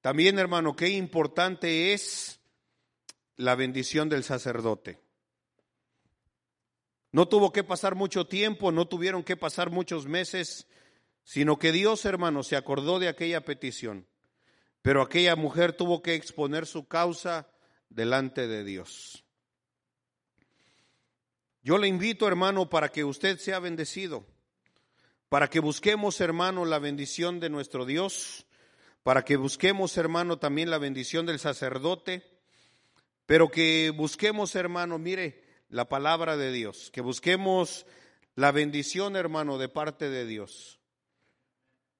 También, 0.00 0.38
hermano, 0.38 0.76
qué 0.76 0.88
importante 0.90 1.92
es 1.92 2.40
la 3.36 3.54
bendición 3.54 4.08
del 4.08 4.24
sacerdote. 4.24 5.00
No 7.10 7.26
tuvo 7.26 7.52
que 7.52 7.64
pasar 7.64 7.94
mucho 7.94 8.26
tiempo, 8.26 8.70
no 8.70 8.86
tuvieron 8.86 9.22
que 9.22 9.36
pasar 9.36 9.70
muchos 9.70 10.06
meses, 10.06 10.66
sino 11.24 11.58
que 11.58 11.72
Dios, 11.72 12.04
hermano, 12.04 12.42
se 12.42 12.56
acordó 12.56 12.98
de 12.98 13.08
aquella 13.08 13.44
petición. 13.44 14.06
Pero 14.82 15.02
aquella 15.02 15.36
mujer 15.36 15.72
tuvo 15.72 16.02
que 16.02 16.14
exponer 16.14 16.66
su 16.66 16.86
causa 16.86 17.48
delante 17.88 18.46
de 18.46 18.64
Dios. 18.64 19.24
Yo 21.68 21.76
le 21.76 21.86
invito, 21.86 22.26
hermano, 22.26 22.70
para 22.70 22.88
que 22.88 23.04
usted 23.04 23.36
sea 23.36 23.58
bendecido, 23.58 24.24
para 25.28 25.50
que 25.50 25.60
busquemos, 25.60 26.18
hermano, 26.22 26.64
la 26.64 26.78
bendición 26.78 27.40
de 27.40 27.50
nuestro 27.50 27.84
Dios, 27.84 28.46
para 29.02 29.22
que 29.22 29.36
busquemos, 29.36 29.94
hermano, 29.98 30.38
también 30.38 30.70
la 30.70 30.78
bendición 30.78 31.26
del 31.26 31.38
sacerdote, 31.38 32.24
pero 33.26 33.50
que 33.50 33.92
busquemos, 33.94 34.54
hermano, 34.54 34.98
mire, 34.98 35.44
la 35.68 35.90
palabra 35.90 36.38
de 36.38 36.52
Dios, 36.52 36.90
que 36.90 37.02
busquemos 37.02 37.84
la 38.34 38.50
bendición, 38.50 39.14
hermano, 39.14 39.58
de 39.58 39.68
parte 39.68 40.08
de 40.08 40.24
Dios. 40.24 40.80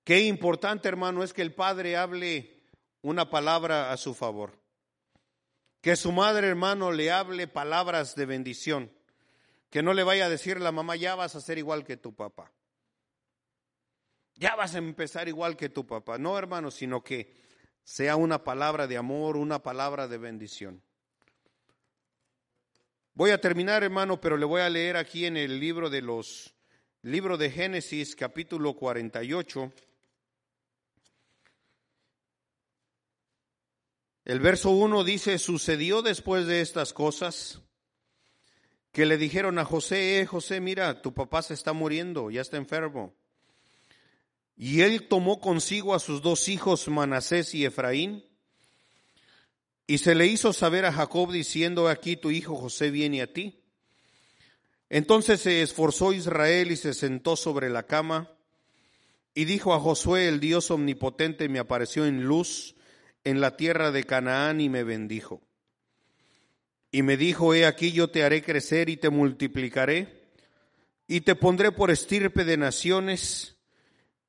Qué 0.03 0.21
importante, 0.21 0.89
hermano, 0.89 1.23
es 1.23 1.35
que 1.35 1.43
el 1.43 1.53
Padre 1.53 1.99
hable 1.99 2.63
una 3.03 3.29
palabra 3.29 3.93
a 3.93 3.99
su 3.99 4.15
favor. 4.15 4.59
Que 5.83 5.95
su 5.95 6.11
madre, 6.11 6.49
hermano, 6.49 6.91
le 6.91 7.11
hable 7.11 7.49
palabras 7.49 8.15
de 8.15 8.25
bendición. 8.25 8.98
Que 9.71 9.83
no 9.83 9.93
le 9.93 10.03
vaya 10.03 10.27
a 10.27 10.31
decir 10.31 10.61
la 10.61 10.73
mamá, 10.73 10.97
ya 10.97 11.15
vas 11.15 11.35
a 11.35 11.41
ser 11.41 11.59
igual 11.59 11.85
que 11.85 11.97
tu 11.97 12.15
papá. 12.15 12.53
Ya 14.37 14.55
vas 14.55 14.75
a 14.75 14.79
empezar 14.79 15.29
igual 15.29 15.57
que 15.57 15.69
tu 15.69 15.87
papá. 15.87 16.17
No, 16.17 16.39
hermano, 16.39 16.71
sino 16.71 17.03
que 17.03 17.35
sea 17.83 18.17
una 18.17 18.45
palabra 18.45 18.87
de 18.87 18.97
amor, 18.97 19.37
una 19.37 19.63
palabra 19.63 20.09
de 20.09 20.19
bendición. 20.19 20.83
Voy 23.15 23.33
a 23.33 23.41
terminar, 23.41 23.83
hermano, 23.83 24.21
pero 24.21 24.37
le 24.37 24.47
voy 24.47 24.61
a 24.61 24.71
leer 24.71 24.97
aquí 24.97 25.27
en 25.27 25.37
el 25.37 25.59
libro 25.59 25.91
de 25.91 26.03
los 26.03 26.55
libro 27.03 27.37
de 27.37 27.51
Génesis, 27.51 28.15
capítulo 28.15 28.75
48. 28.75 29.73
El 34.25 34.41
verso 34.41 34.71
1 34.71 35.05
dice, 35.05 35.39
sucedió 35.39 36.03
después 36.03 36.47
de 36.47 36.61
estas 36.61 36.93
cosas 36.93 37.63
que 38.99 39.07
le 39.07 39.17
dijeron 39.17 39.61
a 39.61 39.65
José, 39.65 40.19
eh, 40.19 40.27
José, 40.27 40.61
mira, 40.61 41.03
tu 41.03 41.15
papá 41.15 41.41
se 41.43 41.55
está 41.55 41.73
muriendo, 41.73 42.33
ya 42.33 42.41
está 42.41 42.57
enfermo. 42.57 43.15
Y 44.57 44.81
él 44.81 45.07
tomó 45.07 45.39
consigo 45.39 45.95
a 45.95 46.01
sus 46.01 46.21
dos 46.21 46.49
hijos, 46.49 46.89
Manasés 46.89 47.55
y 47.55 47.65
Efraín, 47.65 48.25
y 49.87 49.99
se 49.99 50.17
le 50.17 50.27
hizo 50.27 50.53
saber 50.53 50.85
a 50.85 50.93
Jacob 50.93 51.31
diciendo, 51.31 51.87
aquí 51.87 52.17
tu 52.17 52.33
hijo 52.33 52.57
José 52.57 52.91
viene 52.91 53.23
a 53.23 53.33
ti. 53.33 53.63
Entonces 54.91 55.43
se 55.43 55.63
esforzó 55.63 56.13
Israel 56.13 56.73
y 56.73 56.77
se 56.77 56.93
sentó 56.93 57.37
sobre 57.37 57.71
la 57.71 57.85
cama 57.85 58.33
y 59.33 59.45
dijo 59.45 59.75
a 59.75 59.79
Josué, 59.79 60.27
el 60.27 60.41
Dios 60.41 60.73
omnipotente 60.73 61.49
me 61.49 61.61
apareció 61.61 62.05
en 62.05 62.25
luz 62.25 62.75
en 63.23 63.41
la 63.41 63.57
tierra 63.57 63.93
de 63.93 64.03
Canaán 64.03 64.61
y 64.61 64.69
me 64.69 64.83
bendijo. 64.83 65.48
Y 66.91 67.03
me 67.03 67.17
dijo, 67.17 67.55
he 67.55 67.67
aquí 67.67 67.93
yo 67.93 68.09
te 68.09 68.25
haré 68.25 68.43
crecer 68.43 68.89
y 68.89 68.97
te 68.97 69.11
multiplicaré, 69.11 70.31
y 71.07 71.21
te 71.23 71.35
pondré 71.35 71.73
por 71.73 71.91
estirpe 71.91 72.45
de 72.45 72.57
naciones, 72.57 73.57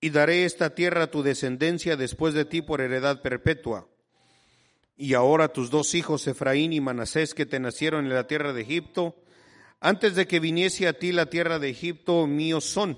y 0.02 0.10
daré 0.10 0.46
esta 0.46 0.76
tierra 0.76 1.04
a 1.04 1.12
tu 1.12 1.24
descendencia 1.24 1.96
después 1.96 2.34
de 2.34 2.46
ti 2.46 2.62
por 2.62 2.82
heredad 2.82 3.22
perpetua. 3.22 3.88
Y 4.96 5.14
ahora 5.14 5.54
tus 5.54 5.70
dos 5.70 5.96
hijos, 5.96 6.28
Efraín 6.28 6.74
y 6.74 6.82
Manasés, 6.82 7.34
que 7.34 7.46
te 7.46 7.60
nacieron 7.60 8.06
en 8.06 8.14
la 8.14 8.28
tierra 8.28 8.54
de 8.54 8.62
Egipto, 8.62 9.16
antes 9.80 10.16
de 10.16 10.28
que 10.28 10.42
viniese 10.42 10.88
a 10.88 10.94
ti 10.94 11.14
la 11.14 11.28
tierra 11.28 11.60
de 11.60 11.70
Egipto, 11.70 12.28
míos 12.28 12.66
son. 12.66 12.98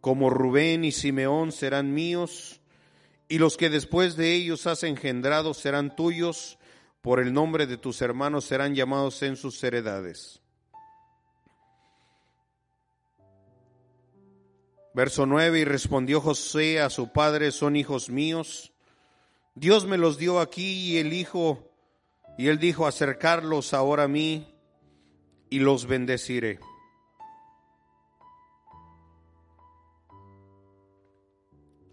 Como 0.00 0.30
Rubén 0.30 0.84
y 0.84 0.92
Simeón 0.92 1.50
serán 1.50 1.92
míos, 1.92 2.60
y 3.28 3.38
los 3.38 3.56
que 3.56 3.70
después 3.70 4.16
de 4.16 4.34
ellos 4.34 4.66
has 4.68 4.84
engendrado 4.84 5.54
serán 5.54 5.96
tuyos, 5.96 6.57
por 7.08 7.20
el 7.20 7.32
nombre 7.32 7.66
de 7.66 7.78
tus 7.78 8.02
hermanos 8.02 8.44
serán 8.44 8.74
llamados 8.74 9.22
en 9.22 9.34
sus 9.34 9.64
heredades. 9.64 10.42
Verso 14.92 15.24
9, 15.24 15.60
y 15.60 15.64
respondió 15.64 16.20
José 16.20 16.82
a 16.82 16.90
su 16.90 17.10
padre, 17.10 17.50
son 17.50 17.76
hijos 17.76 18.10
míos. 18.10 18.74
Dios 19.54 19.86
me 19.86 19.96
los 19.96 20.18
dio 20.18 20.38
aquí 20.38 20.90
y 20.90 20.98
el 20.98 21.14
hijo, 21.14 21.72
y 22.36 22.48
él 22.48 22.58
dijo, 22.58 22.86
acercarlos 22.86 23.72
ahora 23.72 24.02
a 24.02 24.08
mí 24.08 24.46
y 25.48 25.60
los 25.60 25.86
bendeciré. 25.86 26.60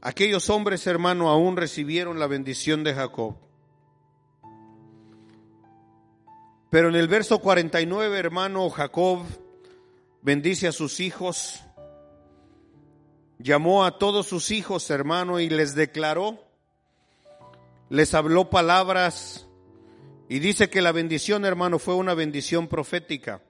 Aquellos 0.02 0.50
hombres, 0.50 0.86
hermano, 0.88 1.30
aún 1.30 1.56
recibieron 1.56 2.20
la 2.20 2.28
bendición 2.28 2.84
de 2.84 2.94
Jacob. 2.94 3.45
Pero 6.70 6.90
en 6.90 6.96
el 6.96 7.08
verso 7.08 7.40
49, 7.40 8.18
hermano, 8.18 8.70
Jacob 8.70 9.20
bendice 10.22 10.68
a 10.68 10.72
sus 10.72 11.00
hijos, 11.00 11.62
llamó 13.38 13.86
a 13.86 14.00
todos 14.00 14.28
sus 14.28 14.52
hijos, 14.52 14.90
hermano, 14.90 15.40
y 15.40 15.50
les 15.50 15.76
declaró, 15.76 16.40
les 17.90 18.14
habló 18.14 18.50
palabras, 18.50 19.48
y 20.28 20.40
dice 20.40 20.70
que 20.70 20.82
la 20.82 20.92
bendición, 20.92 21.46
hermano, 21.46 21.78
fue 21.78 21.94
una 21.94 22.16
bendición 22.16 22.68
profética. 22.68 23.44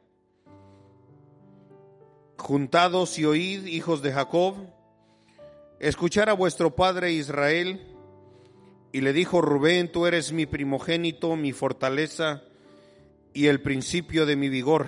Juntados 2.38 3.18
y 3.18 3.26
oíd, 3.26 3.66
hijos 3.66 4.02
de 4.02 4.12
Jacob, 4.12 4.56
escuchar 5.80 6.30
a 6.30 6.34
vuestro 6.34 6.76
padre 6.76 7.14
Israel. 7.14 7.96
Y 8.92 9.02
le 9.02 9.14
dijo 9.14 9.42
Rubén, 9.42 9.90
tú 9.90 10.06
eres 10.06 10.34
mi 10.34 10.46
primogénito, 10.46 11.38
mi 11.38 11.54
fortaleza 11.54 12.44
y 13.36 13.48
el 13.48 13.62
principio 13.62 14.26
de 14.26 14.38
mi 14.38 14.48
vigor, 14.48 14.88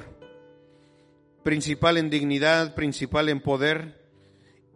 principal 1.44 1.98
en 1.98 2.10
dignidad, 2.10 2.76
principal 2.76 3.28
en 3.28 3.42
poder, 3.42 4.02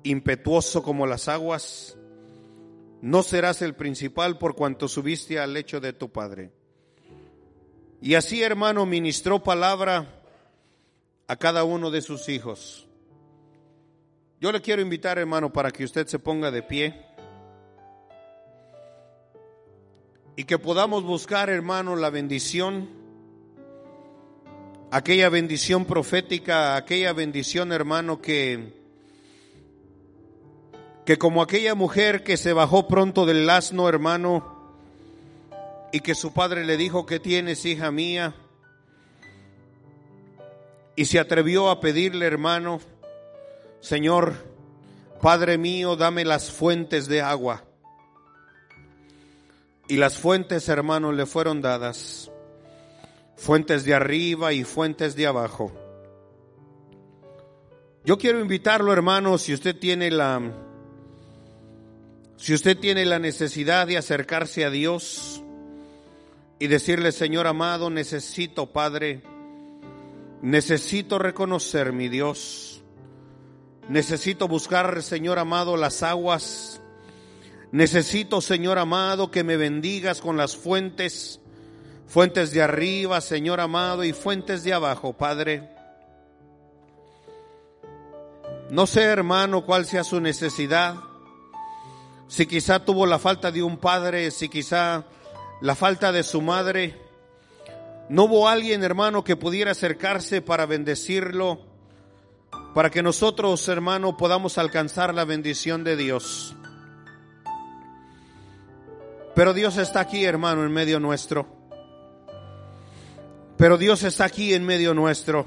impetuoso 0.03 0.84
como 0.84 1.07
las 1.07 1.30
aguas. 1.30 1.97
No 3.01 3.24
serás 3.24 3.61
el 3.61 3.74
principal 3.74 4.38
por 4.38 4.55
cuanto 4.55 4.89
subiste 4.89 5.39
al 5.39 5.53
lecho 5.53 5.80
de 5.80 5.93
tu 5.93 6.11
padre. 6.11 6.51
Y 8.01 8.15
así, 8.15 8.43
hermano, 8.43 8.86
ministró 8.86 9.41
palabra 9.41 10.22
a 11.28 11.38
cada 11.38 11.63
uno 11.63 11.91
de 11.91 12.01
sus 12.01 12.28
hijos. 12.28 12.89
Yo 14.41 14.51
le 14.51 14.59
quiero 14.59 14.82
invitar, 14.82 15.17
hermano, 15.17 15.53
para 15.53 15.72
que 15.72 15.86
usted 15.86 16.07
se 16.07 16.19
ponga 16.19 16.51
de 16.51 16.61
pie 16.61 17.05
y 20.36 20.43
que 20.43 20.59
podamos 20.59 21.05
buscar, 21.05 21.49
hermano, 21.49 21.95
la 21.95 22.09
bendición, 22.09 23.01
aquella 24.92 25.30
bendición 25.30 25.86
profética, 25.86 26.76
aquella 26.76 27.14
bendición, 27.14 27.72
hermano, 27.72 28.22
que, 28.22 28.74
que 31.06 31.18
como 31.18 31.42
aquella 31.42 31.74
mujer 31.74 32.24
que 32.24 32.38
se 32.38 32.54
bajó 32.54 32.88
pronto 32.88 33.26
del 33.26 33.50
asno, 33.50 33.89
hermano, 33.89 34.60
y 35.92 36.02
que 36.02 36.14
su 36.14 36.34
padre 36.34 36.66
le 36.66 36.78
dijo, 36.78 37.06
¿qué 37.06 37.20
tienes, 37.20 37.66
hija 37.66 37.92
mía? 37.92 38.36
y 40.96 41.06
se 41.06 41.20
atrevió 41.20 41.70
a 41.70 41.80
pedirle, 41.80 42.26
hermano, 42.26 42.82
Señor, 43.80 44.36
Padre 45.22 45.58
mío, 45.58 45.96
dame 45.96 46.26
las 46.26 46.52
fuentes 46.52 47.08
de 47.08 47.22
agua. 47.22 47.64
Y 49.88 49.98
las 49.98 50.18
fuentes, 50.18 50.68
hermanos, 50.70 51.16
le 51.16 51.26
fueron 51.26 51.62
dadas. 51.62 52.30
Fuentes 53.42 53.86
de 53.86 53.96
arriba 53.96 54.54
y 54.54 54.64
fuentes 54.64 55.16
de 55.16 55.26
abajo. 55.26 55.72
Yo 58.06 58.20
quiero 58.20 58.39
invitarlo, 58.39 58.94
hermano, 58.94 59.39
si 59.39 59.52
usted 59.52 59.76
tiene 59.76 60.12
la 60.12 60.39
si 62.38 62.54
usted 62.54 62.78
tiene 62.78 63.04
la 63.04 63.18
necesidad 63.18 63.88
de 63.88 63.98
acercarse 63.98 64.64
a 64.64 64.70
Dios 64.70 65.44
y 66.60 66.68
decirle, 66.68 67.12
Señor 67.12 67.48
amado, 67.48 67.89
necesito, 67.89 68.72
Padre, 68.72 69.24
necesito 70.44 71.18
reconocer 71.18 71.94
mi 71.94 72.10
Dios. 72.10 72.84
Necesito 73.89 74.48
buscar, 74.48 75.02
Señor 75.02 75.39
amado, 75.39 75.78
las 75.78 76.04
aguas. 76.04 76.80
Necesito, 77.72 78.39
Señor 78.39 78.78
amado, 78.78 79.32
que 79.32 79.44
me 79.44 79.58
bendigas 79.58 80.22
con 80.22 80.38
las 80.38 80.56
fuentes, 80.56 81.41
fuentes 82.12 82.51
de 82.51 82.62
arriba, 82.62 83.22
Señor 83.22 83.62
amado, 83.62 84.03
y 84.03 84.12
fuentes 84.12 84.66
de 84.66 84.74
abajo, 84.74 85.14
Padre. 85.14 85.70
No 88.70 88.86
sé, 88.86 89.03
hermano, 89.03 89.66
cuál 89.66 89.86
sea 89.86 90.03
su 90.03 90.20
necesidad. 90.20 90.95
Si 92.28 92.45
quizá 92.47 92.84
tuvo 92.84 93.05
la 93.05 93.18
falta 93.18 93.49
de 93.49 93.64
un 93.64 93.78
padre, 93.78 94.30
si 94.32 94.49
quizá 94.49 95.05
la 95.62 95.74
falta 95.74 96.12
de 96.12 96.24
su 96.24 96.41
madre. 96.41 96.99
No 98.09 98.26
hubo 98.26 98.49
alguien, 98.49 98.84
hermano, 98.84 99.24
que 99.24 99.38
pudiera 99.38 99.72
acercarse 99.72 100.41
para 100.41 100.66
bendecirlo, 100.66 101.62
para 102.76 102.89
que 102.89 103.01
nosotros, 103.01 103.66
hermano, 103.70 104.18
podamos 104.18 104.57
alcanzar 104.57 105.14
la 105.14 105.24
bendición 105.24 105.86
de 105.86 105.95
Dios. 105.95 106.57
Pero 109.34 109.53
Dios 109.53 109.78
está 109.78 110.01
aquí, 110.01 110.26
hermano, 110.26 110.66
en 110.66 110.74
medio 110.74 110.99
nuestro. 110.99 111.61
Pero 113.62 113.78
Dios 113.78 114.01
está 114.01 114.26
aquí 114.26 114.55
en 114.55 114.66
medio 114.66 114.95
nuestro. 114.95 115.45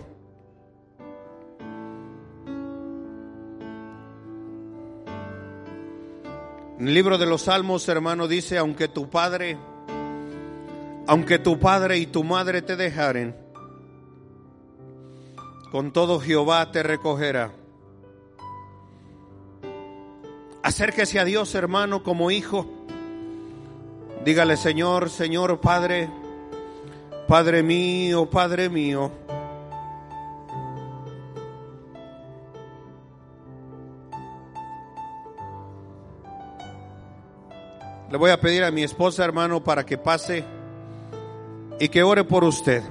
En 6.78 6.86
el 6.86 6.94
libro 6.94 7.18
de 7.18 7.26
los 7.26 7.42
Salmos, 7.42 7.88
hermano, 7.88 8.28
dice, 8.28 8.56
aunque 8.56 8.86
tu 8.86 9.10
padre, 9.10 9.58
aunque 11.08 11.40
tu 11.40 11.58
padre 11.58 11.98
y 11.98 12.06
tu 12.06 12.22
madre 12.22 12.62
te 12.62 12.76
dejaren, 12.76 13.34
con 15.72 15.92
todo 15.92 16.20
Jehová 16.20 16.70
te 16.70 16.84
recogerá. 16.84 17.52
Acérquese 20.62 21.18
a 21.18 21.24
Dios, 21.24 21.52
hermano, 21.56 22.04
como 22.04 22.30
hijo. 22.30 22.70
Dígale, 24.24 24.56
Señor, 24.56 25.10
Señor, 25.10 25.60
Padre, 25.60 26.08
Padre 27.26 27.62
mío, 27.62 28.28
Padre 28.28 28.68
mío. 28.68 29.10
Le 38.10 38.18
voy 38.18 38.30
a 38.30 38.40
pedir 38.40 38.62
a 38.62 38.70
mi 38.70 38.82
esposa, 38.84 39.24
hermano, 39.24 39.64
para 39.64 39.84
que 39.84 39.98
pase 39.98 40.44
y 41.80 41.88
que 41.88 42.02
ore 42.02 42.22
por 42.24 42.44
usted. 42.44 42.82